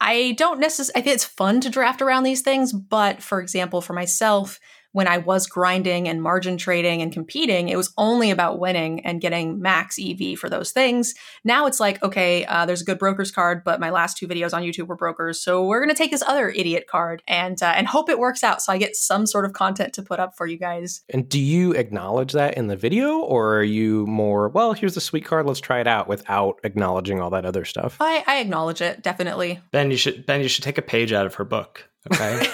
I 0.00 0.36
don't 0.38 0.60
necessarily, 0.60 1.00
I 1.00 1.02
think 1.02 1.14
it's 1.16 1.24
fun 1.24 1.60
to 1.62 1.68
draft 1.68 2.00
around 2.00 2.22
these 2.22 2.42
things. 2.42 2.72
But 2.72 3.24
for 3.24 3.40
example, 3.40 3.80
for 3.80 3.92
myself, 3.92 4.60
when 4.92 5.06
I 5.06 5.18
was 5.18 5.46
grinding 5.46 6.08
and 6.08 6.22
margin 6.22 6.56
trading 6.56 7.02
and 7.02 7.12
competing, 7.12 7.68
it 7.68 7.76
was 7.76 7.92
only 7.96 8.30
about 8.30 8.58
winning 8.58 9.04
and 9.06 9.20
getting 9.20 9.60
max 9.60 9.98
EV 9.98 10.38
for 10.38 10.48
those 10.48 10.72
things. 10.72 11.14
Now 11.44 11.66
it's 11.66 11.80
like, 11.80 12.02
okay, 12.02 12.44
uh, 12.46 12.66
there's 12.66 12.82
a 12.82 12.84
good 12.84 12.98
brokers 12.98 13.30
card, 13.30 13.62
but 13.64 13.80
my 13.80 13.90
last 13.90 14.16
two 14.16 14.26
videos 14.26 14.52
on 14.52 14.62
YouTube 14.62 14.88
were 14.88 14.96
brokers, 14.96 15.42
so 15.42 15.64
we're 15.64 15.80
gonna 15.80 15.94
take 15.94 16.10
this 16.10 16.22
other 16.26 16.48
idiot 16.48 16.86
card 16.90 17.22
and 17.28 17.62
uh, 17.62 17.72
and 17.76 17.86
hope 17.86 18.08
it 18.08 18.18
works 18.18 18.42
out, 18.42 18.62
so 18.62 18.72
I 18.72 18.78
get 18.78 18.96
some 18.96 19.26
sort 19.26 19.44
of 19.44 19.52
content 19.52 19.92
to 19.94 20.02
put 20.02 20.20
up 20.20 20.36
for 20.36 20.46
you 20.46 20.58
guys. 20.58 21.02
And 21.10 21.28
do 21.28 21.40
you 21.40 21.72
acknowledge 21.72 22.32
that 22.32 22.56
in 22.56 22.66
the 22.66 22.76
video, 22.76 23.18
or 23.18 23.58
are 23.58 23.62
you 23.62 24.06
more, 24.06 24.48
well, 24.48 24.72
here's 24.72 24.94
the 24.94 25.00
sweet 25.00 25.24
card, 25.24 25.46
let's 25.46 25.60
try 25.60 25.80
it 25.80 25.86
out, 25.86 26.08
without 26.08 26.60
acknowledging 26.64 27.20
all 27.20 27.30
that 27.30 27.44
other 27.44 27.64
stuff? 27.64 27.96
I, 28.00 28.24
I 28.26 28.40
acknowledge 28.40 28.80
it 28.80 29.02
definitely. 29.02 29.60
Ben, 29.70 29.90
you 29.90 29.96
should 29.96 30.26
Ben, 30.26 30.40
you 30.40 30.48
should 30.48 30.64
take 30.64 30.78
a 30.78 30.82
page 30.82 31.12
out 31.12 31.26
of 31.26 31.34
her 31.34 31.44
book. 31.44 31.89
Okay. 32.10 32.44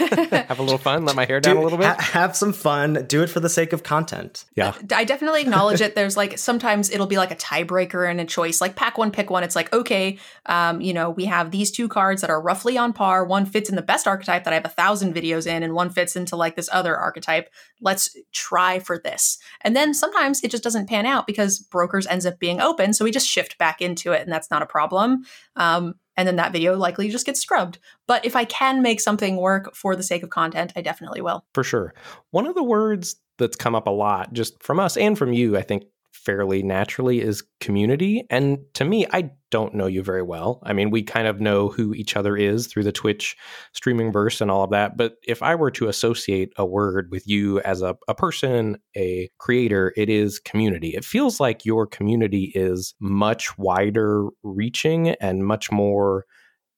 have 0.49 0.59
a 0.59 0.63
little 0.63 0.79
fun, 0.79 1.05
let 1.05 1.15
my 1.15 1.25
hair 1.25 1.39
down 1.41 1.55
Do- 1.55 1.61
a 1.61 1.63
little 1.63 1.79
bit. 1.79 1.87
ha- 1.87 2.01
have 2.01 2.37
some 2.37 2.53
fun. 2.53 3.05
Do 3.07 3.23
it 3.23 3.29
for 3.31 3.39
the 3.39 3.49
sake 3.49 3.73
of 3.73 3.85
content. 3.85 4.45
yeah. 4.57 4.75
I 4.93 5.05
definitely 5.05 5.43
acknowledge 5.43 5.81
it. 5.81 5.95
There's 5.95 6.17
like 6.17 6.37
sometimes 6.37 6.91
it'll 6.91 7.07
be 7.07 7.17
like 7.17 7.31
a 7.31 7.37
tiebreaker 7.37 8.11
and 8.11 8.21
a 8.21 8.25
choice, 8.25 8.61
like 8.61 8.75
pack 8.75 8.99
one, 8.99 9.13
pick 9.13 9.31
one. 9.31 9.45
It's 9.45 9.55
like, 9.55 9.73
okay, 9.73 10.19
um, 10.47 10.81
you 10.81 10.93
know, 10.93 11.11
we 11.11 11.27
have 11.27 11.53
these 11.53 11.71
two 11.71 11.87
cards 11.87 12.23
that 12.23 12.31
are 12.31 12.41
roughly 12.43 12.77
on 12.77 12.93
par. 12.93 13.25
One 13.25 13.47
fits 13.47 13.71
in 13.71 13.77
the 13.77 13.83
best 13.83 14.09
archetype 14.09 14.43
that 14.45 14.53
I 14.53 14.57
have 14.57 14.65
a 14.65 14.69
thousand 14.69 15.15
videos 15.15 15.47
in, 15.47 15.63
and 15.63 15.75
one 15.75 15.91
fits 15.91 16.17
into 16.17 16.35
like 16.35 16.57
this 16.57 16.69
other 16.73 16.97
archetype. 16.97 17.49
Let's 17.81 18.17
try 18.33 18.81
for 18.81 18.99
this. 18.99 19.39
And 19.61 19.77
then 19.77 19.95
sometimes 19.95 20.43
it 20.43 20.51
just 20.51 20.65
doesn't 20.65 20.89
pan 20.89 21.07
out 21.07 21.27
because 21.27 21.61
brokers 21.61 22.07
ends 22.09 22.27
up 22.27 22.41
being 22.41 22.61
open. 22.61 22.93
So 22.93 23.05
we 23.05 23.13
just 23.13 23.29
shift 23.29 23.59
back 23.59 23.81
into 23.81 24.11
it, 24.11 24.23
and 24.23 24.33
that's 24.33 24.51
not 24.51 24.63
a 24.63 24.67
problem. 24.67 25.23
Um, 25.55 25.95
and 26.17 26.27
then 26.27 26.37
that 26.37 26.53
video 26.53 26.77
likely 26.77 27.09
just 27.09 27.27
gets 27.27 27.41
scrubbed. 27.41 27.79
But 28.07 28.25
if 28.25 28.37
I 28.37 28.45
can 28.45 28.83
make 28.83 29.01
something 29.01 29.37
work 29.37 29.75
for 29.75 29.97
the 29.97 30.03
sake 30.03 30.23
of 30.23 30.31
content, 30.31 30.73
I 30.77 30.81
definitely 30.81 31.21
will. 31.21 31.45
For 31.55 31.65
sure. 31.65 31.95
One 32.31 32.47
of 32.47 32.55
the 32.55 32.63
words 32.63 33.17
that's 33.39 33.57
come 33.57 33.75
up 33.75 33.87
a 33.87 33.91
lot, 33.91 34.33
just 34.33 34.63
from 34.63 34.81
us 34.81 34.97
and 34.97 35.17
from 35.19 35.33
you, 35.33 35.57
I 35.57 35.63
think 35.63 35.85
fairly 36.27 36.63
naturally, 36.63 37.23
is 37.23 37.45
community. 37.61 38.27
And 38.29 38.59
to 38.75 38.85
me, 38.85 39.07
I 39.13 39.31
don't 39.53 39.75
know 39.75 39.87
you 39.87 40.03
very 40.03 40.23
well. 40.23 40.61
I 40.65 40.73
mean, 40.73 40.91
we 40.91 41.05
kind 41.05 41.29
of 41.29 41.41
know 41.41 41.69
who 41.69 41.95
each 41.95 42.17
other 42.17 42.37
is 42.37 42.67
through 42.67 42.83
the 42.83 42.93
Twitch 42.93 43.37
streaming 43.73 44.11
verse 44.11 44.41
and 44.41 44.51
all 44.51 44.65
of 44.65 44.71
that. 44.71 44.97
But 44.97 45.15
if 45.27 45.41
I 45.41 45.55
were 45.55 45.71
to 45.71 45.87
associate 45.87 46.53
a 46.57 46.67
word 46.67 47.09
with 47.13 47.29
you 47.29 47.61
as 47.61 47.81
a, 47.81 47.97
a 48.09 48.15
person, 48.15 48.77
a 48.97 49.31
creator, 49.39 49.95
it 49.97 50.11
is 50.11 50.41
community. 50.41 50.89
It 50.89 51.05
feels 51.05 51.39
like 51.39 51.65
your 51.65 51.87
community 51.87 52.53
is 52.57 52.95
much 53.01 53.57
wider 53.57 54.27
reaching 54.43 55.11
and 55.11 55.47
much 55.47 55.71
more 55.71 56.27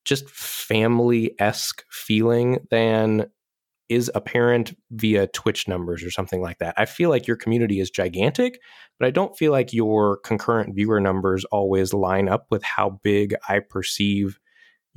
just 0.04 0.28
family 0.30 1.34
esque 1.38 1.84
feeling 1.90 2.58
than 2.70 3.26
is 3.88 4.10
apparent 4.14 4.76
via 4.90 5.26
Twitch 5.28 5.66
numbers 5.66 6.02
or 6.02 6.10
something 6.10 6.40
like 6.40 6.58
that. 6.58 6.74
I 6.76 6.84
feel 6.84 7.10
like 7.10 7.26
your 7.26 7.36
community 7.36 7.80
is 7.80 7.90
gigantic, 7.90 8.60
but 8.98 9.06
I 9.06 9.10
don't 9.10 9.36
feel 9.36 9.52
like 9.52 9.72
your 9.72 10.18
concurrent 10.18 10.74
viewer 10.74 11.00
numbers 11.00 11.44
always 11.46 11.94
line 11.94 12.28
up 12.28 12.46
with 12.50 12.62
how 12.62 13.00
big 13.02 13.34
I 13.48 13.60
perceive 13.60 14.38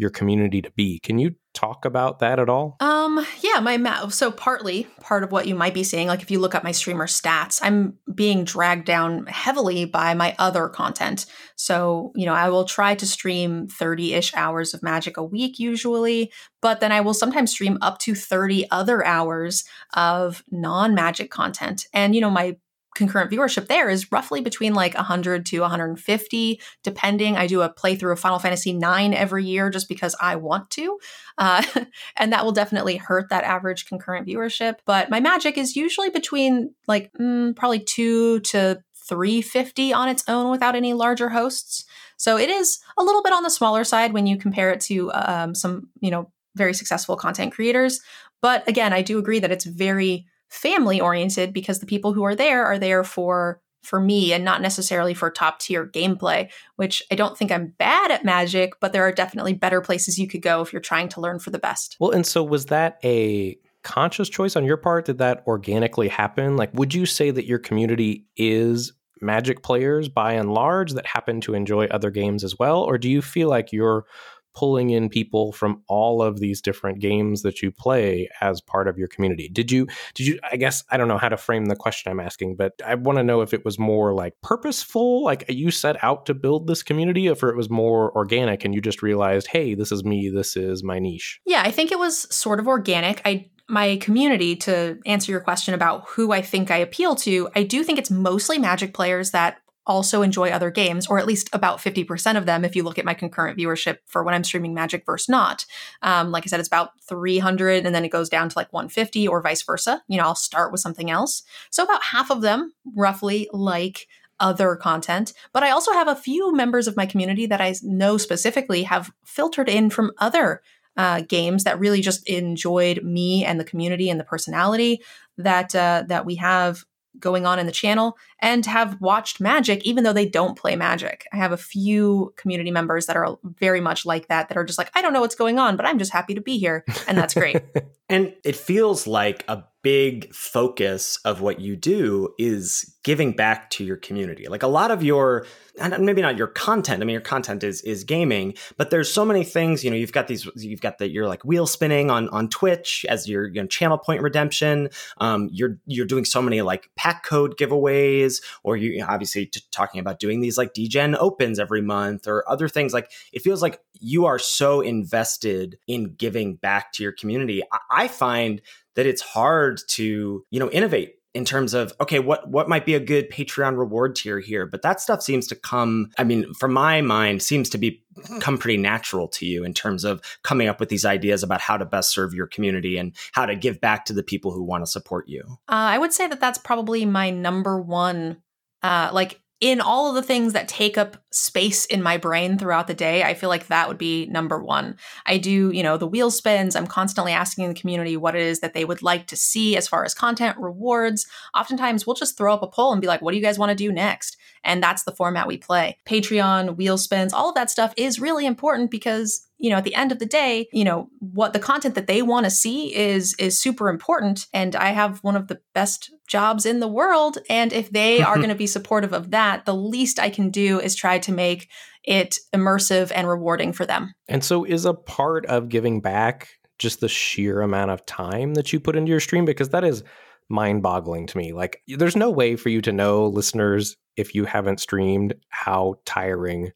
your 0.01 0.09
community 0.09 0.63
to 0.63 0.71
be. 0.71 0.99
Can 0.99 1.19
you 1.19 1.35
talk 1.53 1.85
about 1.85 2.19
that 2.19 2.39
at 2.39 2.49
all? 2.49 2.75
Um, 2.79 3.23
yeah, 3.41 3.59
my 3.59 3.77
ma- 3.77 4.07
so 4.07 4.31
partly 4.31 4.87
part 4.99 5.23
of 5.23 5.31
what 5.31 5.45
you 5.45 5.53
might 5.53 5.75
be 5.75 5.83
seeing, 5.83 6.07
like 6.07 6.23
if 6.23 6.31
you 6.31 6.39
look 6.39 6.55
at 6.55 6.63
my 6.63 6.71
streamer 6.71 7.05
stats, 7.05 7.59
I'm 7.61 7.99
being 8.13 8.43
dragged 8.43 8.85
down 8.85 9.27
heavily 9.27 9.85
by 9.85 10.15
my 10.15 10.35
other 10.39 10.69
content. 10.69 11.27
So, 11.55 12.13
you 12.15 12.25
know, 12.25 12.33
I 12.33 12.49
will 12.49 12.65
try 12.65 12.95
to 12.95 13.05
stream 13.05 13.67
30-ish 13.67 14.33
hours 14.33 14.73
of 14.73 14.81
magic 14.81 15.17
a 15.17 15.23
week 15.23 15.59
usually, 15.59 16.31
but 16.63 16.79
then 16.79 16.91
I 16.91 17.01
will 17.01 17.13
sometimes 17.13 17.51
stream 17.51 17.77
up 17.83 17.99
to 17.99 18.15
30 18.15 18.71
other 18.71 19.05
hours 19.05 19.65
of 19.93 20.43
non-magic 20.49 21.29
content. 21.29 21.85
And, 21.93 22.15
you 22.15 22.21
know, 22.21 22.31
my 22.31 22.57
concurrent 22.95 23.31
viewership 23.31 23.67
there 23.67 23.89
is 23.89 24.11
roughly 24.11 24.41
between 24.41 24.73
like 24.73 24.93
100 24.95 25.45
to 25.45 25.59
150 25.61 26.61
depending. 26.83 27.37
I 27.37 27.47
do 27.47 27.61
a 27.61 27.73
playthrough 27.73 28.13
of 28.13 28.19
final 28.19 28.39
fantasy 28.39 28.73
9 28.73 29.13
every 29.13 29.45
year 29.45 29.69
just 29.69 29.87
because 29.87 30.15
i 30.19 30.35
want 30.35 30.69
to 30.71 30.99
uh, 31.37 31.63
and 32.17 32.33
that 32.33 32.43
will 32.43 32.51
definitely 32.51 32.97
hurt 32.97 33.29
that 33.29 33.43
average 33.43 33.85
concurrent 33.85 34.27
viewership 34.27 34.75
but 34.85 35.09
my 35.09 35.19
magic 35.19 35.57
is 35.57 35.75
usually 35.75 36.09
between 36.09 36.73
like 36.87 37.11
mm, 37.19 37.55
probably 37.55 37.79
2 37.79 38.39
to 38.41 38.81
350 39.11 39.93
on 39.93 40.07
its 40.07 40.23
own 40.27 40.51
without 40.51 40.75
any 40.75 40.93
larger 40.93 41.29
hosts. 41.29 41.85
So 42.17 42.37
it 42.37 42.49
is 42.49 42.79
a 42.97 43.03
little 43.03 43.21
bit 43.21 43.33
on 43.33 43.43
the 43.43 43.49
smaller 43.49 43.83
side 43.83 44.13
when 44.13 44.27
you 44.27 44.37
compare 44.37 44.71
it 44.71 44.79
to 44.81 45.11
um, 45.11 45.55
some 45.55 45.89
you 45.99 46.11
know 46.11 46.31
very 46.55 46.73
successful 46.73 47.15
content 47.15 47.53
creators 47.53 48.01
but 48.41 48.67
again 48.67 48.91
i 48.91 49.01
do 49.01 49.17
agree 49.17 49.39
that 49.39 49.53
it's 49.53 49.63
very 49.63 50.25
family 50.51 51.01
oriented 51.01 51.53
because 51.53 51.79
the 51.79 51.85
people 51.85 52.13
who 52.13 52.23
are 52.23 52.35
there 52.35 52.65
are 52.65 52.77
there 52.77 53.03
for 53.03 53.61
for 53.83 53.99
me 53.99 54.31
and 54.31 54.45
not 54.45 54.61
necessarily 54.61 55.15
for 55.15 55.31
top 55.31 55.59
tier 55.59 55.87
gameplay 55.87 56.47
which 56.75 57.01
i 57.09 57.15
don't 57.15 57.37
think 57.37 57.51
i'm 57.51 57.73
bad 57.79 58.11
at 58.11 58.23
magic 58.23 58.73
but 58.79 58.93
there 58.93 59.03
are 59.03 59.11
definitely 59.11 59.53
better 59.53 59.81
places 59.81 60.19
you 60.19 60.27
could 60.27 60.41
go 60.41 60.61
if 60.61 60.71
you're 60.71 60.81
trying 60.81 61.09
to 61.09 61.21
learn 61.21 61.39
for 61.39 61.49
the 61.49 61.57
best 61.57 61.95
Well, 61.99 62.11
and 62.11 62.25
so 62.25 62.43
was 62.43 62.67
that 62.67 62.99
a 63.03 63.57
conscious 63.83 64.29
choice 64.29 64.55
on 64.55 64.65
your 64.65 64.77
part? 64.77 65.05
Did 65.05 65.17
that 65.19 65.43
organically 65.47 66.07
happen? 66.07 66.57
Like, 66.57 66.71
would 66.73 66.93
you 66.93 67.05
say 67.05 67.31
that 67.31 67.45
your 67.45 67.59
community 67.59 68.25
is 68.37 68.93
magic 69.21 69.63
players 69.63 70.09
by 70.09 70.33
and 70.33 70.53
large 70.53 70.93
that 70.93 71.05
happen 71.05 71.41
to 71.41 71.53
enjoy 71.53 71.85
other 71.85 72.09
games 72.09 72.43
as 72.43 72.57
well? 72.57 72.81
Or 72.81 72.97
do 72.97 73.09
you 73.09 73.21
feel 73.21 73.49
like 73.49 73.71
you're 73.71 74.05
pulling 74.53 74.89
in 74.89 75.09
people 75.09 75.51
from 75.51 75.81
all 75.87 76.21
of 76.21 76.39
these 76.39 76.61
different 76.61 76.99
games 76.99 77.41
that 77.41 77.61
you 77.61 77.71
play 77.71 78.29
as 78.41 78.61
part 78.61 78.87
of 78.87 78.97
your 78.97 79.07
community. 79.07 79.49
Did 79.49 79.71
you 79.71 79.87
did 80.13 80.27
you 80.27 80.39
i 80.51 80.55
guess 80.55 80.83
i 80.89 80.97
don't 80.97 81.07
know 81.07 81.17
how 81.17 81.29
to 81.29 81.37
frame 81.37 81.65
the 81.65 81.75
question 81.75 82.11
i'm 82.11 82.19
asking 82.19 82.55
but 82.55 82.73
i 82.85 82.95
want 82.95 83.17
to 83.17 83.23
know 83.23 83.41
if 83.41 83.53
it 83.53 83.65
was 83.65 83.79
more 83.79 84.13
like 84.13 84.33
purposeful 84.41 85.23
like 85.23 85.45
you 85.49 85.71
set 85.71 86.01
out 86.03 86.25
to 86.25 86.33
build 86.33 86.67
this 86.67 86.83
community 86.83 87.27
or 87.27 87.33
if 87.33 87.43
it 87.43 87.55
was 87.55 87.69
more 87.69 88.15
organic 88.15 88.63
and 88.65 88.73
you 88.73 88.81
just 88.81 89.01
realized 89.01 89.47
hey 89.47 89.73
this 89.73 89.91
is 89.91 90.03
me 90.03 90.29
this 90.29 90.55
is 90.55 90.83
my 90.83 90.99
niche? 90.99 91.39
Yeah 91.45 91.63
i 91.65 91.71
think 91.71 91.91
it 91.91 91.99
was 91.99 92.33
sort 92.33 92.59
of 92.59 92.67
organic. 92.67 93.21
I 93.25 93.49
my 93.67 93.97
community 93.97 94.55
to 94.57 94.99
answer 95.05 95.31
your 95.31 95.39
question 95.39 95.73
about 95.73 96.05
who 96.09 96.31
i 96.31 96.41
think 96.41 96.69
i 96.71 96.77
appeal 96.77 97.15
to 97.15 97.47
i 97.55 97.63
do 97.63 97.83
think 97.83 97.97
it's 97.97 98.11
mostly 98.11 98.57
magic 98.57 98.93
players 98.93 99.31
that 99.31 99.57
also 99.85 100.21
enjoy 100.21 100.49
other 100.49 100.71
games, 100.71 101.07
or 101.07 101.19
at 101.19 101.25
least 101.25 101.49
about 101.53 101.79
50% 101.79 102.37
of 102.37 102.45
them 102.45 102.63
if 102.63 102.75
you 102.75 102.83
look 102.83 102.99
at 102.99 103.05
my 103.05 103.13
concurrent 103.13 103.57
viewership 103.57 103.97
for 104.05 104.23
when 104.23 104.33
I'm 104.33 104.43
streaming 104.43 104.73
Magic 104.73 105.05
versus 105.05 105.29
not. 105.29 105.65
Um, 106.01 106.31
like 106.31 106.43
I 106.45 106.47
said, 106.47 106.59
it's 106.59 106.67
about 106.67 106.91
300 107.07 107.85
and 107.85 107.93
then 107.93 108.05
it 108.05 108.11
goes 108.11 108.29
down 108.29 108.49
to 108.49 108.57
like 108.57 108.71
150 108.71 109.27
or 109.27 109.41
vice 109.41 109.63
versa. 109.63 110.03
You 110.07 110.17
know, 110.17 110.25
I'll 110.25 110.35
start 110.35 110.71
with 110.71 110.81
something 110.81 111.09
else. 111.09 111.43
So 111.71 111.83
about 111.83 112.03
half 112.03 112.29
of 112.29 112.41
them 112.41 112.73
roughly 112.95 113.49
like 113.51 114.07
other 114.39 114.75
content, 114.75 115.33
but 115.53 115.63
I 115.63 115.69
also 115.69 115.93
have 115.93 116.07
a 116.07 116.15
few 116.15 116.53
members 116.53 116.87
of 116.87 116.97
my 116.97 117.05
community 117.05 117.45
that 117.45 117.61
I 117.61 117.75
know 117.83 118.17
specifically 118.17 118.83
have 118.83 119.11
filtered 119.23 119.69
in 119.69 119.89
from 119.91 120.11
other 120.17 120.61
uh, 120.97 121.21
games 121.21 121.63
that 121.63 121.79
really 121.79 122.01
just 122.01 122.27
enjoyed 122.27 123.03
me 123.03 123.45
and 123.45 123.59
the 123.59 123.63
community 123.63 124.09
and 124.09 124.19
the 124.19 124.25
personality 124.25 125.01
that 125.37 125.73
uh, 125.75 126.03
that 126.07 126.25
we 126.25 126.35
have 126.35 126.83
going 127.19 127.45
on 127.45 127.59
in 127.59 127.65
the 127.65 127.71
channel 127.71 128.17
and 128.39 128.65
have 128.65 128.99
watched 129.01 129.39
Magic, 129.39 129.83
even 129.85 130.03
though 130.03 130.13
they 130.13 130.27
don't 130.27 130.57
play 130.57 130.75
Magic. 130.75 131.27
I 131.33 131.37
have 131.37 131.51
a 131.51 131.57
few 131.57 132.33
community 132.37 132.71
members 132.71 133.05
that 133.05 133.15
are 133.15 133.37
very 133.43 133.81
much 133.81 134.05
like 134.05 134.27
that, 134.27 134.49
that 134.49 134.57
are 134.57 134.63
just 134.63 134.77
like, 134.77 134.91
I 134.95 135.01
don't 135.01 135.13
know 135.13 135.21
what's 135.21 135.35
going 135.35 135.59
on, 135.59 135.77
but 135.77 135.85
I'm 135.85 135.99
just 135.99 136.11
happy 136.11 136.35
to 136.35 136.41
be 136.41 136.57
here. 136.57 136.85
And 137.07 137.17
that's 137.17 137.33
great. 137.33 137.61
and 138.09 138.33
it 138.43 138.55
feels 138.55 139.07
like 139.07 139.43
a 139.47 139.63
big 139.81 140.33
focus 140.33 141.19
of 141.25 141.41
what 141.41 141.59
you 141.59 141.75
do 141.75 142.33
is 142.37 142.95
giving 143.03 143.31
back 143.31 143.69
to 143.71 143.83
your 143.83 143.97
community. 143.97 144.47
Like 144.47 144.61
a 144.61 144.67
lot 144.67 144.91
of 144.91 145.01
your 145.01 145.47
and 145.79 145.97
maybe 146.05 146.21
not 146.21 146.37
your 146.37 146.47
content. 146.47 147.01
I 147.01 147.05
mean 147.05 147.13
your 147.13 147.21
content 147.21 147.63
is 147.63 147.81
is 147.81 148.03
gaming, 148.03 148.53
but 148.77 148.91
there's 148.91 149.11
so 149.11 149.25
many 149.25 149.43
things, 149.43 149.83
you 149.83 149.89
know, 149.89 149.95
you've 149.95 150.11
got 150.11 150.27
these 150.27 150.47
you've 150.55 150.81
got 150.81 150.99
that 150.99 151.09
you're 151.09 151.27
like 151.27 151.43
wheel 151.43 151.65
spinning 151.65 152.11
on 152.11 152.29
on 152.29 152.47
Twitch 152.49 153.05
as 153.09 153.27
your 153.27 153.47
you 153.47 153.61
know, 153.61 153.67
channel 153.67 153.97
point 153.97 154.21
redemption. 154.21 154.89
Um 155.17 155.49
you're 155.51 155.77
you're 155.87 156.05
doing 156.05 156.25
so 156.25 156.41
many 156.41 156.61
like 156.61 156.89
pack 156.95 157.23
code 157.23 157.57
giveaways 157.57 158.41
or 158.63 158.77
you, 158.77 158.91
you 158.91 158.99
know, 158.99 159.07
obviously 159.09 159.47
t- 159.47 159.61
talking 159.71 159.99
about 159.99 160.19
doing 160.19 160.41
these 160.41 160.57
like 160.57 160.73
Degen 160.73 161.15
opens 161.15 161.59
every 161.59 161.81
month 161.81 162.27
or 162.27 162.47
other 162.47 162.67
things 162.67 162.93
like 162.93 163.11
it 163.33 163.41
feels 163.41 163.61
like 163.61 163.81
you 163.99 164.25
are 164.25 164.39
so 164.39 164.81
invested 164.81 165.77
in 165.87 166.15
giving 166.15 166.55
back 166.55 166.91
to 166.93 167.03
your 167.03 167.11
community. 167.11 167.61
I, 167.71 168.03
I 168.03 168.07
find 168.07 168.61
that 168.95 169.05
it's 169.05 169.21
hard 169.21 169.81
to 169.89 170.45
you 170.49 170.59
know 170.59 170.69
innovate 170.69 171.15
in 171.33 171.45
terms 171.45 171.73
of 171.73 171.93
okay 172.01 172.19
what 172.19 172.49
what 172.49 172.67
might 172.67 172.85
be 172.85 172.93
a 172.93 172.99
good 172.99 173.29
patreon 173.29 173.77
reward 173.77 174.15
tier 174.15 174.39
here? 174.39 174.65
But 174.65 174.81
that 174.81 174.99
stuff 174.99 175.21
seems 175.21 175.47
to 175.47 175.55
come 175.55 176.09
i 176.17 176.23
mean 176.23 176.53
from 176.53 176.73
my 176.73 177.01
mind 177.01 177.41
seems 177.41 177.69
to 177.69 177.77
be 177.77 178.03
come 178.39 178.57
pretty 178.57 178.77
natural 178.77 179.27
to 179.29 179.45
you 179.45 179.63
in 179.63 179.73
terms 179.73 180.03
of 180.03 180.21
coming 180.43 180.67
up 180.67 180.79
with 180.79 180.89
these 180.89 181.05
ideas 181.05 181.43
about 181.43 181.61
how 181.61 181.77
to 181.77 181.85
best 181.85 182.11
serve 182.11 182.33
your 182.33 182.47
community 182.47 182.97
and 182.97 183.15
how 183.31 183.45
to 183.45 183.55
give 183.55 183.79
back 183.79 184.05
to 184.05 184.13
the 184.13 184.23
people 184.23 184.51
who 184.51 184.63
want 184.63 184.83
to 184.83 184.91
support 184.91 185.27
you. 185.27 185.43
Uh, 185.69 185.95
i 185.95 185.97
would 185.97 186.13
say 186.13 186.27
that 186.27 186.39
that's 186.39 186.57
probably 186.57 187.05
my 187.05 187.29
number 187.29 187.79
one 187.79 188.41
uh, 188.83 189.11
like 189.13 189.39
in 189.61 189.79
all 189.79 190.09
of 190.09 190.15
the 190.15 190.23
things 190.23 190.53
that 190.53 190.67
take 190.67 190.97
up 190.97 191.17
space 191.29 191.85
in 191.85 192.01
my 192.01 192.17
brain 192.17 192.57
throughout 192.57 192.87
the 192.87 192.95
day, 192.95 193.23
I 193.23 193.35
feel 193.35 193.47
like 193.47 193.67
that 193.67 193.87
would 193.87 193.99
be 193.99 194.25
number 194.25 194.61
one. 194.61 194.97
I 195.27 195.37
do, 195.37 195.69
you 195.69 195.83
know, 195.83 195.97
the 195.97 196.07
wheel 196.07 196.31
spins. 196.31 196.75
I'm 196.75 196.87
constantly 196.87 197.31
asking 197.31 197.67
the 197.67 197.79
community 197.79 198.17
what 198.17 198.35
it 198.35 198.41
is 198.41 198.59
that 198.61 198.73
they 198.73 198.85
would 198.85 199.03
like 199.03 199.27
to 199.27 199.35
see 199.35 199.77
as 199.77 199.87
far 199.87 200.03
as 200.03 200.15
content 200.15 200.57
rewards. 200.57 201.27
Oftentimes, 201.55 202.07
we'll 202.07 202.15
just 202.15 202.37
throw 202.37 202.51
up 202.53 202.63
a 202.63 202.67
poll 202.67 202.91
and 202.91 203.01
be 203.01 203.07
like, 203.07 203.21
what 203.21 203.31
do 203.31 203.37
you 203.37 203.43
guys 203.43 203.59
want 203.59 203.69
to 203.69 203.75
do 203.75 203.91
next? 203.91 204.35
And 204.63 204.81
that's 204.81 205.03
the 205.03 205.15
format 205.15 205.47
we 205.47 205.57
play. 205.57 205.97
Patreon, 206.07 206.75
wheel 206.75 206.97
spins, 206.97 207.31
all 207.31 207.49
of 207.49 207.55
that 207.55 207.69
stuff 207.69 207.93
is 207.95 208.19
really 208.19 208.47
important 208.47 208.89
because 208.89 209.47
you 209.61 209.69
know 209.69 209.77
at 209.77 209.83
the 209.83 209.95
end 209.95 210.11
of 210.11 210.17
the 210.17 210.25
day 210.25 210.67
you 210.73 210.83
know 210.83 211.07
what 211.19 211.53
the 211.53 211.59
content 211.59 211.93
that 211.93 212.07
they 212.07 212.23
want 212.23 212.45
to 212.45 212.49
see 212.49 212.93
is 212.95 213.35
is 213.37 213.59
super 213.59 213.89
important 213.89 214.47
and 214.53 214.75
i 214.75 214.89
have 214.89 215.19
one 215.19 215.35
of 215.35 215.47
the 215.47 215.59
best 215.75 216.11
jobs 216.31 216.65
in 216.65 216.79
the 216.79 216.87
world 216.87 217.37
and 217.49 217.73
if 217.73 217.89
they 217.91 218.21
are 218.21 218.31
mm-hmm. 218.31 218.39
going 218.39 218.49
to 218.49 218.55
be 218.55 218.65
supportive 218.65 219.11
of 219.11 219.31
that 219.31 219.65
the 219.65 219.75
least 219.75 220.17
i 220.17 220.29
can 220.29 220.49
do 220.49 220.79
is 220.79 220.95
try 220.95 221.19
to 221.19 221.33
make 221.33 221.69
it 222.05 222.39
immersive 222.55 223.11
and 223.13 223.27
rewarding 223.27 223.73
for 223.73 223.85
them 223.85 224.13
and 224.29 224.41
so 224.41 224.63
is 224.63 224.85
a 224.85 224.93
part 224.93 225.45
of 225.47 225.67
giving 225.67 225.99
back 225.99 226.47
just 226.79 227.01
the 227.01 227.09
sheer 227.09 227.61
amount 227.61 227.91
of 227.91 228.05
time 228.05 228.53
that 228.53 228.71
you 228.71 228.79
put 228.79 228.95
into 228.95 229.09
your 229.09 229.19
stream 229.19 229.43
because 229.43 229.69
that 229.69 229.83
is 229.83 230.03
mind 230.47 230.81
boggling 230.81 231.27
to 231.27 231.37
me 231.37 231.51
like 231.51 231.81
there's 231.89 232.15
no 232.15 232.29
way 232.29 232.55
for 232.55 232.69
you 232.69 232.79
to 232.79 232.93
know 232.93 233.27
listeners 233.27 233.97
if 234.15 234.33
you 234.33 234.45
haven't 234.45 234.79
streamed 234.79 235.33
how 235.49 235.95
tiring 236.05 236.71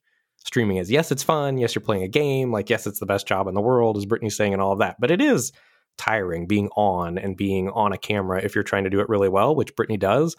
streaming 0.46 0.78
is. 0.78 0.92
Yes, 0.92 1.12
it's 1.12 1.24
fun. 1.24 1.58
Yes, 1.58 1.74
you're 1.74 1.82
playing 1.82 2.04
a 2.04 2.08
game. 2.08 2.52
Like, 2.52 2.70
yes, 2.70 2.88
it's 2.88 3.00
the 3.00 3.06
best 3.06 3.28
job 3.28 3.48
in 3.48 3.56
the 3.56 3.62
world, 3.62 3.98
as 3.98 4.06
Brittany's 4.06 4.38
saying, 4.38 4.54
and 4.54 4.62
all 4.62 4.72
of 4.72 4.80
that. 4.80 4.98
But 5.00 5.12
it 5.12 5.22
is 5.22 5.52
tiring 5.98 6.48
being 6.48 6.70
on 6.76 7.18
and 7.18 7.38
being 7.38 7.70
on 7.70 7.94
a 7.94 7.98
camera 7.98 8.42
if 8.42 8.56
you're 8.56 8.64
trying 8.64 8.84
to 8.84 8.90
do 8.90 9.00
it 9.00 9.10
really 9.10 9.30
well, 9.30 9.56
which 9.56 9.76
Brittany 9.76 9.98
does. 9.98 10.36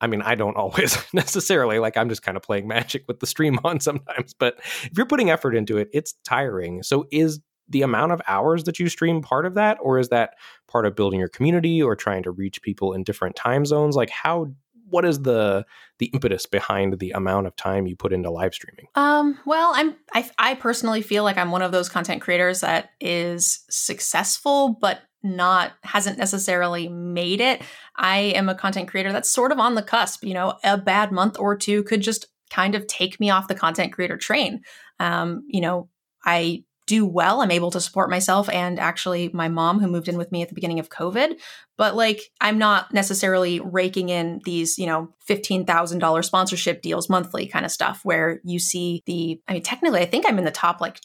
I 0.00 0.06
mean, 0.06 0.22
I 0.22 0.34
don't 0.34 0.56
always 0.56 0.98
necessarily 1.12 1.78
like 1.78 1.96
I'm 1.96 2.08
just 2.08 2.22
kind 2.22 2.36
of 2.36 2.42
playing 2.42 2.68
magic 2.68 3.04
with 3.08 3.20
the 3.20 3.26
stream 3.26 3.58
on 3.64 3.80
sometimes, 3.80 4.34
but 4.34 4.56
if 4.58 4.92
you're 4.96 5.06
putting 5.06 5.30
effort 5.30 5.54
into 5.54 5.78
it, 5.78 5.88
it's 5.92 6.14
tiring. 6.24 6.82
So 6.82 7.06
is 7.10 7.40
the 7.68 7.82
amount 7.82 8.12
of 8.12 8.20
hours 8.28 8.64
that 8.64 8.78
you 8.78 8.88
stream 8.88 9.22
part 9.22 9.46
of 9.46 9.54
that 9.54 9.78
or 9.80 9.98
is 9.98 10.10
that 10.10 10.34
part 10.68 10.84
of 10.84 10.94
building 10.94 11.18
your 11.18 11.30
community 11.30 11.82
or 11.82 11.96
trying 11.96 12.22
to 12.22 12.30
reach 12.30 12.60
people 12.60 12.92
in 12.92 13.04
different 13.04 13.36
time 13.36 13.64
zones? 13.64 13.96
Like 13.96 14.10
how 14.10 14.48
what 14.88 15.04
is 15.04 15.20
the 15.22 15.64
the 15.98 16.06
impetus 16.06 16.46
behind 16.46 16.98
the 16.98 17.12
amount 17.12 17.46
of 17.46 17.56
time 17.56 17.86
you 17.86 17.96
put 17.96 18.12
into 18.12 18.30
live 18.30 18.54
streaming? 18.54 18.86
Um, 18.94 19.38
well, 19.44 19.72
I'm 19.74 19.96
I, 20.12 20.28
I 20.38 20.54
personally 20.54 21.02
feel 21.02 21.24
like 21.24 21.38
I'm 21.38 21.50
one 21.50 21.62
of 21.62 21.72
those 21.72 21.88
content 21.88 22.22
creators 22.22 22.60
that 22.60 22.90
is 23.00 23.64
successful, 23.70 24.76
but 24.80 25.00
not 25.22 25.72
hasn't 25.82 26.18
necessarily 26.18 26.88
made 26.88 27.40
it. 27.40 27.62
I 27.96 28.18
am 28.18 28.48
a 28.48 28.54
content 28.54 28.88
creator 28.88 29.12
that's 29.12 29.30
sort 29.30 29.52
of 29.52 29.58
on 29.58 29.74
the 29.74 29.82
cusp. 29.82 30.24
You 30.24 30.34
know, 30.34 30.58
a 30.62 30.76
bad 30.76 31.12
month 31.12 31.38
or 31.38 31.56
two 31.56 31.82
could 31.84 32.02
just 32.02 32.26
kind 32.50 32.74
of 32.74 32.86
take 32.86 33.18
me 33.18 33.30
off 33.30 33.48
the 33.48 33.54
content 33.54 33.92
creator 33.92 34.16
train. 34.16 34.62
Um, 35.00 35.44
you 35.48 35.60
know, 35.60 35.88
I 36.24 36.64
do 36.86 37.06
well. 37.06 37.40
I'm 37.40 37.50
able 37.50 37.70
to 37.70 37.80
support 37.80 38.10
myself 38.10 38.48
and 38.50 38.78
actually 38.78 39.30
my 39.32 39.48
mom 39.48 39.80
who 39.80 39.88
moved 39.88 40.08
in 40.08 40.18
with 40.18 40.30
me 40.30 40.42
at 40.42 40.48
the 40.48 40.54
beginning 40.54 40.78
of 40.78 40.90
COVID. 40.90 41.38
But 41.76 41.96
like, 41.96 42.20
I'm 42.40 42.58
not 42.58 42.92
necessarily 42.92 43.60
raking 43.60 44.10
in 44.10 44.40
these, 44.44 44.78
you 44.78 44.86
know, 44.86 45.08
$15,000 45.28 46.24
sponsorship 46.24 46.82
deals 46.82 47.08
monthly 47.08 47.46
kind 47.46 47.64
of 47.64 47.72
stuff 47.72 48.00
where 48.04 48.40
you 48.44 48.58
see 48.58 49.02
the, 49.06 49.40
I 49.48 49.54
mean, 49.54 49.62
technically, 49.62 50.00
I 50.00 50.06
think 50.06 50.26
I'm 50.28 50.38
in 50.38 50.44
the 50.44 50.50
top 50.50 50.80
like 50.80 51.00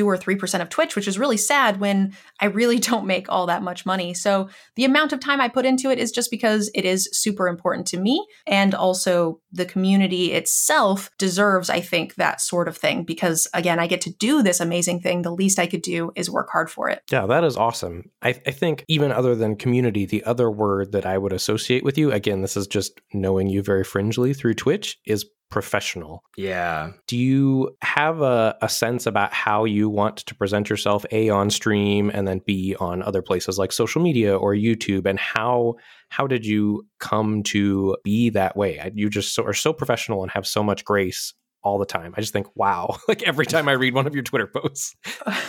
two 0.00 0.08
or 0.08 0.16
three 0.16 0.34
percent 0.34 0.62
of 0.62 0.70
Twitch, 0.70 0.96
which 0.96 1.06
is 1.06 1.18
really 1.18 1.36
sad 1.36 1.78
when 1.78 2.16
I 2.40 2.46
really 2.46 2.78
don't 2.90 3.06
make 3.06 3.28
all 3.28 3.44
that 3.46 3.62
much 3.62 3.84
money. 3.84 4.14
So 4.14 4.48
the 4.76 4.86
amount 4.86 5.12
of 5.12 5.20
time 5.20 5.42
I 5.42 5.48
put 5.48 5.66
into 5.66 5.90
it 5.90 5.98
is 5.98 6.10
just 6.10 6.30
because 6.30 6.70
it 6.74 6.86
is 6.86 7.06
super 7.12 7.48
important 7.48 7.86
to 7.88 8.00
me. 8.00 8.26
And 8.46 8.74
also 8.74 9.40
the 9.52 9.66
community 9.66 10.32
itself 10.32 11.10
deserves, 11.18 11.68
I 11.68 11.82
think, 11.82 12.14
that 12.14 12.40
sort 12.40 12.66
of 12.66 12.78
thing. 12.78 13.04
Because 13.04 13.46
again, 13.52 13.78
I 13.78 13.86
get 13.86 14.00
to 14.02 14.10
do 14.14 14.42
this 14.42 14.58
amazing 14.58 15.00
thing. 15.00 15.20
The 15.20 15.34
least 15.34 15.58
I 15.58 15.66
could 15.66 15.82
do 15.82 16.12
is 16.16 16.30
work 16.30 16.48
hard 16.50 16.70
for 16.70 16.88
it. 16.88 17.02
Yeah, 17.10 17.26
that 17.26 17.44
is 17.44 17.58
awesome. 17.58 18.10
I, 18.22 18.30
I 18.46 18.52
think 18.52 18.86
even 18.88 19.12
other 19.12 19.34
than 19.34 19.54
community, 19.54 20.06
the 20.06 20.24
other 20.24 20.50
word 20.50 20.92
that 20.92 21.04
I 21.04 21.18
would 21.18 21.34
associate 21.34 21.84
with 21.84 21.98
you, 21.98 22.10
again, 22.10 22.40
this 22.40 22.56
is 22.56 22.66
just 22.66 23.02
knowing 23.12 23.48
you 23.48 23.62
very 23.62 23.84
fringely 23.84 24.32
through 24.32 24.54
Twitch, 24.54 24.98
is 25.04 25.26
professional. 25.50 26.24
Yeah. 26.36 26.92
Do 27.06 27.16
you 27.16 27.76
have 27.82 28.22
a, 28.22 28.56
a 28.62 28.68
sense 28.68 29.06
about 29.06 29.32
how 29.32 29.64
you 29.64 29.88
want 29.88 30.18
to 30.18 30.34
present 30.34 30.70
yourself, 30.70 31.04
A, 31.10 31.28
on 31.28 31.50
stream 31.50 32.10
and 32.12 32.26
then 32.26 32.40
B, 32.46 32.76
on 32.78 33.02
other 33.02 33.22
places 33.22 33.58
like 33.58 33.72
social 33.72 34.00
media 34.00 34.36
or 34.36 34.54
YouTube? 34.54 35.06
And 35.06 35.18
how 35.18 35.74
how 36.08 36.26
did 36.26 36.44
you 36.44 36.86
come 36.98 37.42
to 37.44 37.96
be 38.02 38.30
that 38.30 38.56
way? 38.56 38.90
You 38.94 39.10
just 39.10 39.34
so, 39.34 39.44
are 39.44 39.54
so 39.54 39.72
professional 39.72 40.22
and 40.22 40.30
have 40.32 40.46
so 40.46 40.62
much 40.62 40.84
grace 40.84 41.34
all 41.62 41.78
the 41.78 41.86
time. 41.86 42.14
I 42.16 42.20
just 42.20 42.32
think, 42.32 42.46
wow, 42.54 42.96
like 43.08 43.22
every 43.22 43.46
time 43.46 43.68
I 43.68 43.72
read 43.72 43.94
one 43.94 44.06
of 44.06 44.14
your 44.14 44.22
Twitter 44.22 44.46
posts. 44.46 44.94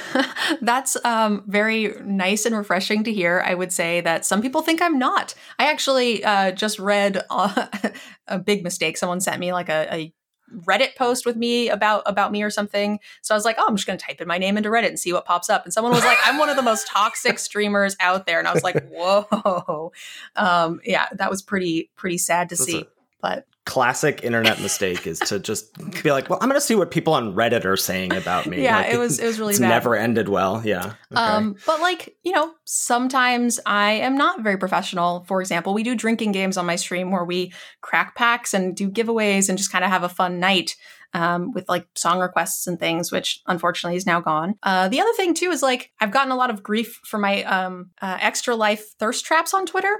That's 0.62 0.98
um, 1.06 1.44
very 1.48 1.94
nice 2.04 2.46
and 2.46 2.56
refreshing 2.56 3.04
to 3.06 3.14
hear. 3.14 3.44
I 3.46 3.54
would 3.54 3.72
say 3.72 4.02
that 4.02 4.26
some 4.26 4.42
people 4.42 4.62
think 4.62 4.82
I'm 4.82 5.00
not. 5.00 5.34
I 5.58 5.72
actually 5.72 6.24
uh, 6.24 6.52
just 6.52 6.80
read 6.80 7.24
uh, 7.30 7.68
a 8.28 8.40
big 8.40 8.64
mistake. 8.64 8.98
Someone 8.98 9.22
sent 9.22 9.40
me 9.40 9.54
like 9.54 9.70
a, 9.70 9.88
a 9.92 10.14
Reddit 10.66 10.98
post 10.98 11.26
with 11.26 11.38
me 11.38 11.70
about 11.70 12.04
about 12.06 12.34
me 12.34 12.44
or 12.44 12.50
something. 12.50 13.00
So 13.22 13.34
I 13.34 13.38
was 13.38 13.46
like, 13.46 13.56
oh, 13.58 13.66
I'm 13.70 13.76
just 13.78 13.88
going 13.88 13.98
to 13.98 14.06
type 14.06 14.20
in 14.20 14.28
my 14.28 14.38
name 14.38 14.58
into 14.58 14.68
Reddit 14.68 14.90
and 14.90 15.00
see 15.00 15.14
what 15.14 15.24
pops 15.24 15.50
up. 15.50 15.64
And 15.64 15.74
someone 15.74 15.94
was 15.94 16.04
like, 16.04 16.18
I'm 16.26 16.38
one 16.38 16.50
of 16.50 16.58
the 16.58 16.62
most 16.62 16.88
toxic 16.88 17.40
streamers 17.40 17.96
out 18.02 18.26
there, 18.26 18.38
and 18.38 18.50
I 18.50 18.54
was 18.54 18.62
like, 18.64 18.86
whoa, 18.90 19.94
um, 20.36 20.82
yeah, 20.84 21.08
that 21.14 21.30
was 21.30 21.42
pretty 21.42 21.90
pretty 21.96 22.18
sad 22.18 22.50
to 22.50 22.58
see. 22.58 22.82
A- 22.82 22.88
but 23.22 23.46
classic 23.66 24.24
internet 24.24 24.60
mistake 24.60 25.06
is 25.06 25.20
to 25.20 25.40
just 25.40 25.78
be 26.04 26.12
like, 26.12 26.30
well, 26.30 26.40
I'm 26.42 26.50
going 26.50 26.60
to 26.60 26.66
see 26.66 26.76
what 26.76 26.90
people 26.90 27.14
on 27.14 27.36
Reddit 27.36 27.64
are 27.64 27.78
saying 27.78 28.14
about 28.14 28.48
me. 28.48 28.64
Yeah, 28.64 28.78
like, 28.78 28.94
it 28.94 28.98
was 28.98 29.20
it 29.20 29.26
was 29.26 29.40
really 29.40 29.52
it's 29.52 29.60
bad. 29.60 29.70
never 29.70 29.96
ended 29.96 30.30
well. 30.30 30.62
Yeah. 30.66 30.94
Okay. 31.12 31.22
Um, 31.22 31.56
but 31.66 31.80
like 31.80 32.16
you 32.24 32.32
know, 32.32 32.54
sometimes 32.66 33.60
I 33.66 33.92
am 33.92 34.16
not 34.16 34.42
very 34.42 34.58
professional. 34.58 35.24
For 35.26 35.42
example, 35.42 35.74
we 35.74 35.84
do 35.84 35.96
drinking 35.96 36.32
games 36.32 36.58
on 36.58 36.66
my 36.66 36.76
stream 36.76 37.12
where 37.12 37.24
we 37.24 37.54
crack 37.82 38.16
packs 38.16 38.54
and 38.54 38.76
do 38.76 38.90
giveaways 38.90 39.48
and 39.48 39.58
just 39.58 39.72
kind 39.72 39.84
of 39.84 39.92
have 39.92 40.04
a 40.04 40.10
fun 40.10 40.40
night. 40.40 40.76
Um, 41.14 41.52
with 41.52 41.68
like 41.68 41.88
song 41.94 42.22
requests 42.22 42.68
and 42.68 42.80
things, 42.80 43.12
which 43.12 43.42
unfortunately 43.46 43.98
is 43.98 44.06
now 44.06 44.22
gone. 44.22 44.56
Uh, 44.64 44.88
the 44.88 45.02
other 45.02 45.12
thing 45.12 45.34
too 45.34 45.52
is 45.52 45.62
like 45.62 45.92
I've 46.00 46.12
gotten 46.12 46.32
a 46.32 46.38
lot 46.38 46.50
of 46.50 46.64
grief 46.64 47.02
for 47.04 47.18
my 47.18 47.44
um, 47.44 47.92
uh, 48.02 48.18
extra 48.22 48.56
life 48.56 48.94
thirst 48.98 49.26
traps 49.26 49.54
on 49.54 49.66
Twitter. 49.66 49.94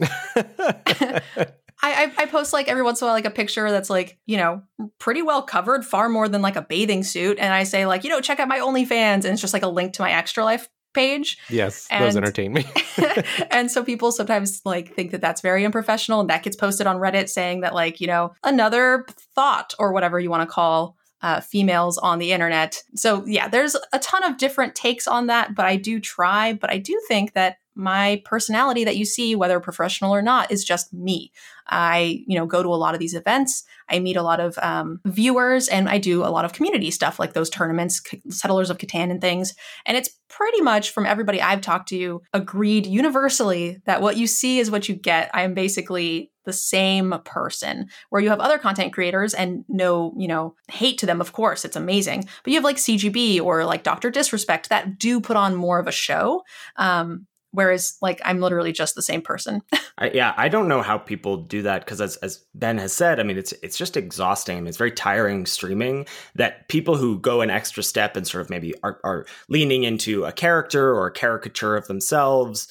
I, 1.82 2.04
I, 2.18 2.22
I 2.22 2.26
post 2.26 2.52
like 2.52 2.68
every 2.68 2.82
once 2.82 3.00
in 3.00 3.04
a 3.04 3.08
while 3.08 3.14
like 3.14 3.26
a 3.26 3.30
picture 3.30 3.70
that's 3.70 3.90
like 3.90 4.18
you 4.26 4.36
know 4.36 4.62
pretty 4.98 5.22
well 5.22 5.42
covered, 5.42 5.84
far 5.84 6.08
more 6.08 6.28
than 6.28 6.42
like 6.42 6.56
a 6.56 6.62
bathing 6.62 7.04
suit, 7.04 7.38
and 7.38 7.52
I 7.52 7.64
say 7.64 7.86
like 7.86 8.04
you 8.04 8.10
know 8.10 8.20
check 8.20 8.40
out 8.40 8.48
my 8.48 8.58
OnlyFans, 8.58 9.24
and 9.24 9.26
it's 9.26 9.40
just 9.40 9.52
like 9.52 9.62
a 9.62 9.68
link 9.68 9.92
to 9.94 10.02
my 10.02 10.12
Extra 10.12 10.44
Life 10.44 10.68
page. 10.94 11.38
Yes, 11.48 11.86
and, 11.90 12.04
those 12.04 12.16
entertain 12.16 12.52
me. 12.52 12.66
and 13.50 13.70
so 13.70 13.84
people 13.84 14.10
sometimes 14.12 14.62
like 14.64 14.94
think 14.94 15.10
that 15.12 15.20
that's 15.20 15.40
very 15.40 15.64
unprofessional, 15.64 16.20
and 16.20 16.30
that 16.30 16.42
gets 16.42 16.56
posted 16.56 16.86
on 16.86 16.96
Reddit 16.96 17.28
saying 17.28 17.60
that 17.60 17.74
like 17.74 18.00
you 18.00 18.06
know 18.06 18.32
another 18.42 19.06
thought 19.34 19.74
or 19.78 19.92
whatever 19.92 20.18
you 20.18 20.30
want 20.30 20.48
to 20.48 20.52
call 20.52 20.96
uh, 21.22 21.40
females 21.40 21.98
on 21.98 22.18
the 22.18 22.32
internet. 22.32 22.82
So 22.94 23.24
yeah, 23.26 23.48
there's 23.48 23.76
a 23.92 23.98
ton 23.98 24.24
of 24.24 24.38
different 24.38 24.74
takes 24.74 25.06
on 25.06 25.26
that, 25.26 25.54
but 25.54 25.66
I 25.66 25.76
do 25.76 26.00
try. 26.00 26.52
But 26.52 26.70
I 26.70 26.78
do 26.78 27.00
think 27.08 27.32
that 27.34 27.56
my 27.76 28.22
personality 28.24 28.84
that 28.84 28.96
you 28.96 29.04
see, 29.04 29.36
whether 29.36 29.60
professional 29.60 30.14
or 30.14 30.22
not, 30.22 30.50
is 30.50 30.64
just 30.64 30.92
me. 30.92 31.30
I, 31.68 32.24
you 32.26 32.38
know, 32.38 32.46
go 32.46 32.62
to 32.62 32.68
a 32.68 32.76
lot 32.76 32.94
of 32.94 33.00
these 33.00 33.14
events. 33.14 33.64
I 33.88 33.98
meet 33.98 34.16
a 34.16 34.22
lot 34.22 34.40
of 34.40 34.58
um, 34.58 35.00
viewers, 35.04 35.68
and 35.68 35.88
I 35.88 35.98
do 35.98 36.24
a 36.24 36.30
lot 36.30 36.44
of 36.44 36.52
community 36.52 36.90
stuff 36.90 37.18
like 37.18 37.32
those 37.32 37.50
tournaments, 37.50 38.02
Settlers 38.30 38.70
of 38.70 38.78
Catan, 38.78 39.10
and 39.10 39.20
things. 39.20 39.54
And 39.84 39.96
it's 39.96 40.10
pretty 40.28 40.60
much 40.60 40.90
from 40.90 41.06
everybody 41.06 41.40
I've 41.40 41.60
talked 41.60 41.88
to 41.90 42.22
agreed 42.32 42.86
universally 42.86 43.80
that 43.84 44.02
what 44.02 44.16
you 44.16 44.26
see 44.26 44.58
is 44.58 44.70
what 44.70 44.88
you 44.88 44.94
get. 44.94 45.30
I 45.34 45.42
am 45.42 45.54
basically 45.54 46.30
the 46.46 46.52
same 46.52 47.14
person 47.24 47.88
where 48.08 48.22
you 48.22 48.30
have 48.30 48.40
other 48.40 48.56
content 48.56 48.92
creators 48.92 49.34
and 49.34 49.64
no 49.68 50.14
you 50.16 50.28
know 50.28 50.54
hate 50.68 50.96
to 50.96 51.04
them 51.04 51.20
of 51.20 51.32
course 51.32 51.64
it's 51.64 51.76
amazing 51.76 52.24
but 52.42 52.52
you 52.52 52.54
have 52.54 52.64
like 52.64 52.76
cgb 52.76 53.42
or 53.42 53.64
like 53.64 53.82
dr 53.82 54.08
disrespect 54.12 54.68
that 54.68 54.96
do 54.96 55.20
put 55.20 55.36
on 55.36 55.54
more 55.54 55.78
of 55.78 55.88
a 55.88 55.92
show 55.92 56.42
um, 56.76 57.26
whereas 57.56 57.96
like 58.00 58.20
i'm 58.24 58.40
literally 58.40 58.72
just 58.72 58.94
the 58.94 59.02
same 59.02 59.22
person. 59.22 59.62
I, 59.98 60.10
yeah 60.10 60.34
i 60.36 60.48
don't 60.48 60.68
know 60.68 60.82
how 60.82 60.98
people 60.98 61.38
do 61.38 61.62
that 61.62 61.84
because 61.84 62.00
as, 62.00 62.16
as 62.16 62.44
ben 62.54 62.78
has 62.78 62.92
said 62.92 63.18
i 63.18 63.22
mean 63.22 63.38
it's 63.38 63.52
it's 63.62 63.76
just 63.76 63.96
exhausting. 63.96 64.66
It's 64.66 64.76
very 64.76 64.92
tiring 64.92 65.46
streaming 65.46 66.06
that 66.34 66.68
people 66.68 66.96
who 66.96 67.18
go 67.18 67.40
an 67.40 67.50
extra 67.50 67.82
step 67.82 68.16
and 68.16 68.26
sort 68.26 68.42
of 68.42 68.50
maybe 68.50 68.74
are, 68.82 69.00
are 69.04 69.26
leaning 69.48 69.84
into 69.84 70.24
a 70.24 70.32
character 70.32 70.94
or 70.94 71.06
a 71.06 71.12
caricature 71.12 71.76
of 71.76 71.86
themselves 71.86 72.68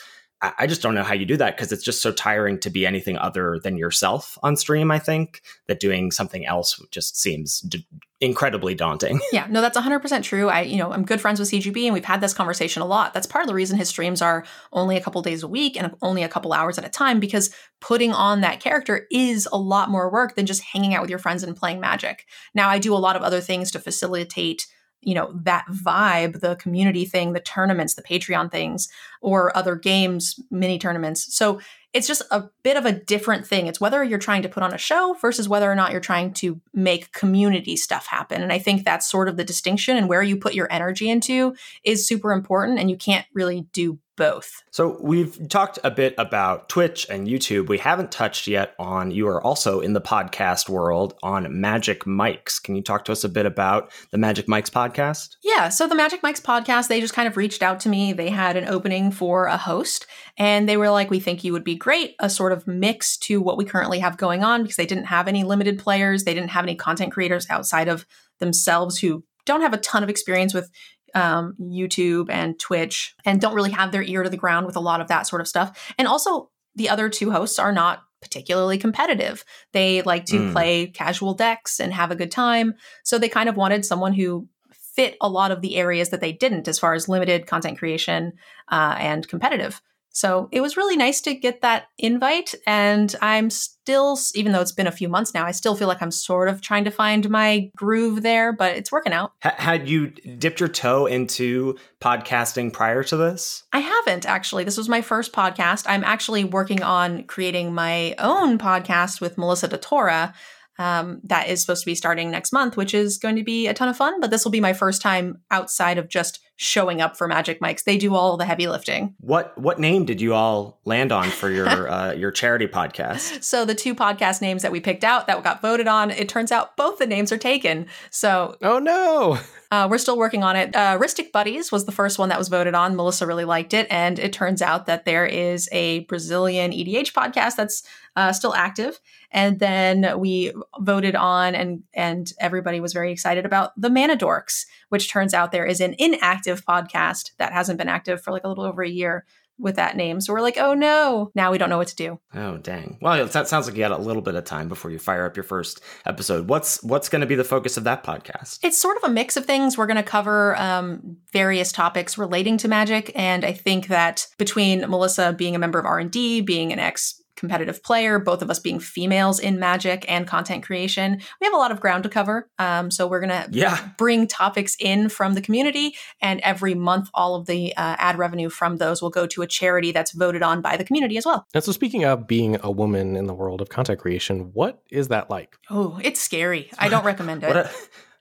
I 0.58 0.68
just 0.68 0.82
don't 0.82 0.96
know 0.96 1.04
how 1.04 1.14
you 1.14 1.26
do 1.26 1.38
that 1.38 1.56
because 1.56 1.72
it's 1.72 1.84
just 1.84 2.02
so 2.02 2.12
tiring 2.12 2.60
to 2.60 2.70
be 2.70 2.86
anything 2.86 3.18
other 3.18 3.60
than 3.64 3.78
yourself 3.78 4.38
on 4.44 4.56
stream. 4.56 4.92
I 4.92 5.00
think 5.00 5.42
that 5.68 5.80
doing 5.80 6.12
something 6.12 6.46
else 6.46 6.82
just 6.92 7.20
seems 7.20 7.62
d- 7.62 7.86
incredibly 8.22 8.76
daunting. 8.76 9.20
Yeah, 9.32 9.48
no, 9.50 9.60
that's 9.60 9.78
100% 9.78 10.24
true. 10.24 10.48
I, 10.48 10.62
you 10.62 10.78
know, 10.78 10.94
I'm 10.94 11.04
good 11.04 11.20
friends 11.20 11.40
with 11.40 11.50
CGB 11.50 11.86
and 11.86 11.94
we've 11.94 12.06
had 12.06 12.22
this 12.22 12.34
conversation 12.34 12.82
a 12.82 12.86
lot. 12.86 13.14
That's 13.14 13.28
part 13.28 13.44
of 13.44 13.48
the 13.48 13.54
reason 13.54 13.78
his 13.78 13.90
streams 13.90 14.22
are 14.22 14.46
only 14.72 14.96
a 14.96 15.02
couple 15.02 15.22
days 15.22 15.44
a 15.44 15.48
week 15.48 15.78
and 15.78 15.94
only 16.02 16.24
a 16.24 16.30
couple 16.30 16.54
hours 16.54 16.78
at 16.78 16.86
a 16.86 16.90
time 16.90 17.20
because 17.20 17.54
putting 17.82 18.14
on 18.14 18.40
that 18.42 18.62
character 18.62 19.08
is 19.12 19.48
a 19.52 19.58
lot 19.58 19.90
more 19.90 20.10
work 20.10 20.36
than 20.36 20.46
just 20.46 20.64
hanging 20.64 20.94
out 20.94 21.02
with 21.02 21.10
your 21.10 21.20
friends 21.20 21.44
and 21.44 21.56
playing 21.56 21.82
Magic. 21.82 22.26
Now, 22.54 22.70
I 22.70 22.80
do 22.80 22.94
a 22.94 22.98
lot 22.98 23.18
of 23.18 23.24
other 23.24 23.42
things 23.42 23.72
to 23.72 23.80
facilitate 23.80 24.68
you 25.06 25.14
know 25.14 25.32
that 25.44 25.66
vibe 25.72 26.42
the 26.42 26.56
community 26.58 27.06
thing 27.06 27.34
the 27.34 27.40
tournaments 27.40 27.96
the 27.96 28.04
patreon 28.04 28.52
things 28.52 28.90
or 29.22 29.56
other 29.56 29.76
games 29.76 30.40
mini 30.52 30.78
tournaments. 30.78 31.34
So 31.36 31.60
it's 31.94 32.08
just 32.08 32.24
a 32.30 32.50
bit 32.62 32.76
of 32.76 32.86
a 32.86 32.92
different 32.92 33.48
thing. 33.48 33.68
It's 33.68 33.80
whether 33.80 34.04
you're 34.04 34.20
trying 34.20 34.42
to 34.42 34.50
put 34.50 34.64
on 34.64 34.74
a 34.74 34.78
show 34.78 35.16
versus 35.22 35.48
whether 35.48 35.72
or 35.72 35.76
not 35.76 35.94
you're 35.94 36.02
trying 36.02 36.34
to 36.34 36.60
make 36.74 37.14
community 37.14 37.78
stuff 37.78 38.08
happen. 38.08 38.42
And 38.42 38.52
i 38.52 38.60
think 38.60 38.84
that's 38.84 39.10
sort 39.10 39.30
of 39.30 39.38
the 39.38 39.46
distinction 39.46 39.96
and 39.96 40.10
where 40.10 40.24
you 40.24 40.36
put 40.36 40.54
your 40.54 40.72
energy 40.72 41.10
into 41.10 41.56
is 41.84 42.08
super 42.08 42.32
important 42.32 42.80
and 42.80 42.90
you 42.90 42.98
can't 42.98 43.26
really 43.34 43.62
do 43.72 44.00
both. 44.18 44.64
So 44.72 44.98
we've 45.02 45.48
talked 45.50 45.80
a 45.84 45.92
bit 45.92 46.16
about 46.18 46.70
Twitch 46.70 47.08
and 47.10 47.28
YouTube. 47.28 47.68
We 47.68 47.78
haven't 47.78 48.12
touched 48.12 48.48
yet 48.48 48.74
on 48.80 49.12
you 49.12 49.28
are 49.28 49.42
also 49.42 49.80
in 49.80 49.94
the 49.94 50.02
podcast 50.02 50.70
world 50.70 51.16
on 51.24 51.60
Magic 51.60 52.06
Mics. 52.06 52.62
Can 52.62 52.76
you 52.76 52.82
talk 52.82 53.06
to 53.06 53.12
us 53.12 53.24
a 53.24 53.30
bit 53.30 53.46
about 53.46 53.92
the 54.12 54.18
Magic 54.18 54.48
Mics 54.48 54.70
podcast? 54.70 55.36
Yeah, 55.44 55.70
so 55.70 55.88
the 55.88 55.96
Magic 55.96 56.22
Mics 56.22 56.42
podcast, 56.42 56.88
they 56.88 57.02
just 57.02 57.14
kind 57.14 57.28
of 57.28 57.38
reached 57.38 57.64
out 57.64 57.80
to 57.82 57.90
me. 57.90 58.14
They 58.14 58.30
had 58.30 58.58
an 58.58 58.68
opening 58.68 59.12
for 59.12 59.46
a 59.46 59.58
host 59.58 60.06
and 60.38 60.68
they 60.68 60.78
were 60.78 60.90
like, 60.90 61.10
"We 61.10 61.20
think 61.20 61.44
you 61.44 61.54
would 61.54 61.64
be 61.64 61.76
great, 61.76 62.16
a 62.20 62.30
sort 62.30 62.52
of 62.52 62.68
mix 62.68 63.18
to 63.18 63.42
what 63.42 63.58
we 63.58 63.66
currently 63.66 64.00
have 64.00 64.18
going 64.18 64.44
on 64.44 64.62
because 64.62 64.78
they 64.78 64.86
didn't 64.86 65.06
have 65.06 65.28
any 65.28 65.44
limited 65.44 65.80
players, 65.80 66.24
they 66.24 66.34
didn't 66.34 66.52
have 66.52 66.66
any 66.66 66.76
content 66.76 67.12
creators 67.14 67.48
outside 67.50 67.88
of 67.88 68.06
themselves 68.40 69.00
who 69.00 69.24
don't 69.46 69.62
have 69.62 69.74
a 69.74 69.78
ton 69.78 70.04
of 70.04 70.10
experience 70.10 70.54
with 70.54 70.70
um, 71.16 71.56
YouTube 71.60 72.30
and 72.30 72.60
Twitch 72.60 73.16
and 73.26 73.42
don't 73.42 73.56
really 73.56 73.72
have 73.72 73.92
their 73.92 74.04
ear 74.04 74.24
to 74.24 74.30
the 74.30 74.38
ground 74.38 74.66
with 74.66 74.76
a 74.76 74.82
lot 74.82 75.02
of 75.02 75.08
that 75.08 75.26
sort 75.26 75.42
of 75.42 75.48
stuff. 75.48 75.94
And 75.98 76.08
also, 76.08 76.52
the 76.76 76.90
other 76.90 77.10
two 77.10 77.32
hosts 77.32 77.58
are 77.58 77.72
not 77.72 78.04
particularly 78.22 78.78
competitive. 78.78 79.46
They 79.72 80.02
like 80.02 80.26
to 80.26 80.40
mm. 80.40 80.52
play 80.52 80.88
casual 80.88 81.34
decks 81.34 81.80
and 81.80 81.94
have 81.94 82.12
a 82.12 82.16
good 82.16 82.32
time. 82.32 82.74
So 83.04 83.18
they 83.18 83.30
kind 83.30 83.50
of 83.50 83.56
wanted 83.56 83.86
someone 83.86 84.14
who 84.14 84.48
fit 84.74 85.16
a 85.22 85.30
lot 85.30 85.52
of 85.52 85.62
the 85.62 85.76
areas 85.78 86.10
that 86.10 86.22
they 86.22 86.32
didn't 86.32 86.68
as 86.68 86.80
far 86.80 86.94
as 86.94 87.08
limited 87.08 87.48
content 87.48 87.78
creation 87.78 88.34
uh, 88.70 88.96
and 88.98 89.28
competitive. 89.28 89.82
So 90.16 90.48
it 90.54 90.62
was 90.62 90.78
really 90.78 90.96
nice 90.96 91.20
to 91.22 91.34
get 91.34 91.60
that 91.62 91.88
invite. 91.98 92.56
And 92.66 93.14
I'm 93.22 93.50
still, 93.50 94.18
even 94.34 94.54
though 94.54 94.62
it's 94.62 94.72
been 94.72 94.88
a 94.88 94.92
few 94.92 95.10
months 95.10 95.34
now, 95.34 95.46
I 95.46 95.52
still 95.52 95.76
feel 95.76 95.90
like 95.90 96.02
I'm 96.02 96.10
sort 96.10 96.48
of 96.48 96.62
trying 96.62 96.86
to 96.86 96.90
find 96.90 97.30
my 97.30 97.70
groove 97.76 98.22
there, 98.22 98.54
but 98.54 98.78
it's 98.78 98.94
working 98.94 99.12
out. 99.12 99.34
H- 99.44 99.54
had 99.58 99.90
you 99.90 100.08
dipped 100.08 100.62
your 100.62 100.70
toe 100.70 101.06
into 101.06 101.78
podcasting 102.00 102.72
prior 102.72 103.04
to 103.04 103.18
this? 103.18 103.64
I 103.74 103.80
haven't 103.80 104.26
actually. 104.26 104.64
This 104.64 104.78
was 104.78 104.88
my 104.88 105.02
first 105.02 105.34
podcast. 105.34 105.84
I'm 105.86 106.06
actually 106.06 106.46
working 106.46 106.82
on 106.82 107.26
creating 107.26 107.74
my 107.74 108.16
own 108.18 108.58
podcast 108.58 109.20
with 109.20 109.38
Melissa 109.38 109.68
DeTora 109.68 110.34
um, 110.80 111.20
that 111.26 111.50
is 111.50 111.60
supposed 111.60 111.84
to 111.84 111.92
be 111.92 111.96
starting 111.96 112.32
next 112.32 112.54
month, 112.54 112.78
which 112.78 112.94
is 112.94 113.18
going 113.18 113.36
to 113.36 113.44
be 113.44 113.68
a 113.68 113.74
ton 113.74 113.90
of 113.90 113.98
fun. 113.98 114.22
But 114.22 114.32
this 114.32 114.46
will 114.46 114.52
be 114.52 114.62
my 114.62 114.74
first 114.74 115.02
time 115.02 115.42
outside 115.52 115.98
of 115.98 116.08
just 116.08 116.40
showing 116.58 117.02
up 117.02 117.18
for 117.18 117.28
Magic 117.28 117.60
Mics. 117.60 117.84
They 117.84 117.98
do 117.98 118.16
all 118.16 118.38
the 118.38 118.46
heavy 118.46 118.68
lifting. 118.68 119.16
What 119.20 119.58
what 119.58 119.80
name 119.80 120.06
did 120.06 120.22
you 120.22 120.34
all 120.34 120.80
land 120.86 121.12
on 121.12 121.30
for 121.30 121.50
your 121.50 121.90
uh, 121.90 122.14
your 122.14 122.32
charity 122.32 122.68
podcast? 122.68 123.44
So 123.44 123.66
the 123.66 123.76
two 123.76 123.96
podcast 123.96 124.42
names 124.42 124.62
that 124.62 124.72
we 124.72 124.80
picked 124.80 125.04
out 125.04 125.28
that 125.28 125.44
got 125.44 125.62
voted 125.62 125.88
on, 125.88 126.12
it 126.12 126.30
turns 126.30 126.52
out 126.52 126.78
both 126.78 126.98
the 126.98 127.08
names 127.08 127.32
are 127.32 127.38
taken. 127.38 127.88
So 128.10 128.58
oh 128.62 128.80
no. 128.80 129.40
Uh, 129.72 129.88
we're 129.90 129.98
still 129.98 130.18
working 130.18 130.44
on 130.44 130.56
it. 130.56 130.76
Uh, 130.76 130.98
Rhystic 131.00 131.32
Buddies 131.32 131.72
was 131.72 131.86
the 131.86 131.92
first 131.92 132.20
one 132.20 132.30
that 132.30 132.38
was 132.38 132.48
voted 132.48 132.76
on. 132.76 132.96
Melissa 132.96 133.26
really 133.26 133.46
liked 133.46 133.74
it. 133.74 133.88
And 133.90 134.20
it 134.20 134.34
turns 134.34 134.62
out 134.62 134.86
that 134.86 135.06
there 135.06 135.26
is 135.26 135.68
a 135.72 136.02
Brazilian 136.02 136.72
EDH 136.72 137.14
podcast 137.14 137.56
that's 137.56 137.84
uh, 138.16 138.32
still 138.32 138.54
active. 138.54 139.00
And 139.32 139.60
then 139.60 140.20
we 140.20 140.54
voted 140.80 141.16
on, 141.16 141.56
and, 141.56 141.84
and 141.94 142.32
everybody 142.40 142.80
was 142.80 142.94
very 142.94 143.12
excited 143.12 143.46
about 143.46 143.80
the 143.80 143.90
Mana 143.90 144.16
Dorks, 144.16 144.66
which 144.90 145.10
turns 145.10 145.34
out 145.34 145.52
there 145.52 145.66
is 145.66 145.82
an 145.82 145.96
inactive 146.00 146.66
podcast 146.66 147.32
that 147.38 147.52
hasn't 147.52 147.78
been 147.78 147.90
active 147.90 148.22
for 148.22 148.32
like 148.32 148.44
a 148.44 148.48
little 148.48 148.64
over 148.64 148.84
a 148.84 148.90
year 148.90 149.26
with 149.58 149.76
that 149.76 149.96
name. 149.96 150.22
So 150.22 150.34
we're 150.34 150.42
like, 150.42 150.58
oh 150.58 150.74
no, 150.74 151.32
now 151.36 151.52
we 151.52 151.58
don't 151.58 151.70
know 151.70 151.78
what 151.78 151.88
to 151.90 151.96
do. 151.96 152.20
Oh 152.34 152.58
dang. 152.58 152.98
Well, 153.02 153.26
that 153.26 153.48
sounds 153.48 153.68
like 153.68 153.76
you 153.76 153.84
had 153.84 153.92
a 153.92 153.98
little 153.98 154.22
bit 154.22 154.36
of 154.36 154.44
time 154.44 154.68
before 154.68 154.92
you 154.92 155.00
fire 155.00 155.26
up 155.26 155.36
your 155.36 155.44
first 155.44 155.82
episode. 156.06 156.48
What's 156.48 156.82
what's 156.84 157.10
going 157.10 157.22
to 157.22 157.28
be 157.28 157.36
the 157.36 157.44
focus 157.44 157.78
of 157.78 157.84
that 157.86 158.04
podcast? 158.04 158.60
It's 158.64 158.78
sort 158.78 158.98
of 158.98 159.10
a 159.10 159.14
mix 159.14 159.38
of 159.38 159.46
things. 159.46 159.78
We're 159.78 159.88
going 159.88 159.96
to 159.98 160.04
cover 160.04 160.56
um, 160.58 161.18
various 161.32 161.72
topics 161.72 162.18
relating 162.18 162.58
to 162.58 162.68
magic, 162.68 163.12
and 163.16 163.46
I 163.46 163.54
think 163.54 163.88
that 163.88 164.28
between 164.38 164.82
Melissa 164.90 165.34
being 165.34 165.56
a 165.56 165.60
member 165.60 165.80
of 165.80 165.86
R 165.86 166.00
and 166.00 166.12
D, 166.12 166.42
being 166.42 166.74
an 166.74 166.80
ex 166.80 167.22
competitive 167.36 167.84
player, 167.84 168.20
both 168.20 168.42
of 168.42 168.50
us 168.50 168.60
being 168.60 168.80
females 168.80 169.40
in 169.40 169.60
magic 169.60 170.06
and 170.08 170.28
content 170.28 170.64
creation. 170.64 171.22
We 171.42 171.46
have 171.46 171.54
a 171.54 171.58
lot 171.58 171.72
of 171.72 171.80
ground 171.80 172.04
to 172.04 172.10
cover. 172.10 172.50
Um, 172.60 172.92
so 172.92 173.08
we're 173.08 173.20
going 173.20 173.30
to 173.30 173.48
yeah. 173.52 173.90
bring 173.98 174.28
topics 174.28 174.76
in 174.80 175.10
from 175.10 175.34
the 175.34 175.42
community. 175.42 175.96
And 176.22 176.40
every 176.42 176.76
month, 176.76 177.10
all 177.14 177.36
of 177.36 177.46
the 177.46 177.76
uh, 177.76 177.96
ad 178.00 178.18
revenue 178.18 178.50
from 178.50 178.78
those 178.78 179.02
will 179.02 179.10
go 179.10 179.28
to 179.28 179.42
a 179.42 179.48
charity 179.48 179.92
that's 179.92 180.12
voted 180.12 180.44
on 180.44 180.62
by 180.62 180.78
the 180.78 180.84
community 180.84 181.18
as 181.18 181.26
well. 181.26 181.46
And 181.54 181.64
so, 181.64 181.72
speaking 181.72 182.06
of 182.06 182.28
being 182.28 182.58
a 182.64 182.72
woman 182.72 183.16
in 183.16 183.26
the 183.26 183.34
world 183.34 183.62
of 183.62 183.70
content 183.70 184.00
creation, 184.00 184.52
what 184.54 184.82
is 184.90 185.10
that 185.10 185.30
like? 185.30 185.58
Oh, 185.70 186.00
it's 186.04 186.22
scary. 186.22 186.70
I 186.78 186.90
don't 186.90 187.06
recommend 187.06 187.44
it. 187.44 187.68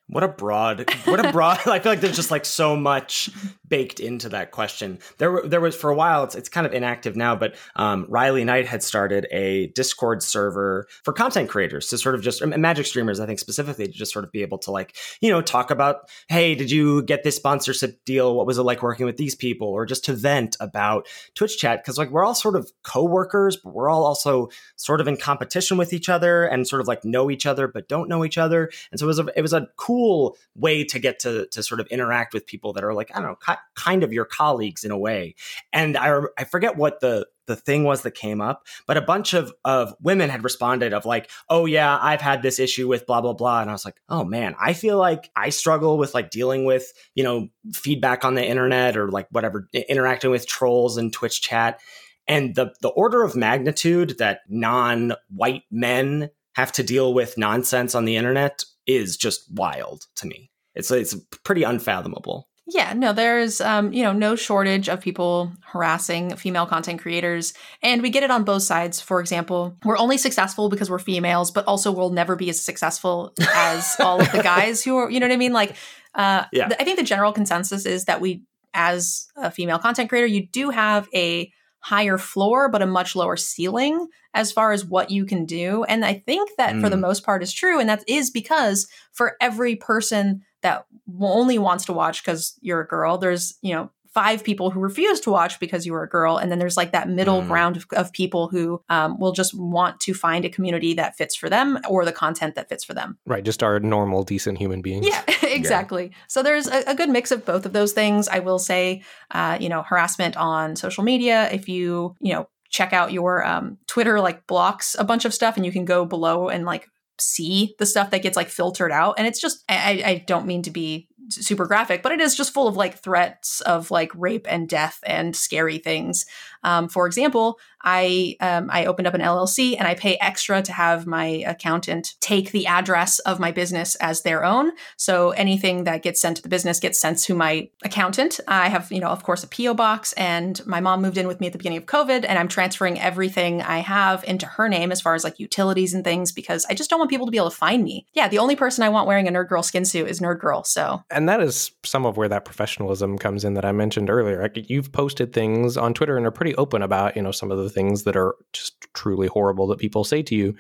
What 0.07 0.23
a 0.23 0.29
broad, 0.29 0.91
what 1.07 1.25
a 1.25 1.33
broad. 1.33 1.61
I 1.67 1.79
feel 1.79 1.91
like 1.91 2.03
there's 2.03 2.17
just 2.17 2.31
like 2.31 2.45
so 2.45 2.77
much 2.77 3.31
baked 3.69 4.01
into 4.01 4.29
that 4.29 4.51
question. 4.51 4.99
There, 5.19 5.43
there 5.45 5.61
was 5.61 5.75
for 5.75 5.91
a 5.91 5.95
while. 5.95 6.25
It's 6.25 6.35
it's 6.35 6.49
kind 6.49 6.67
of 6.67 6.73
inactive 6.73 7.17
now, 7.17 7.35
but 7.35 7.55
um, 7.77 8.07
Riley 8.09 8.45
Knight 8.45 8.67
had 8.67 8.83
started 8.83 9.27
a 9.31 9.69
Discord 9.69 10.23
server 10.23 10.87
for 11.03 11.12
content 11.12 11.49
creators 11.49 11.89
to 11.89 11.99
sort 11.99 12.15
of 12.15 12.23
just 12.23 12.45
magic 12.45 12.87
streamers. 12.87 13.21
I 13.21 13.27
think 13.27 13.39
specifically 13.39 13.87
to 13.87 13.93
just 13.93 14.12
sort 14.12 14.25
of 14.25 14.33
be 14.33 14.43
able 14.43 14.59
to 14.59 14.71
like 14.71 14.97
you 15.21 15.31
know 15.31 15.41
talk 15.41 15.71
about, 15.71 16.11
hey, 16.29 16.55
did 16.55 16.71
you 16.71 17.03
get 17.03 17.23
this 17.23 17.37
sponsorship 17.37 18.05
deal? 18.05 18.35
What 18.35 18.47
was 18.47 18.59
it 18.59 18.62
like 18.62 18.83
working 18.83 19.07
with 19.07 19.17
these 19.17 19.35
people? 19.35 19.69
Or 19.69 19.87
just 19.87 20.05
to 20.07 20.12
vent 20.12 20.57
about 20.61 21.07
Twitch 21.35 21.59
chat 21.59 21.83
because 21.83 21.99
like 21.99 22.11
we're 22.11 22.25
all 22.25 22.35
sort 22.35 22.57
of 22.57 22.71
co-workers, 22.83 23.57
but 23.57 23.75
we're 23.75 23.89
all 23.89 24.05
also 24.05 24.49
sort 24.77 25.01
of 25.01 25.09
in 25.09 25.17
competition 25.17 25.77
with 25.77 25.93
each 25.93 26.09
other 26.09 26.45
and 26.45 26.67
sort 26.67 26.81
of 26.81 26.89
like 26.89 27.05
know 27.05 27.31
each 27.31 27.47
other 27.47 27.69
but 27.69 27.89
don't 27.89 28.09
know 28.09 28.25
each 28.25 28.39
other. 28.39 28.71
And 28.91 29.01
so 29.01 29.07
it 29.07 29.09
was 29.09 29.19
a 29.19 29.27
it 29.37 29.43
was 29.43 29.53
a 29.53 29.69
cool 29.77 30.37
way 30.55 30.85
to 30.85 30.99
get 30.99 31.19
to 31.21 31.47
to 31.47 31.62
sort 31.62 31.81
of 31.81 31.87
interact 31.89 32.35
with 32.35 32.47
people 32.47 32.73
that 32.75 32.85
are 32.85 32.95
like 32.95 33.11
I 33.15 33.21
don't 33.21 33.31
know, 33.31 33.54
kind 33.75 34.03
of 34.03 34.13
your 34.13 34.25
colleagues 34.25 34.85
in 34.85 34.91
a 34.91 34.99
way. 34.99 35.35
And 35.73 35.97
I 35.97 36.21
I 36.39 36.45
forget 36.45 36.77
what 36.77 37.01
the 37.01 37.27
the 37.47 37.57
thing 37.57 37.85
was 37.85 38.03
that 38.03 38.13
came 38.13 38.41
up, 38.41 38.67
but 38.87 38.97
a 38.97 39.03
bunch 39.03 39.35
of 39.35 39.53
of 39.65 39.95
women 40.01 40.31
had 40.31 40.45
responded 40.45 40.93
of 40.93 41.05
like, 41.05 41.31
"Oh 41.49 41.67
yeah, 41.67 41.99
I've 42.01 42.21
had 42.21 42.43
this 42.43 42.59
issue 42.59 42.89
with 42.89 43.07
blah 43.07 43.21
blah 43.21 43.33
blah," 43.33 43.61
and 43.61 43.71
I 43.71 43.73
was 43.73 43.85
like, 43.85 44.01
"Oh 44.09 44.25
man, 44.25 44.55
I 44.61 44.73
feel 44.73 44.99
like 44.99 45.31
I 45.37 45.51
struggle 45.51 45.99
with 45.99 46.15
like 46.15 46.31
dealing 46.31 46.65
with 46.65 46.93
you 47.15 47.25
know 47.25 47.49
feedback 47.73 48.25
on 48.25 48.35
the 48.35 48.47
internet 48.47 48.97
or 48.97 49.11
like 49.11 49.29
whatever 49.31 49.69
interacting 49.89 50.31
with 50.31 50.47
trolls 50.47 50.97
and 50.97 51.13
Twitch 51.13 51.43
chat." 51.43 51.81
And 52.27 52.55
the 52.55 52.75
the 52.81 52.89
order 52.89 53.23
of 53.23 53.37
magnitude 53.37 54.17
that 54.19 54.41
non 54.49 55.15
white 55.29 55.65
men 55.71 56.31
have 56.55 56.73
to 56.73 56.83
deal 56.83 57.13
with 57.13 57.37
nonsense 57.37 57.95
on 57.95 58.05
the 58.05 58.17
internet 58.17 58.65
is 58.87 59.17
just 59.17 59.51
wild 59.53 60.07
to 60.17 60.27
me. 60.27 60.51
It's 60.75 60.91
it's 60.91 61.15
pretty 61.45 61.63
unfathomable. 61.63 62.49
Yeah, 62.67 62.95
no, 62.95 63.12
there's 63.12 63.61
um, 63.61 63.93
you 63.93 64.03
know, 64.03 64.12
no 64.12 64.37
shortage 64.37 64.89
of 64.89 65.01
people 65.01 65.53
harassing 65.61 66.35
female 66.37 66.65
content 66.65 67.03
creators, 67.03 67.53
and 67.83 68.01
we 68.01 68.09
get 68.09 68.23
it 68.23 68.31
on 68.31 68.45
both 68.45 68.62
sides. 68.62 69.03
For 69.03 69.21
example, 69.21 69.77
we're 69.85 69.99
only 69.99 70.17
successful 70.17 70.71
because 70.71 70.89
we're 70.89 70.99
females, 70.99 71.51
but 71.51 71.67
also 71.67 71.93
we'll 71.93 72.11
never 72.11 72.37
be 72.37 72.49
as 72.49 72.61
successful 72.61 73.35
as 73.55 73.97
all 74.01 74.19
of 74.21 74.33
the 74.33 74.43
guys 74.43 74.83
who 74.83 74.97
are, 74.97 75.11
you 75.11 75.21
know 75.21 75.27
what 75.27 75.35
I 75.35 75.37
mean? 75.37 75.53
Like, 75.53 75.77
uh, 76.15 76.45
yeah. 76.53 76.71
I 76.81 76.85
think 76.85 76.99
the 76.99 77.05
general 77.05 77.33
consensus 77.33 77.85
is 77.85 78.07
that 78.07 78.23
we, 78.23 78.45
as 78.73 79.29
a 79.37 79.51
female 79.51 79.79
content 79.79 80.09
creator, 80.09 80.27
you 80.27 80.47
do 80.47 80.71
have 80.71 81.07
a 81.15 81.53
higher 81.81 82.17
floor 82.17 82.71
but 82.71 82.81
a 82.81 82.87
much 82.87 83.15
lower 83.15 83.37
ceiling 83.37 84.09
as 84.33 84.51
far 84.51 84.73
as 84.73 84.87
what 84.87 85.11
you 85.11 85.27
can 85.27 85.45
do 85.45 85.85
and 85.85 86.03
i 86.03 86.15
think 86.15 86.49
that 86.57 86.75
mm. 86.75 86.81
for 86.81 86.89
the 86.89 86.97
mm. 86.97 87.03
most 87.03 87.23
part 87.23 87.43
is 87.43 87.53
true 87.53 87.79
and 87.79 87.91
that 87.91 88.03
is 88.09 88.31
because 88.31 88.89
for 89.12 89.37
every 89.39 89.77
person 89.77 90.41
that 90.65 90.87
only 91.21 91.59
wants 91.59 91.85
to 91.85 91.93
watch 91.93 92.25
because 92.25 92.59
you're 92.61 92.81
a 92.81 92.87
girl 92.87 93.17
there's 93.17 93.57
you 93.62 93.73
know 93.73 93.91
five 94.15 94.45
people 94.45 94.71
who 94.71 94.79
refuse 94.79 95.19
to 95.19 95.31
watch 95.31 95.59
because 95.59 95.85
you 95.85 95.93
were 95.93 96.05
a 96.05 96.09
girl. 96.09 96.37
And 96.37 96.51
then 96.51 96.61
there's 96.61 96.77
like 96.77 96.93
that 96.93 97.09
middle 97.09 97.43
mm. 97.43 97.49
ground 97.49 97.77
of, 97.77 97.87
of, 97.93 98.12
people 98.12 98.47
who 98.47 98.81
um, 98.89 99.19
will 99.19 99.33
just 99.33 99.53
want 99.59 99.99
to 100.01 100.15
find 100.15 100.45
a 100.45 100.49
community 100.49 100.95
that 100.95 101.17
fits 101.17 101.35
for 101.35 101.51
them 101.51 101.81
or 101.89 102.05
the 102.05 102.12
content 102.12 102.55
that 102.55 102.69
fits 102.69 102.85
for 102.85 102.95
them. 102.95 103.19
Right. 103.27 103.45
Just 103.45 103.65
our 103.65 103.81
normal, 103.81 104.23
decent 104.23 104.59
human 104.59 104.83
beings. 104.83 105.09
Yeah, 105.09 105.25
exactly. 105.43 106.05
Yeah. 106.05 106.17
So 106.29 106.45
there's 106.45 106.69
a, 106.69 106.85
a, 106.87 106.95
good 106.95 107.11
mix 107.11 107.33
of 107.33 107.45
both 107.45 107.67
of 107.67 107.73
those 107.73 107.93
things. 107.93 108.29
I 108.29 108.39
will 108.39 108.61
say, 108.61 109.03
uh, 109.33 109.59
you 109.61 109.69
know, 109.69 109.83
harassment 109.83 110.37
on 110.37 110.77
social 110.77 111.03
media. 111.03 111.51
If 111.51 111.69
you, 111.69 112.15
you 112.21 112.35
know, 112.35 112.49
check 112.69 112.93
out 112.93 113.12
your 113.12 113.45
um, 113.45 113.79
Twitter, 113.89 114.21
like 114.21 114.47
blocks 114.47 114.95
a 114.97 115.03
bunch 115.03 115.25
of 115.25 115.35
stuff, 115.35 115.57
and 115.57 115.67
you 115.67 115.73
can 115.73 115.85
go 115.85 116.05
below 116.05 116.49
and 116.49 116.65
like 116.65 116.89
see 117.19 117.75
the 117.79 117.87
stuff 117.87 118.11
that 118.11 118.23
gets 118.23 118.37
like 118.37 118.49
filtered 118.49 118.93
out. 118.93 119.15
And 119.19 119.27
it's 119.27 119.41
just, 119.41 119.65
I, 119.69 120.03
I 120.05 120.25
don't 120.27 120.47
mean 120.47 120.62
to 120.62 120.71
be 120.71 121.09
super 121.31 121.67
graphic, 121.67 122.03
but 122.03 122.12
it 122.12 122.21
is 122.21 122.37
just 122.37 122.53
full 122.53 122.69
of 122.69 122.77
like 122.77 122.99
threats 122.99 123.61
of 123.62 123.91
like 123.91 124.11
rape 124.15 124.47
and 124.49 124.69
death 124.69 125.01
and 125.07 125.35
scary 125.35 125.79
things. 125.79 126.27
Um, 126.62 126.89
for 126.89 127.07
example, 127.07 127.59
I 127.85 128.37
um, 128.41 128.70
I 128.72 128.87
opened 128.87 129.07
up 129.07 129.14
an 129.14 129.20
LLC 129.20 129.76
and 129.78 129.87
I 129.87 129.95
pay 129.95 130.16
extra 130.20 130.62
to 130.62 130.72
have 130.72 131.07
my 131.07 131.45
accountant 131.47 132.14
take 132.20 132.51
the 132.51 132.66
address 132.66 133.18
of 133.20 133.39
my 133.39 133.53
business 133.53 133.95
as 133.97 134.22
their 134.22 134.45
own. 134.45 134.72
So 134.97 135.30
anything 135.30 135.85
that 135.85 136.03
gets 136.03 136.20
sent 136.20 136.39
to 136.39 136.43
the 136.43 136.49
business 136.49 136.80
gets 136.80 137.01
sent 137.01 137.18
to 137.20 137.35
my 137.35 137.68
accountant. 137.85 138.41
I 138.49 138.68
have 138.68 138.91
you 138.91 139.01
know 139.01 139.09
of 139.09 139.22
course 139.22 139.45
a 139.45 139.49
PO 139.49 139.74
box, 139.74 140.12
and 140.14 140.64
my 140.66 140.80
mom 140.80 141.03
moved 141.03 141.18
in 141.18 141.26
with 141.26 141.41
me 141.41 141.49
at 141.49 141.53
the 141.53 141.59
beginning 141.59 141.78
of 141.78 141.87
COVID, 141.87 142.24
and 142.26 142.39
I'm 142.39 142.49
transferring 142.49 142.99
everything 142.99 143.62
I 143.62 143.78
have 143.78 144.24
into 144.24 144.47
her 144.47 144.68
name 144.68 144.91
as 144.91 145.01
far 145.01 145.14
as 145.14 145.24
like 145.24 145.39
utilities 145.39 145.95
and 145.95 146.03
things 146.03 146.32
because 146.32 146.64
I 146.70 146.74
just 146.74 146.91
don't 146.91 146.99
want 146.99 147.11
people 147.11 147.26
to 147.26 147.32
be 147.32 147.39
able 147.39 147.51
to 147.51 147.57
find 147.57 147.85
me. 147.85 148.07
Yeah, 148.14 148.28
the 148.28 148.39
only 148.39 148.57
person 148.57 148.82
I 148.82 148.89
want 148.89 149.07
wearing 149.07 149.28
a 149.28 149.30
Nerd 149.30 149.49
Girl 149.49 149.62
skin 149.62 149.85
suit 149.85 150.09
is 150.09 150.20
Nerd 150.20 150.41
Girl. 150.41 150.64
So 150.64 151.03
and 151.11 151.28
that 151.28 151.41
is 151.41 151.72
some 151.85 152.07
of 152.07 152.16
where 152.16 152.28
that 152.28 152.45
professionalism 152.45 153.18
comes 153.18 153.45
in 153.45 153.55
that 153.55 153.64
I 153.64 153.72
mentioned 153.72 154.09
earlier. 154.09 154.51
You've 154.55 154.93
posted 154.93 155.32
things 155.32 155.76
on 155.76 155.93
Twitter 155.93 156.16
and 156.16 156.26
are 156.26 156.30
pretty 156.30 156.55
open 156.57 156.82
about 156.82 157.16
you 157.16 157.22
know 157.22 157.32
some 157.32 157.51
of 157.51 157.59
the 157.59 157.70
things 157.75 158.05
that 158.05 158.16
are 158.16 158.37
just 158.53 158.81
truly 158.95 159.27
horrible 159.27 159.66
that 159.66 159.79
people 159.79 160.05
say 160.05 160.22
to 160.22 160.35
you 160.35 160.55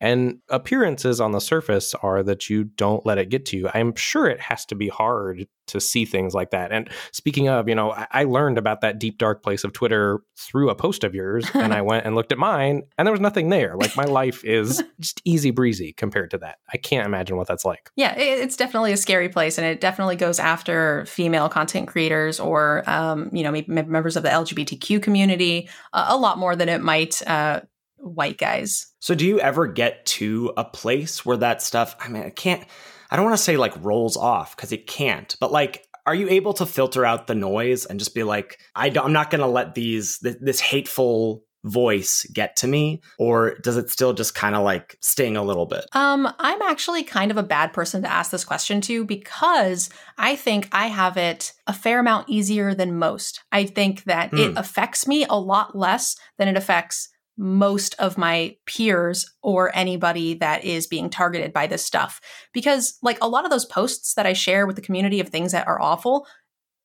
and 0.00 0.38
appearances 0.48 1.20
on 1.20 1.32
the 1.32 1.40
surface 1.40 1.94
are 2.02 2.22
that 2.22 2.48
you 2.48 2.64
don't 2.64 3.04
let 3.04 3.18
it 3.18 3.28
get 3.28 3.46
to 3.46 3.56
you. 3.56 3.70
I'm 3.74 3.94
sure 3.96 4.26
it 4.26 4.40
has 4.40 4.64
to 4.66 4.74
be 4.74 4.88
hard 4.88 5.46
to 5.68 5.80
see 5.80 6.04
things 6.04 6.34
like 6.34 6.50
that. 6.50 6.72
And 6.72 6.88
speaking 7.12 7.48
of, 7.48 7.68
you 7.68 7.74
know, 7.74 7.94
I, 8.10 8.24
learned 8.24 8.58
about 8.58 8.80
that 8.82 8.98
deep 8.98 9.18
dark 9.18 9.42
place 9.42 9.64
of 9.64 9.72
Twitter 9.72 10.20
through 10.36 10.70
a 10.70 10.74
post 10.74 11.04
of 11.04 11.14
yours, 11.14 11.46
and 11.54 11.72
I 11.72 11.82
went 11.82 12.06
and 12.06 12.14
looked 12.14 12.32
at 12.32 12.38
mine, 12.38 12.82
and 12.96 13.06
there 13.06 13.12
was 13.12 13.20
nothing 13.20 13.48
there. 13.48 13.76
Like 13.76 13.96
my 13.96 14.04
life 14.04 14.44
is 14.44 14.82
just 15.00 15.22
easy 15.24 15.50
breezy 15.50 15.92
compared 15.92 16.30
to 16.32 16.38
that. 16.38 16.58
I 16.72 16.76
can't 16.76 17.06
imagine 17.06 17.36
what 17.36 17.46
that's 17.46 17.64
like. 17.64 17.90
Yeah, 17.96 18.14
it's 18.16 18.56
definitely 18.56 18.92
a 18.92 18.96
scary 18.96 19.28
place, 19.28 19.58
and 19.58 19.66
it 19.66 19.80
definitely 19.80 20.16
goes 20.16 20.38
after 20.38 21.04
female 21.06 21.48
content 21.48 21.88
creators 21.88 22.40
or, 22.40 22.88
um, 22.88 23.30
you 23.32 23.42
know, 23.42 23.62
members 23.66 24.16
of 24.16 24.22
the 24.22 24.30
LGBTQ 24.30 25.02
community 25.02 25.68
uh, 25.92 26.06
a 26.08 26.16
lot 26.16 26.38
more 26.38 26.56
than 26.56 26.68
it 26.68 26.82
might. 26.82 27.20
Uh, 27.26 27.60
white 27.98 28.38
guys. 28.38 28.92
So 29.00 29.14
do 29.14 29.26
you 29.26 29.40
ever 29.40 29.66
get 29.66 30.04
to 30.06 30.52
a 30.56 30.64
place 30.64 31.24
where 31.24 31.36
that 31.38 31.62
stuff, 31.62 31.96
I 32.00 32.08
mean, 32.08 32.22
I 32.22 32.30
can't, 32.30 32.64
I 33.10 33.16
don't 33.16 33.24
want 33.24 33.36
to 33.36 33.42
say 33.42 33.56
like 33.56 33.72
rolls 33.82 34.16
off 34.16 34.56
because 34.56 34.72
it 34.72 34.86
can't, 34.86 35.34
but 35.40 35.52
like, 35.52 35.84
are 36.06 36.14
you 36.14 36.28
able 36.30 36.54
to 36.54 36.66
filter 36.66 37.04
out 37.04 37.26
the 37.26 37.34
noise 37.34 37.84
and 37.84 37.98
just 37.98 38.14
be 38.14 38.22
like, 38.22 38.58
I 38.74 38.88
am 38.88 39.12
not 39.12 39.30
going 39.30 39.40
to 39.42 39.46
let 39.46 39.74
these, 39.74 40.18
th- 40.18 40.38
this 40.40 40.60
hateful 40.60 41.44
voice 41.64 42.24
get 42.32 42.56
to 42.56 42.66
me 42.66 43.00
or 43.18 43.56
does 43.62 43.76
it 43.76 43.90
still 43.90 44.12
just 44.12 44.34
kind 44.34 44.54
of 44.54 44.62
like 44.62 44.96
sting 45.00 45.36
a 45.36 45.42
little 45.42 45.66
bit 45.66 45.84
um 45.92 46.32
i'm 46.38 46.62
actually 46.62 47.02
kind 47.02 47.32
of 47.32 47.36
a 47.36 47.42
bad 47.42 47.72
person 47.72 48.00
to 48.00 48.10
ask 48.10 48.30
this 48.30 48.44
question 48.44 48.80
to 48.80 49.04
because 49.04 49.90
i 50.18 50.36
think 50.36 50.68
i 50.70 50.86
have 50.86 51.16
it 51.16 51.52
a 51.66 51.72
fair 51.72 51.98
amount 51.98 52.28
easier 52.28 52.74
than 52.74 52.96
most 52.96 53.42
i 53.50 53.64
think 53.64 54.04
that 54.04 54.30
mm. 54.30 54.38
it 54.38 54.50
hmm. 54.52 54.56
affects 54.56 55.06
me 55.08 55.26
a 55.28 55.34
lot 55.34 55.76
less 55.76 56.16
than 56.38 56.46
it 56.46 56.56
affects 56.56 57.08
most 57.38 57.94
of 58.00 58.18
my 58.18 58.56
peers 58.66 59.32
or 59.42 59.74
anybody 59.74 60.34
that 60.34 60.64
is 60.64 60.88
being 60.88 61.08
targeted 61.08 61.52
by 61.52 61.68
this 61.68 61.84
stuff. 61.84 62.20
Because, 62.52 62.98
like, 63.00 63.18
a 63.22 63.28
lot 63.28 63.44
of 63.44 63.50
those 63.50 63.64
posts 63.64 64.14
that 64.14 64.26
I 64.26 64.32
share 64.32 64.66
with 64.66 64.76
the 64.76 64.82
community 64.82 65.20
of 65.20 65.28
things 65.28 65.52
that 65.52 65.68
are 65.68 65.80
awful, 65.80 66.26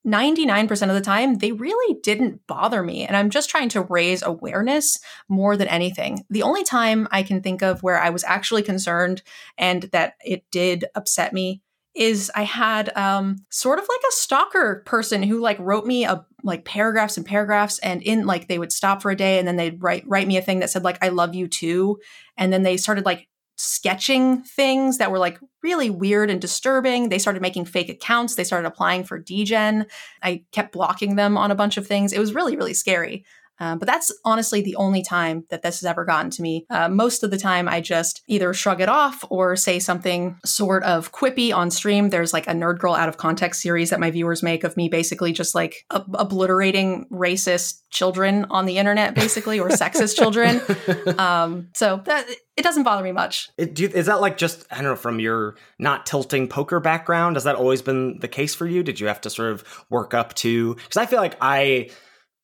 99% 0.06 0.89
of 0.89 0.95
the 0.95 1.01
time, 1.01 1.38
they 1.38 1.54
really 1.54 1.99
didn't 2.04 2.45
bother 2.45 2.84
me. 2.84 3.08
And 3.08 3.18
I'm 3.18 3.30
just 3.30 3.49
trying 3.49 3.70
to 3.70 3.82
raise 3.82 4.22
awareness 4.22 4.99
more 5.28 5.58
than 5.58 5.70
anything. 5.70 6.24
The 6.30 6.43
only 6.43 6.64
time 6.64 7.08
I 7.10 7.24
can 7.24 7.41
think 7.41 7.64
of 7.64 7.82
where 7.82 7.99
I 7.99 8.10
was 8.12 8.24
actually 8.26 8.64
concerned 8.64 9.24
and 9.58 9.84
that 9.93 10.16
it 10.24 10.43
did 10.51 10.86
upset 10.93 11.34
me 11.34 11.62
is 11.95 12.31
I 12.35 12.43
had 12.43 12.95
um, 12.97 13.45
sort 13.49 13.79
of 13.79 13.85
like 13.87 14.01
a 14.09 14.13
stalker 14.13 14.81
person 14.85 15.21
who 15.21 15.39
like 15.39 15.59
wrote 15.59 15.85
me 15.85 16.05
a 16.05 16.25
like 16.43 16.65
paragraphs 16.65 17.17
and 17.17 17.25
paragraphs 17.25 17.79
and 17.79 18.01
in 18.01 18.25
like 18.25 18.47
they 18.47 18.59
would 18.59 18.71
stop 18.71 19.01
for 19.01 19.11
a 19.11 19.15
day 19.15 19.39
and 19.39 19.47
then 19.47 19.55
they'd 19.55 19.81
write 19.81 20.03
write 20.07 20.27
me 20.27 20.37
a 20.37 20.41
thing 20.41 20.59
that 20.59 20.69
said 20.69 20.83
like 20.83 20.97
I 21.03 21.09
love 21.09 21.35
you 21.35 21.47
too 21.47 21.99
and 22.37 22.51
then 22.51 22.63
they 22.63 22.77
started 22.77 23.05
like 23.05 23.27
sketching 23.55 24.41
things 24.41 24.97
that 24.97 25.11
were 25.11 25.19
like 25.19 25.39
really 25.61 25.89
weird 25.89 26.29
and 26.29 26.41
disturbing. 26.41 27.09
They 27.09 27.19
started 27.19 27.41
making 27.41 27.65
fake 27.65 27.87
accounts. 27.87 28.35
They 28.35 28.43
started 28.43 28.67
applying 28.67 29.03
for 29.03 29.19
Degen. 29.19 29.85
I 30.23 30.43
kept 30.51 30.73
blocking 30.73 31.15
them 31.15 31.37
on 31.37 31.51
a 31.51 31.55
bunch 31.55 31.77
of 31.77 31.85
things. 31.85 32.11
It 32.11 32.19
was 32.19 32.33
really 32.33 32.57
really 32.57 32.73
scary. 32.73 33.25
Um, 33.60 33.80
but 33.80 33.88
that's 33.88 34.12
honestly 34.26 34.62
the 34.62 34.76
only 34.76 35.04
time 35.04 35.45
that 35.49 35.62
this 35.62 35.80
has 35.82 35.86
ever 35.86 36.06
gotten 36.06 36.32
to 36.32 36.41
me. 36.41 36.66
Uh, 36.70 36.89
most 36.89 37.24
of 37.24 37.32
the 37.32 37.38
time, 37.38 37.68
I 37.68 37.82
just 37.82 38.22
either 38.28 38.54
shrug 38.54 38.82
it 38.82 38.89
off 38.89 39.24
or 39.30 39.56
say 39.56 39.80
something 39.80 40.38
sort 40.45 40.84
of 40.84 41.12
quippy 41.12 41.54
on 41.54 41.72
stream. 41.72 42.10
There's 42.10 42.34
like 42.34 42.47
a 42.47 42.51
Nerd 42.51 42.80
Girl 42.80 42.93
out 42.93 43.10
of 43.10 43.18
context 43.18 43.62
series 43.62 43.89
that 43.91 43.99
my 43.99 44.12
viewers 44.12 44.43
make 44.43 44.64
of 44.64 44.76
me 44.76 44.89
basically 44.89 45.34
just 45.34 45.56
like 45.56 45.86
ob- 45.91 46.16
obliterating 46.16 47.08
racist 47.12 47.82
children 47.89 48.45
on 48.49 48.66
the 48.66 48.78
internet, 48.78 49.16
basically, 49.16 49.60
or 49.60 49.70
sexist 49.70 50.16
children. 50.16 50.62
Um, 51.18 51.70
so 51.74 52.01
that 52.06 52.28
it 52.58 52.64
doesn't 52.64 52.84
bother 52.84 53.04
me 53.04 53.12
much. 53.12 53.49
It, 53.58 53.80
you, 53.80 53.88
is 53.89 54.08
that 54.08 54.22
like 54.22 54.38
just 54.38 54.66
I 54.72 54.76
don't 54.76 54.86
know 54.86 54.95
from 54.95 55.20
your 55.20 55.56
not 55.80 56.06
tilting 56.06 56.47
poker 56.47 56.80
background? 56.80 57.36
Has 57.36 57.43
that 57.43 57.56
always 57.56 57.82
been 57.82 58.20
the 58.20 58.28
case 58.28 58.56
for 58.56 58.66
you? 58.66 58.84
Did 58.84 58.99
you 58.99 59.08
have 59.08 59.22
to 59.22 59.30
sort 59.30 59.51
of 59.51 59.64
work 59.89 60.14
up 60.14 60.34
to? 60.36 60.76
Because 60.76 60.97
I 60.97 61.06
feel 61.06 61.20
like 61.20 61.38
I 61.41 61.89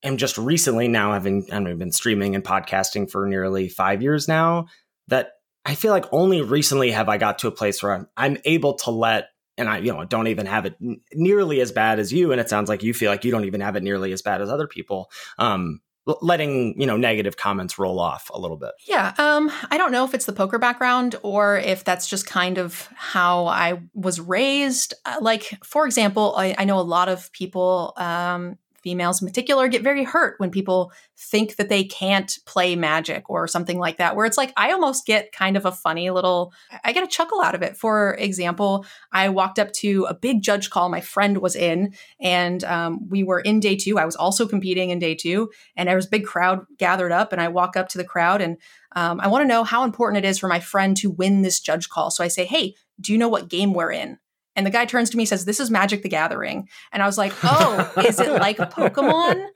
am 0.03 0.17
just 0.17 0.37
recently 0.37 0.87
now 0.87 1.13
having 1.13 1.51
I 1.51 1.61
have 1.61 1.79
been 1.79 1.91
streaming 1.91 2.35
and 2.35 2.43
podcasting 2.43 3.09
for 3.09 3.27
nearly 3.27 3.69
five 3.69 4.01
years 4.01 4.27
now 4.27 4.67
that 5.07 5.31
I 5.65 5.75
feel 5.75 5.91
like 5.91 6.05
only 6.11 6.41
recently 6.41 6.91
have 6.91 7.09
I 7.09 7.17
got 7.17 7.39
to 7.39 7.47
a 7.47 7.51
place 7.51 7.83
where 7.83 7.93
I'm, 7.93 8.07
I'm 8.15 8.37
able 8.45 8.75
to 8.75 8.91
let 8.91 9.29
and 9.57 9.69
I 9.69 9.79
you 9.79 9.93
know 9.93 10.05
don't 10.05 10.27
even 10.27 10.45
have 10.45 10.65
it 10.65 10.75
nearly 11.13 11.61
as 11.61 11.71
bad 11.71 11.99
as 11.99 12.13
you 12.13 12.31
and 12.31 12.39
it 12.39 12.49
sounds 12.49 12.69
like 12.69 12.83
you 12.83 12.93
feel 12.93 13.11
like 13.11 13.25
you 13.25 13.31
don't 13.31 13.45
even 13.45 13.61
have 13.61 13.75
it 13.75 13.83
nearly 13.83 14.11
as 14.13 14.21
bad 14.21 14.41
as 14.41 14.49
other 14.49 14.67
people 14.67 15.11
um 15.37 15.81
letting 16.21 16.79
you 16.79 16.87
know 16.87 16.97
negative 16.97 17.37
comments 17.37 17.77
roll 17.77 17.99
off 17.99 18.31
a 18.33 18.39
little 18.39 18.57
bit. 18.57 18.71
Yeah 18.87 19.13
um 19.17 19.51
i 19.69 19.77
don't 19.77 19.91
know 19.91 20.05
if 20.05 20.13
it's 20.13 20.25
the 20.25 20.33
poker 20.33 20.57
background 20.57 21.15
or 21.21 21.57
if 21.57 21.83
that's 21.83 22.07
just 22.07 22.25
kind 22.25 22.57
of 22.57 22.87
how 22.95 23.45
i 23.47 23.81
was 23.93 24.19
raised. 24.19 24.93
Uh, 25.05 25.17
like 25.21 25.59
for 25.63 25.85
example 25.85 26.33
I, 26.37 26.55
I 26.57 26.63
know 26.63 26.79
a 26.79 26.81
lot 26.81 27.09
of 27.09 27.31
people 27.33 27.93
um 27.97 28.57
females 28.80 29.21
in 29.21 29.27
particular 29.27 29.67
get 29.67 29.84
very 29.84 30.03
hurt 30.03 30.36
when 30.39 30.51
people 30.51 30.91
think 31.17 31.55
that 31.55 31.69
they 31.69 31.84
can't 31.84 32.39
play 32.45 32.75
magic 32.75 33.30
or 33.30 33.47
something 33.47 33.77
like 33.77 33.97
that 33.97 34.15
where 34.15 34.25
it's 34.25 34.38
like 34.38 34.53
i 34.57 34.71
almost 34.71 35.05
get 35.05 35.32
kind 35.32 35.57
of 35.57 35.65
a 35.65 35.71
funny 35.71 36.09
little 36.09 36.53
i 36.84 36.91
get 36.91 37.03
a 37.03 37.07
chuckle 37.07 37.41
out 37.41 37.55
of 37.55 37.61
it. 37.61 37.77
For 37.77 38.15
example 38.15 38.86
i 39.11 39.30
walked 39.30 39.59
up 39.59 39.71
to 39.73 40.05
a 40.05 40.13
big 40.13 40.41
judge 40.41 40.69
call 40.69 40.89
my 40.89 41.01
friend 41.01 41.39
was 41.39 41.55
in 41.55 41.93
and 42.19 42.63
um, 42.63 43.07
we 43.09 43.23
were 43.23 43.39
in 43.39 43.59
day 43.59 43.75
two. 43.75 43.97
I 43.97 44.05
was 44.05 44.15
also 44.15 44.47
competing 44.47 44.89
in 44.89 44.99
day 44.99 45.15
two 45.15 45.49
and 45.75 45.88
there 45.88 45.95
was 45.95 46.05
a 46.05 46.09
big 46.09 46.25
crowd 46.25 46.65
gathered 46.77 47.11
up 47.11 47.32
and 47.32 47.41
i 47.41 47.47
walk 47.47 47.75
up 47.75 47.89
to 47.89 47.97
the 47.97 48.03
crowd 48.03 48.41
and 48.41 48.57
um, 48.95 49.19
i 49.19 49.27
want 49.27 49.43
to 49.43 49.47
know 49.47 49.63
how 49.63 49.84
important 49.84 50.23
it 50.23 50.27
is 50.27 50.39
for 50.39 50.47
my 50.47 50.59
friend 50.59 50.95
to 50.97 51.09
win 51.09 51.41
this 51.41 51.59
judge 51.59 51.89
call. 51.89 52.11
So 52.11 52.23
i 52.23 52.27
say 52.27 52.45
hey 52.45 52.75
do 52.99 53.11
you 53.11 53.17
know 53.17 53.30
what 53.30 53.49
game 53.49 53.73
we're 53.73 53.91
in 53.91 54.19
and 54.60 54.68
the 54.68 54.72
guy 54.72 54.84
turns 54.84 55.10
to 55.12 55.18
me 55.18 55.24
and 55.24 55.30
says, 55.30 55.45
This 55.45 55.62
is 55.62 55.72
Magic 55.72 56.03
the 56.03 56.10
Gathering. 56.10 56.68
And 56.91 57.01
I 57.01 57.05
was 57.05 57.18
like, 57.18 57.34
Oh, 57.43 57.91
is 58.05 58.20
it 58.20 58.30
like 58.30 58.57
Pokemon? 58.57 59.47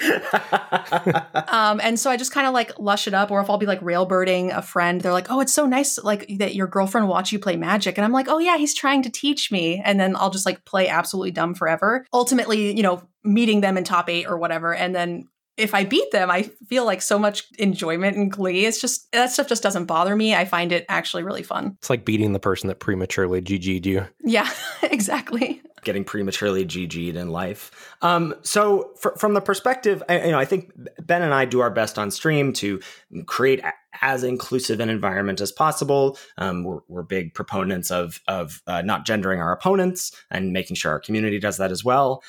um, 1.48 1.80
and 1.82 1.98
so 1.98 2.10
I 2.10 2.16
just 2.16 2.32
kind 2.32 2.46
of 2.46 2.54
like 2.54 2.78
lush 2.78 3.06
it 3.06 3.14
up, 3.14 3.30
or 3.30 3.40
if 3.40 3.50
I'll 3.50 3.58
be 3.58 3.66
like 3.66 3.80
railbirding 3.80 4.56
a 4.56 4.62
friend, 4.62 5.00
they're 5.00 5.12
like, 5.12 5.30
"Oh, 5.30 5.40
it's 5.40 5.52
so 5.52 5.66
nice, 5.66 5.98
like 5.98 6.26
that 6.38 6.54
your 6.54 6.66
girlfriend 6.66 7.06
watch 7.06 7.32
you 7.32 7.38
play 7.38 7.56
Magic," 7.56 7.98
and 7.98 8.04
I'm 8.04 8.12
like, 8.12 8.26
"Oh 8.26 8.38
yeah, 8.38 8.56
he's 8.56 8.74
trying 8.74 9.02
to 9.02 9.10
teach 9.10 9.52
me," 9.52 9.82
and 9.84 10.00
then 10.00 10.16
I'll 10.16 10.30
just 10.30 10.46
like 10.46 10.64
play 10.64 10.88
absolutely 10.88 11.32
dumb 11.32 11.54
forever. 11.54 12.06
Ultimately, 12.14 12.74
you 12.74 12.82
know, 12.82 13.02
meeting 13.24 13.60
them 13.60 13.76
in 13.76 13.84
top 13.84 14.08
eight 14.08 14.26
or 14.26 14.38
whatever, 14.38 14.74
and 14.74 14.94
then 14.94 15.28
if 15.56 15.74
I 15.74 15.84
beat 15.84 16.10
them, 16.10 16.30
I 16.30 16.44
feel 16.68 16.84
like 16.84 17.02
so 17.02 17.18
much 17.18 17.46
enjoyment 17.58 18.16
and 18.16 18.30
glee. 18.30 18.64
It's 18.64 18.80
just 18.80 19.10
that 19.12 19.30
stuff 19.30 19.48
just 19.48 19.62
doesn't 19.62 19.84
bother 19.84 20.16
me. 20.16 20.34
I 20.34 20.44
find 20.44 20.72
it 20.72 20.86
actually 20.88 21.22
really 21.22 21.42
fun. 21.42 21.76
It's 21.78 21.90
like 21.90 22.04
beating 22.04 22.32
the 22.32 22.38
person 22.38 22.68
that 22.68 22.80
prematurely 22.80 23.42
GG'd 23.42 23.86
you. 23.86 24.06
Yeah, 24.24 24.50
exactly. 24.82 25.62
Getting 25.82 26.04
prematurely 26.04 26.66
GG'd 26.66 27.16
in 27.16 27.30
life. 27.30 27.94
Um, 28.02 28.34
so, 28.42 28.92
fr- 28.98 29.16
from 29.16 29.32
the 29.34 29.40
perspective, 29.40 30.02
I, 30.08 30.26
you 30.26 30.30
know, 30.30 30.38
I 30.38 30.44
think 30.44 30.72
Ben 31.00 31.22
and 31.22 31.32
I 31.32 31.46
do 31.46 31.60
our 31.60 31.70
best 31.70 31.98
on 31.98 32.10
stream 32.10 32.52
to 32.54 32.80
create 33.26 33.60
a- 33.60 33.72
as 34.02 34.22
inclusive 34.24 34.80
an 34.80 34.88
environment 34.88 35.40
as 35.40 35.52
possible. 35.52 36.18
Um, 36.38 36.64
we're, 36.64 36.80
we're, 36.88 37.02
big 37.02 37.34
proponents 37.34 37.90
of 37.90 38.20
of 38.28 38.62
uh, 38.66 38.82
not 38.82 39.04
gendering 39.04 39.40
our 39.40 39.52
opponents 39.52 40.12
and 40.30 40.52
making 40.52 40.76
sure 40.76 40.92
our 40.92 41.00
community 41.00 41.38
does 41.38 41.56
that 41.56 41.70
as 41.72 41.82
well. 41.82 42.22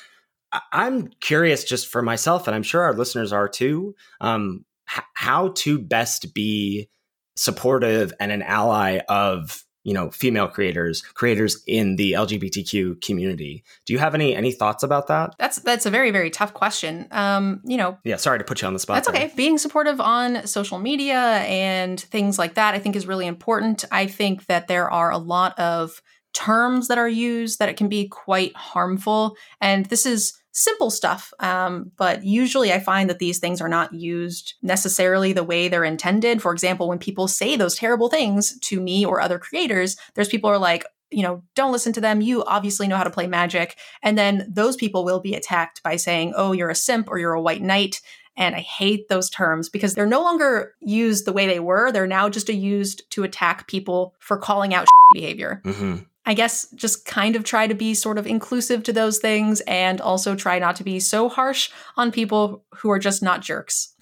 I'm 0.72 1.08
curious 1.20 1.64
just 1.64 1.88
for 1.88 2.02
myself, 2.02 2.46
and 2.46 2.54
I'm 2.54 2.62
sure 2.62 2.82
our 2.82 2.94
listeners 2.94 3.32
are 3.32 3.48
too, 3.48 3.94
um, 4.20 4.64
h- 4.94 5.04
how 5.14 5.48
to 5.56 5.78
best 5.78 6.34
be 6.34 6.88
supportive 7.36 8.12
and 8.20 8.30
an 8.30 8.42
ally 8.42 9.00
of 9.08 9.64
you 9.84 9.94
know 9.94 10.10
female 10.10 10.46
creators 10.46 11.00
creators 11.00 11.62
in 11.66 11.96
the 11.96 12.12
lgbtq 12.12 13.00
community. 13.02 13.64
Do 13.86 13.92
you 13.92 13.98
have 13.98 14.14
any 14.14 14.34
any 14.36 14.52
thoughts 14.52 14.82
about 14.82 15.08
that? 15.08 15.34
That's 15.38 15.58
that's 15.60 15.86
a 15.86 15.90
very 15.90 16.10
very 16.10 16.30
tough 16.30 16.54
question. 16.54 17.08
Um 17.10 17.60
you 17.64 17.76
know 17.76 17.98
yeah 18.04 18.16
sorry 18.16 18.38
to 18.38 18.44
put 18.44 18.60
you 18.62 18.68
on 18.68 18.74
the 18.74 18.78
spot 18.78 18.96
that's 18.96 19.08
okay. 19.08 19.32
Being 19.34 19.58
supportive 19.58 20.00
on 20.00 20.46
social 20.46 20.78
media 20.78 21.18
and 21.18 21.98
things 21.98 22.38
like 22.38 22.54
that 22.54 22.74
i 22.74 22.78
think 22.78 22.96
is 22.96 23.06
really 23.06 23.26
important. 23.26 23.84
I 23.90 24.06
think 24.06 24.46
that 24.46 24.68
there 24.68 24.90
are 24.90 25.10
a 25.10 25.18
lot 25.18 25.58
of 25.58 26.00
terms 26.32 26.88
that 26.88 26.98
are 26.98 27.08
used 27.08 27.58
that 27.58 27.68
it 27.68 27.76
can 27.76 27.88
be 27.88 28.08
quite 28.08 28.54
harmful 28.56 29.36
and 29.60 29.86
this 29.86 30.06
is 30.06 30.38
simple 30.52 30.90
stuff. 30.90 31.32
Um, 31.40 31.90
but 31.96 32.24
usually 32.24 32.72
I 32.72 32.78
find 32.78 33.08
that 33.10 33.18
these 33.18 33.38
things 33.38 33.60
are 33.60 33.68
not 33.68 33.92
used 33.94 34.54
necessarily 34.62 35.32
the 35.32 35.44
way 35.44 35.68
they're 35.68 35.84
intended. 35.84 36.42
For 36.42 36.52
example, 36.52 36.88
when 36.88 36.98
people 36.98 37.26
say 37.26 37.56
those 37.56 37.74
terrible 37.74 38.08
things 38.08 38.58
to 38.60 38.80
me 38.80 39.04
or 39.04 39.20
other 39.20 39.38
creators, 39.38 39.96
there's 40.14 40.28
people 40.28 40.50
are 40.50 40.58
like, 40.58 40.84
you 41.10 41.22
know, 41.22 41.42
don't 41.54 41.72
listen 41.72 41.92
to 41.94 42.00
them. 42.00 42.20
You 42.20 42.44
obviously 42.44 42.86
know 42.86 42.96
how 42.96 43.04
to 43.04 43.10
play 43.10 43.26
magic. 43.26 43.76
And 44.02 44.16
then 44.16 44.46
those 44.48 44.76
people 44.76 45.04
will 45.04 45.20
be 45.20 45.34
attacked 45.34 45.82
by 45.82 45.96
saying, 45.96 46.32
oh, 46.36 46.52
you're 46.52 46.70
a 46.70 46.74
simp 46.74 47.08
or 47.08 47.18
you're 47.18 47.34
a 47.34 47.42
white 47.42 47.62
knight. 47.62 48.00
And 48.36 48.54
I 48.54 48.60
hate 48.60 49.08
those 49.08 49.28
terms 49.28 49.68
because 49.68 49.94
they're 49.94 50.06
no 50.06 50.22
longer 50.22 50.74
used 50.80 51.26
the 51.26 51.34
way 51.34 51.46
they 51.46 51.60
were. 51.60 51.92
They're 51.92 52.06
now 52.06 52.30
just 52.30 52.48
used 52.48 53.02
to 53.10 53.24
attack 53.24 53.68
people 53.68 54.14
for 54.20 54.38
calling 54.38 54.72
out 54.74 54.86
behavior. 55.12 55.60
Mm-hmm. 55.64 56.04
I 56.24 56.34
guess 56.34 56.68
just 56.74 57.04
kind 57.04 57.34
of 57.34 57.44
try 57.44 57.66
to 57.66 57.74
be 57.74 57.94
sort 57.94 58.18
of 58.18 58.26
inclusive 58.26 58.82
to 58.84 58.92
those 58.92 59.18
things 59.18 59.60
and 59.62 60.00
also 60.00 60.36
try 60.36 60.58
not 60.58 60.76
to 60.76 60.84
be 60.84 61.00
so 61.00 61.28
harsh 61.28 61.70
on 61.96 62.12
people 62.12 62.64
who 62.76 62.90
are 62.90 62.98
just 62.98 63.22
not 63.22 63.40
jerks. 63.40 63.94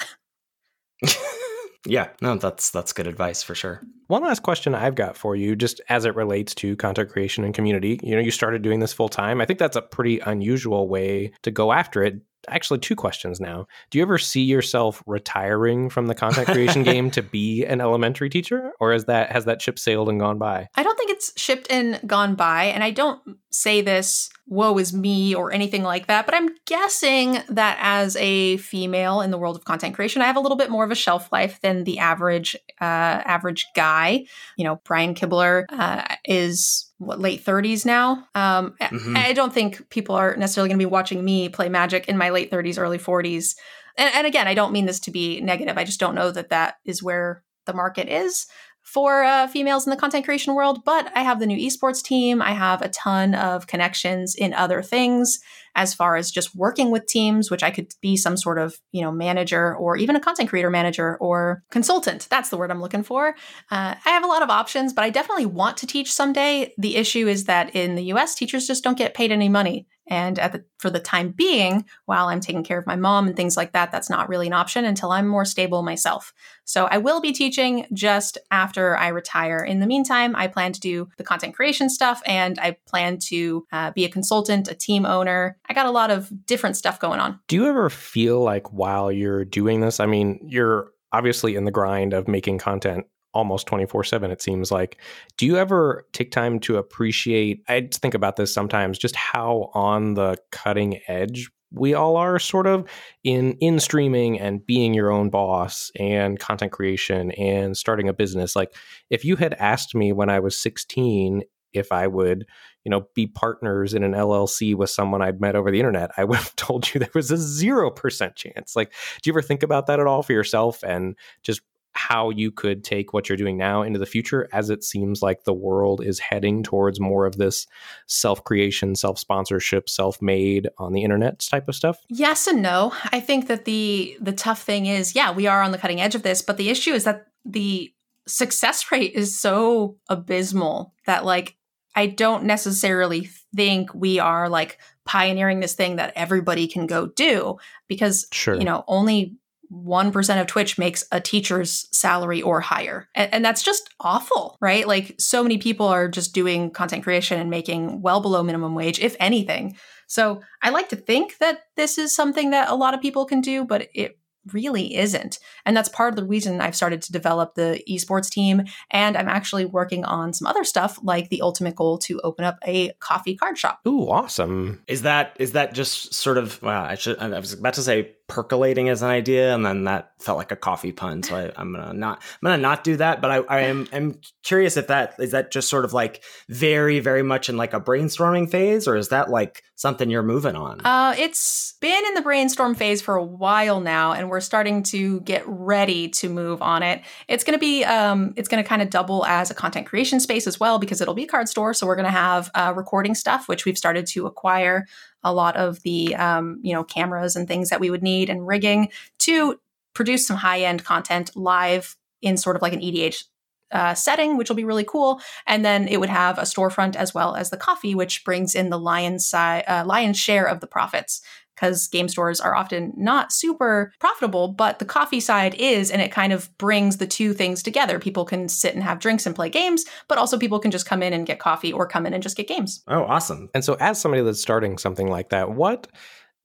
yeah, 1.87 2.09
no, 2.21 2.37
that's 2.37 2.71
that's 2.71 2.93
good 2.93 3.07
advice 3.07 3.43
for 3.43 3.55
sure. 3.55 3.83
One 4.09 4.23
last 4.23 4.43
question 4.43 4.75
I've 4.75 4.97
got 4.97 5.17
for 5.17 5.35
you, 5.35 5.57
just 5.57 5.81
as 5.89 6.05
it 6.05 6.15
relates 6.15 6.55
to 6.57 6.77
content 6.77 7.11
creation 7.11 7.45
and 7.45 7.55
community. 7.55 7.99
You 8.03 8.17
know, 8.17 8.21
you 8.21 8.31
started 8.31 8.61
doing 8.61 8.81
this 8.81 8.93
full 8.93 9.09
time. 9.09 9.41
I 9.41 9.47
think 9.47 9.59
that's 9.59 9.77
a 9.77 9.83
pretty 9.83 10.19
unusual 10.21 10.89
way 10.89 11.33
to 11.43 11.51
go 11.51 11.73
after 11.73 12.03
it 12.03 12.21
actually 12.49 12.79
two 12.79 12.97
questions 12.97 13.41
now. 13.41 13.67
Do 13.91 13.99
you 13.99 14.03
ever 14.03 14.19
see 14.19 14.43
yourself 14.43 15.03
retiring 15.07 15.91
from 15.91 16.07
the 16.07 16.15
content 16.15 16.47
creation 16.47 16.83
game 16.83 17.11
to 17.13 17.23
be 17.23 17.65
an 17.65 17.81
elementary 17.81 18.31
teacher 18.31 18.73
or 18.81 18.93
is 18.93 19.07
that 19.07 19.33
has 19.33 19.45
that 19.45 19.61
ship 19.63 19.79
sailed 19.79 20.09
and 20.09 20.21
gone 20.21 20.39
by? 20.39 20.69
I 20.75 20.83
don't 20.83 20.97
think 20.97 21.11
it's 21.11 21.39
shipped 21.41 21.71
and 21.71 22.01
gone 22.07 22.35
by 22.35 22.65
and 22.65 22.83
I 22.83 22.91
don't 22.91 23.21
say 23.51 23.81
this 23.81 24.31
woe 24.47 24.79
is 24.79 24.93
me 24.93 25.35
or 25.35 25.53
anything 25.53 25.83
like 25.83 26.07
that, 26.07 26.27
but 26.27 26.35
I'm 26.35 26.49
guessing 26.67 27.39
that 27.49 27.79
as 27.81 28.17
a 28.17 28.57
female 28.59 29.21
in 29.21 29.31
the 29.31 29.39
world 29.39 29.57
of 29.57 29.65
content 29.65 29.95
creation, 29.95 30.23
I 30.23 30.27
have 30.27 30.37
a 30.37 30.41
little 30.41 30.57
bit 30.57 30.71
more 30.71 30.85
of 30.85 30.91
a 30.91 30.97
shelf 30.97 31.31
life 31.33 31.61
than 31.61 31.85
the 31.85 31.99
average 31.99 32.57
uh, 32.81 32.85
average 32.85 33.67
guy. 33.75 34.25
You 34.57 34.65
know, 34.65 34.81
Brian 34.85 35.15
Kibler 35.15 35.65
uh, 35.69 36.17
is 36.25 36.91
what 36.99 37.21
late 37.21 37.45
30s 37.45 37.85
now. 37.85 38.27
Um, 38.35 38.75
mm-hmm. 38.81 39.17
I 39.17 39.33
don't 39.33 39.53
think 39.53 39.89
people 39.91 40.15
are 40.15 40.37
necessarily 40.37 40.69
going 40.69 40.79
to 40.79 40.85
be 40.85 40.91
watching 40.91 41.25
me 41.25 41.49
play 41.49 41.69
Magic 41.69 42.09
in 42.09 42.19
my 42.19 42.31
late 42.31 42.51
30s, 42.51 42.79
early 42.79 42.99
40s. 42.99 43.57
And, 43.97 44.15
and, 44.15 44.27
again, 44.27 44.47
I 44.47 44.55
don't 44.55 44.73
mean 44.73 44.87
this 44.87 45.01
to 45.01 45.11
be 45.11 45.41
negative. 45.41 45.77
I 45.77 45.85
just 45.85 46.01
don't 46.01 46.15
know 46.15 46.31
that 46.31 46.51
that 46.51 46.77
is 46.85 47.03
where 47.03 47.43
the 47.67 47.73
market 47.73 48.09
is 48.09 48.47
for 48.83 49.23
uh, 49.23 49.47
females 49.47 49.87
in 49.87 49.91
the 49.91 49.97
content 49.97 50.25
creation 50.25 50.55
world. 50.55 50.85
But 50.85 51.11
I 51.15 51.23
have 51.23 51.39
the 51.39 51.47
new 51.47 51.59
esports 51.59 52.03
team. 52.03 52.43
I 52.43 52.53
have 52.53 52.83
a 52.83 52.89
ton 52.89 53.35
of 53.35 53.67
connections 53.67 54.35
in 54.35 54.53
other 54.55 54.83
things 54.83 55.41
as 55.75 55.95
far 55.95 56.17
as 56.17 56.31
just 56.31 56.55
working 56.55 56.91
with 56.91 57.07
teams, 57.07 57.51
which 57.51 57.63
I 57.63 57.71
could 57.71 57.93
be 58.01 58.17
some 58.17 58.37
sort 58.37 58.59
of, 58.59 58.79
you 58.93 59.03
know, 59.03 59.13
manager 59.13 59.75
or 59.75 59.97
even 59.97 60.17
a 60.17 60.21
content 60.21 60.49
creator 60.49 60.71
manager 60.71 61.17
or 61.19 61.63
consultant. 61.71 62.27
That's 62.31 62.49
the 62.49 62.57
word 62.57 62.71
I'm 62.71 62.81
looking 62.81 63.03
for. 63.03 63.35
Uh, 63.71 63.95
I 64.05 64.11
have 64.11 64.25
a 64.25 64.29
lot 64.29 64.43
of 64.43 64.51
options, 64.51 64.93
but 64.93 65.05
I 65.05 65.11
definitely 65.11 65.47
want 65.47 65.77
to 65.79 65.87
teach 65.87 66.13
someday. 66.13 66.75
The 66.79 66.97
issue 66.97 67.29
is 67.29 67.45
that 67.45 67.75
in 67.75 67.95
the 67.95 68.05
US, 68.13 68.35
teachers 68.35 68.67
just 68.67 68.85
don't 68.85 68.99
get 68.99 69.15
paid 69.15 69.33
any 69.33 69.49
money. 69.49 69.87
And 70.11 70.37
the, 70.37 70.65
for 70.79 70.91
the 70.91 70.99
time 70.99 71.31
being, 71.31 71.85
while 72.07 72.27
I'm 72.27 72.41
taking 72.41 72.65
care 72.65 72.79
of 72.79 72.87
my 72.87 72.97
mom 72.97 73.29
and 73.29 73.37
things 73.37 73.57
like 73.57 73.73
that, 73.73 73.93
that's 73.93 74.11
not 74.11 74.29
really 74.29 74.49
an 74.49 74.53
option 74.53 74.85
until 74.85 75.13
I'm 75.13 75.29
more 75.29 75.45
stable 75.45 75.83
myself. 75.83 76.33
So 76.65 76.87
I 76.87 76.99
will 76.99 77.21
be 77.21 77.33
teaching 77.33 77.87
just 77.93 78.37
after 78.51 78.97
I 78.97 79.09
retire. 79.09 79.59
In 79.59 79.79
the 79.79 79.87
meantime, 79.87 80.35
I 80.35 80.49
plan 80.49 80.73
to 80.73 80.81
do 80.81 81.09
the 81.17 81.23
content 81.23 81.55
creation 81.55 81.89
stuff 81.89 82.23
and 82.27 82.59
I 82.59 82.77
plan 82.89 83.19
to 83.27 83.67
uh, 83.73 83.93
be 83.93 84.05
a 84.05 84.11
consultant, 84.11 84.69
a 84.69 84.75
team 84.75 85.07
owner, 85.07 85.57
I 85.71 85.73
got 85.73 85.87
a 85.87 85.91
lot 85.93 86.11
of 86.11 86.31
different 86.47 86.77
stuff 86.77 86.99
going 86.99 87.21
on. 87.21 87.39
Do 87.47 87.55
you 87.55 87.67
ever 87.67 87.89
feel 87.89 88.43
like 88.43 88.73
while 88.73 89.13
you're 89.13 89.45
doing 89.45 89.81
this, 89.81 90.01
I 90.01 90.07
mean, 90.07 90.41
you're 90.45 90.91
obviously 91.13 91.55
in 91.55 91.65
the 91.65 91.71
grind 91.71 92.13
of 92.13 92.27
making 92.27 92.59
content 92.59 93.07
almost 93.33 93.69
24 93.69 94.03
7 94.03 94.29
it 94.33 94.43
seems 94.43 94.73
like 94.73 95.01
do 95.37 95.47
you 95.47 95.57
ever 95.57 96.05
take 96.13 96.33
time 96.33 96.59
to 96.59 96.77
appreciate 96.77 97.63
i 97.69 97.89
think 97.93 98.13
about 98.13 98.35
this 98.35 98.53
sometimes 98.53 98.99
just 98.99 99.15
how 99.15 99.71
on 99.73 100.15
the 100.15 100.37
cutting 100.51 101.01
edge 101.07 101.49
we 101.73 101.95
all 101.95 102.17
are 102.17 102.41
sort 102.41 102.67
of 102.67 102.85
in 103.23 103.53
in 103.61 103.79
streaming 103.79 104.41
and 104.41 104.67
being 104.67 104.93
your 104.93 105.13
own 105.13 105.31
boss 105.31 105.93
and 105.97 106.41
content 106.41 106.73
creation 106.73 107.31
and 107.33 107.77
starting 107.77 108.09
a 108.09 108.13
business 108.13 108.57
like 108.57 108.75
if 109.11 109.25
you 109.25 109.37
had 109.37 109.55
asked 109.55 109.95
me 109.95 110.13
when 110.13 110.29
i 110.29 110.41
was 110.41 110.61
16 110.61 111.45
if 111.73 111.93
i 111.93 112.09
would 112.09 112.45
you 112.85 112.91
know, 112.91 113.07
be 113.15 113.27
partners 113.27 113.95
in 113.95 114.03
an 114.03 114.13
LLC 114.13 114.75
with 114.75 114.91
someone 114.91 115.23
I'd 115.23 115.41
met 115.41 115.57
over 115.57 115.71
the 115.71 115.79
internet, 115.79 116.11
I 116.17 116.25
would 116.25 116.39
have 116.39 116.57
told 116.57 116.93
you 116.93 116.99
there 116.99 117.09
was 117.15 117.31
a 117.31 117.35
0% 117.35 118.35
chance. 118.35 118.77
Like, 118.77 118.93
do 119.23 119.29
you 119.29 119.33
ever 119.33 119.43
think 119.43 119.63
about 119.63 119.87
that 119.87 120.01
at 120.01 120.07
all 120.07 120.23
for 120.23 120.33
yourself 120.33 120.83
and 120.83 121.17
just 121.43 121.61
how 121.93 122.31
you 122.31 122.51
could 122.51 122.85
take 122.85 123.13
what 123.13 123.29
you're 123.29 123.37
doing 123.37 123.57
now 123.57 123.83
into 123.83 123.99
the 123.99 124.07
future 124.07 124.49
as 124.53 124.71
it 124.71 124.85
seems 124.85 125.23
like 125.23 125.45
the 125.45 125.53
world 125.53 126.01
is 126.05 126.19
heading 126.19 126.63
towards 126.63 127.01
more 127.01 127.27
of 127.27 127.37
this 127.37 127.67
self-creation, 128.07 128.95
self-sponsorship, 128.95 129.89
self-made 129.89 130.69
on 130.79 130.93
the 130.93 131.03
internet 131.03 131.41
type 131.41 131.69
of 131.69 131.75
stuff? 131.75 131.99
Yes 132.09 132.47
and 132.47 132.63
no. 132.63 132.95
I 133.07 133.21
think 133.21 133.49
that 133.49 133.65
the 133.65 134.17
the 134.21 134.33
tough 134.33 134.63
thing 134.63 134.87
is, 134.87 135.15
yeah, 135.15 135.33
we 135.33 135.47
are 135.47 135.63
on 135.63 135.73
the 135.73 135.79
cutting 135.79 136.01
edge 136.01 136.15
of 136.15 136.23
this, 136.23 136.43
but 136.43 136.57
the 136.57 136.71
issue 136.71 136.93
is 136.93 137.05
that 137.05 137.27
the 137.45 137.93
success 138.27 138.93
rate 138.93 139.13
is 139.15 139.39
so 139.39 139.97
abysmal 140.09 140.95
that 141.07 141.25
like 141.25 141.57
I 141.95 142.07
don't 142.07 142.45
necessarily 142.45 143.29
think 143.55 143.93
we 143.95 144.19
are 144.19 144.49
like 144.49 144.79
pioneering 145.05 145.61
this 145.61 145.75
thing 145.75 145.97
that 145.97 146.13
everybody 146.15 146.69
can 146.69 146.87
go 146.87 147.07
do 147.07 147.59
because 147.89 148.27
sure. 148.33 148.55
you 148.55 148.65
know 148.65 148.85
only 148.87 149.37
1% 149.73 150.41
of 150.41 150.47
Twitch 150.47 150.79
makes 150.79 151.05
a 151.13 151.21
teacher's 151.21 151.89
salary 151.97 152.43
or 152.43 152.61
higher. 152.61 153.09
And, 153.15 153.33
and, 153.35 153.45
that's 153.45 153.63
just 153.63 153.89
awful, 154.01 154.59
right? 154.61 154.87
Like, 154.87 155.15
so 155.19 155.43
many 155.43 155.59
people 155.59 155.87
are 155.87 156.09
just 156.09 156.35
doing 156.35 156.71
content 156.71 157.05
creation 157.05 157.39
and 157.39 157.51
making 157.51 158.03
well 158.03 158.21
below 158.21 158.43
minimum 158.43 158.75
wage, 158.75 158.99
if 158.99 159.15
anything. 159.21 159.77
So, 160.09 160.43
I 160.61 160.71
like 160.71 160.89
to 160.89 160.97
think 160.97 161.39
that 161.39 161.61
this 161.77 161.99
is 161.99 162.15
something 162.15 162.51
that 162.51 162.69
a 162.69 162.75
lot 162.75 162.95
of 162.95 163.01
people 163.01 163.25
can 163.27 163.41
do, 163.41 163.65
but 163.65 163.89
it 163.95 164.19
really 164.53 164.97
isn't. 164.97 165.39
And 165.67 165.77
that's 165.77 165.89
part 165.89 166.13
of 166.13 166.17
the 166.17 166.25
reason 166.25 166.61
I've 166.61 166.77
started 166.77 167.03
to 167.03 167.13
develop 167.13 167.55
the 167.55 167.83
esports 167.89 168.31
team. 168.31 168.65
And 168.91 169.17
I'm 169.17 169.29
actually 169.29 169.65
working 169.65 170.05
on 170.05 170.33
some 170.33 170.47
other 170.47 170.65
stuff 170.65 170.99
like 171.03 171.29
the 171.29 171.43
ultimate 171.43 171.77
goal 171.77 171.99
to 171.99 172.21
open 172.23 172.45
up 172.45 172.59
a 172.67 172.93
coffee 173.01 173.37
card 173.37 173.59
shop. 173.59 173.81
Ooh, 173.87 174.09
awesome. 174.09 174.83
Is 174.87 175.03
that 175.03 175.37
is 175.39 175.53
that 175.53 175.75
just 175.75 176.15
sort 176.15 176.39
of 176.39 176.63
wow, 176.63 176.85
I 176.85 176.95
should 176.95 177.19
I 177.19 177.39
was 177.39 177.53
about 177.53 177.75
to 177.75 177.83
say 177.83 178.13
percolating 178.31 178.89
as 178.89 179.03
an 179.03 179.11
idea, 179.11 179.53
and 179.53 179.67
then 179.67 179.85
that 179.85 180.13
felt 180.21 180.39
like 180.39 180.53
a 180.53 180.57
coffee 180.57 180.93
pun. 180.93 181.23
So 181.23 181.37
I, 181.37 181.61
am 181.61 181.73
gonna 181.73 181.93
not 181.93 182.23
I'm 182.23 182.47
gonna 182.47 182.63
not 182.63 182.85
do 182.85 182.97
that. 182.97 183.21
But 183.21 183.31
I, 183.31 183.37
I 183.39 183.61
am 183.63 183.89
I'm 183.93 184.21
curious 184.45 184.77
if 184.77 184.87
that 184.87 185.15
is 185.19 185.33
that 185.33 185.51
just 185.51 185.69
sort 185.69 185.85
of 185.85 185.93
like 185.93 186.23
very 186.49 187.01
very 187.01 187.25
much 187.25 187.49
in 187.49 187.57
like 187.57 187.75
a 187.75 187.81
brainstorming 187.81 188.49
phase, 188.49 188.87
or 188.87 188.97
is 188.97 189.09
that 189.09 189.31
like 189.31 189.65
something 189.75 190.09
you're 190.09 190.23
moving 190.23 190.55
on? 190.55 190.81
Uh, 190.83 191.15
it's 191.19 191.75
been 191.81 192.07
in 192.07 192.15
the 192.15 192.23
brainstorm 192.23 192.75
phase 192.77 193.03
for 193.03 193.17
a 193.17 193.25
while 193.25 193.81
now, 193.81 194.13
and 194.13 194.31
we're 194.31 194.41
starting 194.41 194.85
to 194.85 195.21
get 195.23 195.43
ready 195.47 196.09
to 196.09 196.29
move 196.29 196.63
on 196.63 196.85
it. 196.85 197.03
It's 197.27 197.43
gonna 197.43 197.59
be 197.59 197.85
um, 197.85 198.33
it's 198.37 198.49
gonna 198.49 198.65
kind 198.65 198.81
of 198.81 198.91
double 198.91 199.27
as 199.27 199.51
a 199.51 199.55
content 199.55 199.89
creation 199.89 200.21
space 200.21 200.47
as 200.47 200.61
well 200.61 200.79
because 200.79 201.01
it'll 201.01 201.15
be 201.15 201.25
a 201.25 201.29
card 201.29 201.49
store. 201.49 201.75
So 201.75 201.85
we're 201.85 201.97
gonna 201.97 202.11
have 202.11 202.49
uh, 202.55 202.73
recording 202.77 203.17
stuff, 203.17 203.49
which 203.49 203.65
we've 203.65 203.77
started 203.77 204.07
to 204.09 204.27
acquire 204.27 204.87
a 205.23 205.33
lot 205.33 205.57
of 205.57 205.83
the 205.83 206.15
um, 206.17 206.61
you 206.63 206.73
know 206.73 206.85
cameras 206.85 207.37
and 207.37 207.47
things 207.47 207.71
that 207.71 207.81
we 207.81 207.91
would 207.91 208.03
need 208.03 208.31
and 208.31 208.47
rigging 208.47 208.89
to 209.19 209.59
produce 209.95 210.27
some 210.27 210.37
high 210.37 210.61
end 210.61 210.85
content 210.85 211.37
live 211.37 211.97
in 212.23 212.37
sort 212.37 212.57
of 212.57 212.63
like 212.63 212.73
an 212.73 212.81
EDH 212.81 213.25
uh, 213.73 213.95
setting, 213.95 214.37
which 214.37 214.49
will 214.49 214.57
be 214.57 214.65
really 214.65 214.85
cool. 214.85 215.21
And 215.47 215.65
then 215.65 215.87
it 215.87 216.01
would 216.01 216.09
have 216.09 216.39
a 216.39 216.43
storefront 216.43 216.97
as 216.97 217.15
well 217.15 217.35
as 217.37 217.51
the 217.51 217.57
coffee, 217.57 217.95
which 217.95 218.25
brings 218.25 218.55
in 218.55 218.71
the 218.71 218.79
lion's 218.79 219.25
side, 219.27 219.65
uh, 219.69 219.85
lion's 219.87 220.19
share 220.19 220.47
of 220.47 220.61
the 220.61 220.67
profits 220.67 221.23
because 221.61 221.89
game 221.89 222.09
stores 222.09 222.41
are 222.41 222.55
often 222.55 222.93
not 222.97 223.33
super 223.33 223.93
profitable, 224.01 224.49
but 224.49 224.79
the 224.79 224.85
coffee 224.85 225.21
side 225.21 225.55
is, 225.57 225.91
and 225.91 226.01
it 226.01 226.11
kind 226.11 226.33
of 226.33 226.57
brings 226.57 226.97
the 226.97 227.07
two 227.07 227.35
things 227.35 227.63
together. 227.63 227.99
People 227.99 228.25
can 228.25 228.49
sit 228.49 228.75
and 228.75 228.83
have 228.83 228.99
drinks 228.99 229.27
and 229.27 229.37
play 229.37 229.51
games, 229.51 229.85
but 230.09 230.17
also 230.17 230.39
people 230.39 230.59
can 230.59 230.71
just 230.71 230.87
come 230.87 231.03
in 231.03 231.13
and 231.13 231.27
get 231.27 231.39
coffee 231.39 231.73
or 231.73 231.87
come 231.87 232.07
in 232.07 232.15
and 232.15 232.23
just 232.23 232.37
get 232.37 232.49
games. 232.49 232.83
Oh, 232.89 233.03
awesome. 233.05 233.51
And 233.55 233.65
so, 233.65 233.75
as 233.75 234.01
somebody 234.01 234.23
that's 234.23 234.41
starting 234.41 234.79
something 234.79 235.09
like 235.09 235.29
that, 235.31 235.51
what 235.51 235.89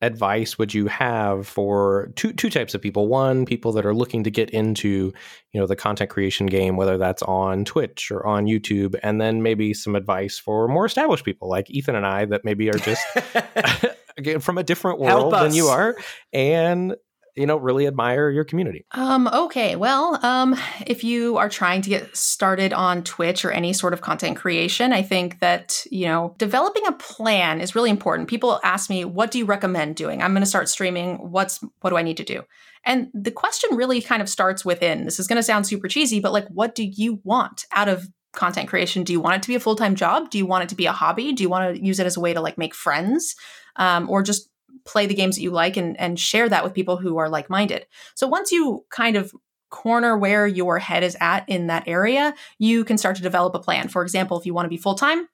advice 0.02 0.58
would 0.60 0.74
you 0.74 0.88
have 0.88 1.48
for 1.48 2.12
two 2.16 2.34
two 2.34 2.50
types 2.50 2.76
of 2.76 2.82
people? 2.82 3.08
One, 3.08 3.46
people 3.46 3.72
that 3.72 3.86
are 3.86 3.96
looking 3.96 4.26
to 4.26 4.30
get 4.30 4.50
into, 4.50 5.14
you 5.54 5.60
know, 5.60 5.66
the 5.66 5.78
content 5.78 6.10
creation 6.10 6.48
game, 6.48 6.76
whether 6.76 6.98
that's 6.98 7.24
on 7.24 7.64
Twitch 7.64 8.12
or 8.12 8.26
on 8.26 8.46
YouTube, 8.46 9.00
and 9.02 9.22
then 9.22 9.42
maybe 9.42 9.74
some 9.74 9.96
advice 9.96 10.38
for 10.38 10.68
more 10.68 10.86
established 10.86 11.24
people 11.24 11.50
like 11.50 11.70
Ethan 11.70 11.96
and 11.96 12.06
I 12.06 12.26
that 12.26 12.44
maybe 12.44 12.70
are 12.70 12.74
just 12.74 13.06
again 13.16 13.92
from 14.40 14.58
a 14.58 14.64
different 14.64 15.00
world 15.00 15.34
than 15.34 15.54
you 15.54 15.68
are 15.68 15.96
and 16.34 16.96
you 17.36 17.46
know 17.46 17.58
really 17.58 17.86
admire 17.86 18.30
your 18.30 18.44
community. 18.44 18.86
Um 18.92 19.28
okay 19.28 19.76
well 19.76 20.20
um 20.26 20.56
if 20.86 21.04
you 21.04 21.38
are 21.38 21.50
trying 21.50 21.82
to 21.82 21.90
get 21.90 22.16
started 22.16 22.74
on 22.74 23.04
twitch 23.04 23.44
or 23.44 23.52
any 23.52 23.74
sort 23.74 23.94
of 23.94 24.02
content 24.02 24.38
creation 24.38 24.94
i 24.94 25.02
think 25.02 25.40
that 25.40 25.86
you 25.92 26.06
know 26.06 26.34
developing 26.38 26.86
a 26.88 26.94
plan 26.94 27.62
is 27.62 27.76
really 27.76 27.90
important. 27.90 28.30
People 28.30 28.60
ask 28.64 28.90
me 28.90 29.06
what 29.06 29.32
do 29.32 29.38
you 29.38 29.46
recommend 29.46 29.96
doing? 29.96 30.22
I'm 30.22 30.32
going 30.32 30.44
to 30.44 30.50
start 30.50 30.70
streaming 30.70 31.18
what's 31.32 31.60
what 31.82 31.90
do 31.90 31.98
i 31.98 32.04
need 32.04 32.18
to 32.18 32.24
do? 32.24 32.44
And 32.88 33.08
the 33.14 33.32
question 33.32 33.76
really 33.76 34.00
kind 34.02 34.22
of 34.22 34.30
starts 34.30 34.64
within 34.64 35.06
this 35.06 35.20
is 35.20 35.28
going 35.28 35.38
to 35.38 35.44
sound 35.44 35.68
super 35.68 35.88
cheesy 35.88 36.20
but 36.20 36.34
like 36.34 36.48
what 36.48 36.76
do 36.76 36.84
you 36.84 37.20
want 37.24 37.66
out 37.74 37.90
of 37.90 38.08
content 38.36 38.68
creation? 38.68 39.04
Do 39.04 39.14
you 39.14 39.20
want 39.20 39.38
it 39.38 39.42
to 39.44 39.48
be 39.48 39.56
a 39.56 39.60
full-time 39.60 39.96
job? 39.96 40.30
Do 40.30 40.38
you 40.38 40.46
want 40.46 40.64
it 40.64 40.70
to 40.70 40.76
be 40.76 40.86
a 40.86 40.92
hobby? 40.92 41.34
Do 41.34 41.42
you 41.42 41.50
want 41.50 41.76
to 41.76 41.84
use 41.84 42.00
it 42.00 42.06
as 42.06 42.18
a 42.18 42.20
way 42.20 42.34
to 42.34 42.42
like 42.42 42.58
make 42.58 42.76
friends 42.76 43.36
um, 43.76 44.10
or 44.10 44.24
just 44.24 44.50
play 44.86 45.06
the 45.06 45.16
games 45.16 45.36
that 45.36 45.42
you 45.42 45.52
like 45.52 45.78
and, 45.78 46.00
and 46.00 46.20
share 46.20 46.48
that 46.48 46.64
with 46.64 46.74
people 46.74 46.98
who 46.98 47.18
are 47.18 47.30
like 47.30 47.50
minded. 47.50 47.86
So 48.14 48.28
once 48.28 48.52
you 48.52 48.86
kind 48.90 49.16
of 49.16 49.34
corner 49.70 50.18
where 50.18 50.48
your 50.48 50.80
head 50.80 51.04
is 51.04 51.18
at 51.20 51.48
in 51.50 51.68
that 51.68 51.88
area, 51.88 52.34
you 52.60 52.86
can 52.86 52.98
start 52.98 53.16
to 53.18 53.24
develop 53.24 53.56
a 53.56 53.60
plan. 53.60 53.88
For 53.88 54.04
example, 54.04 54.40
if 54.40 54.46
you 54.46 54.54
want 54.54 54.66
to 54.66 54.70
be 54.70 54.78
full 54.78 54.96
time, 54.96 55.28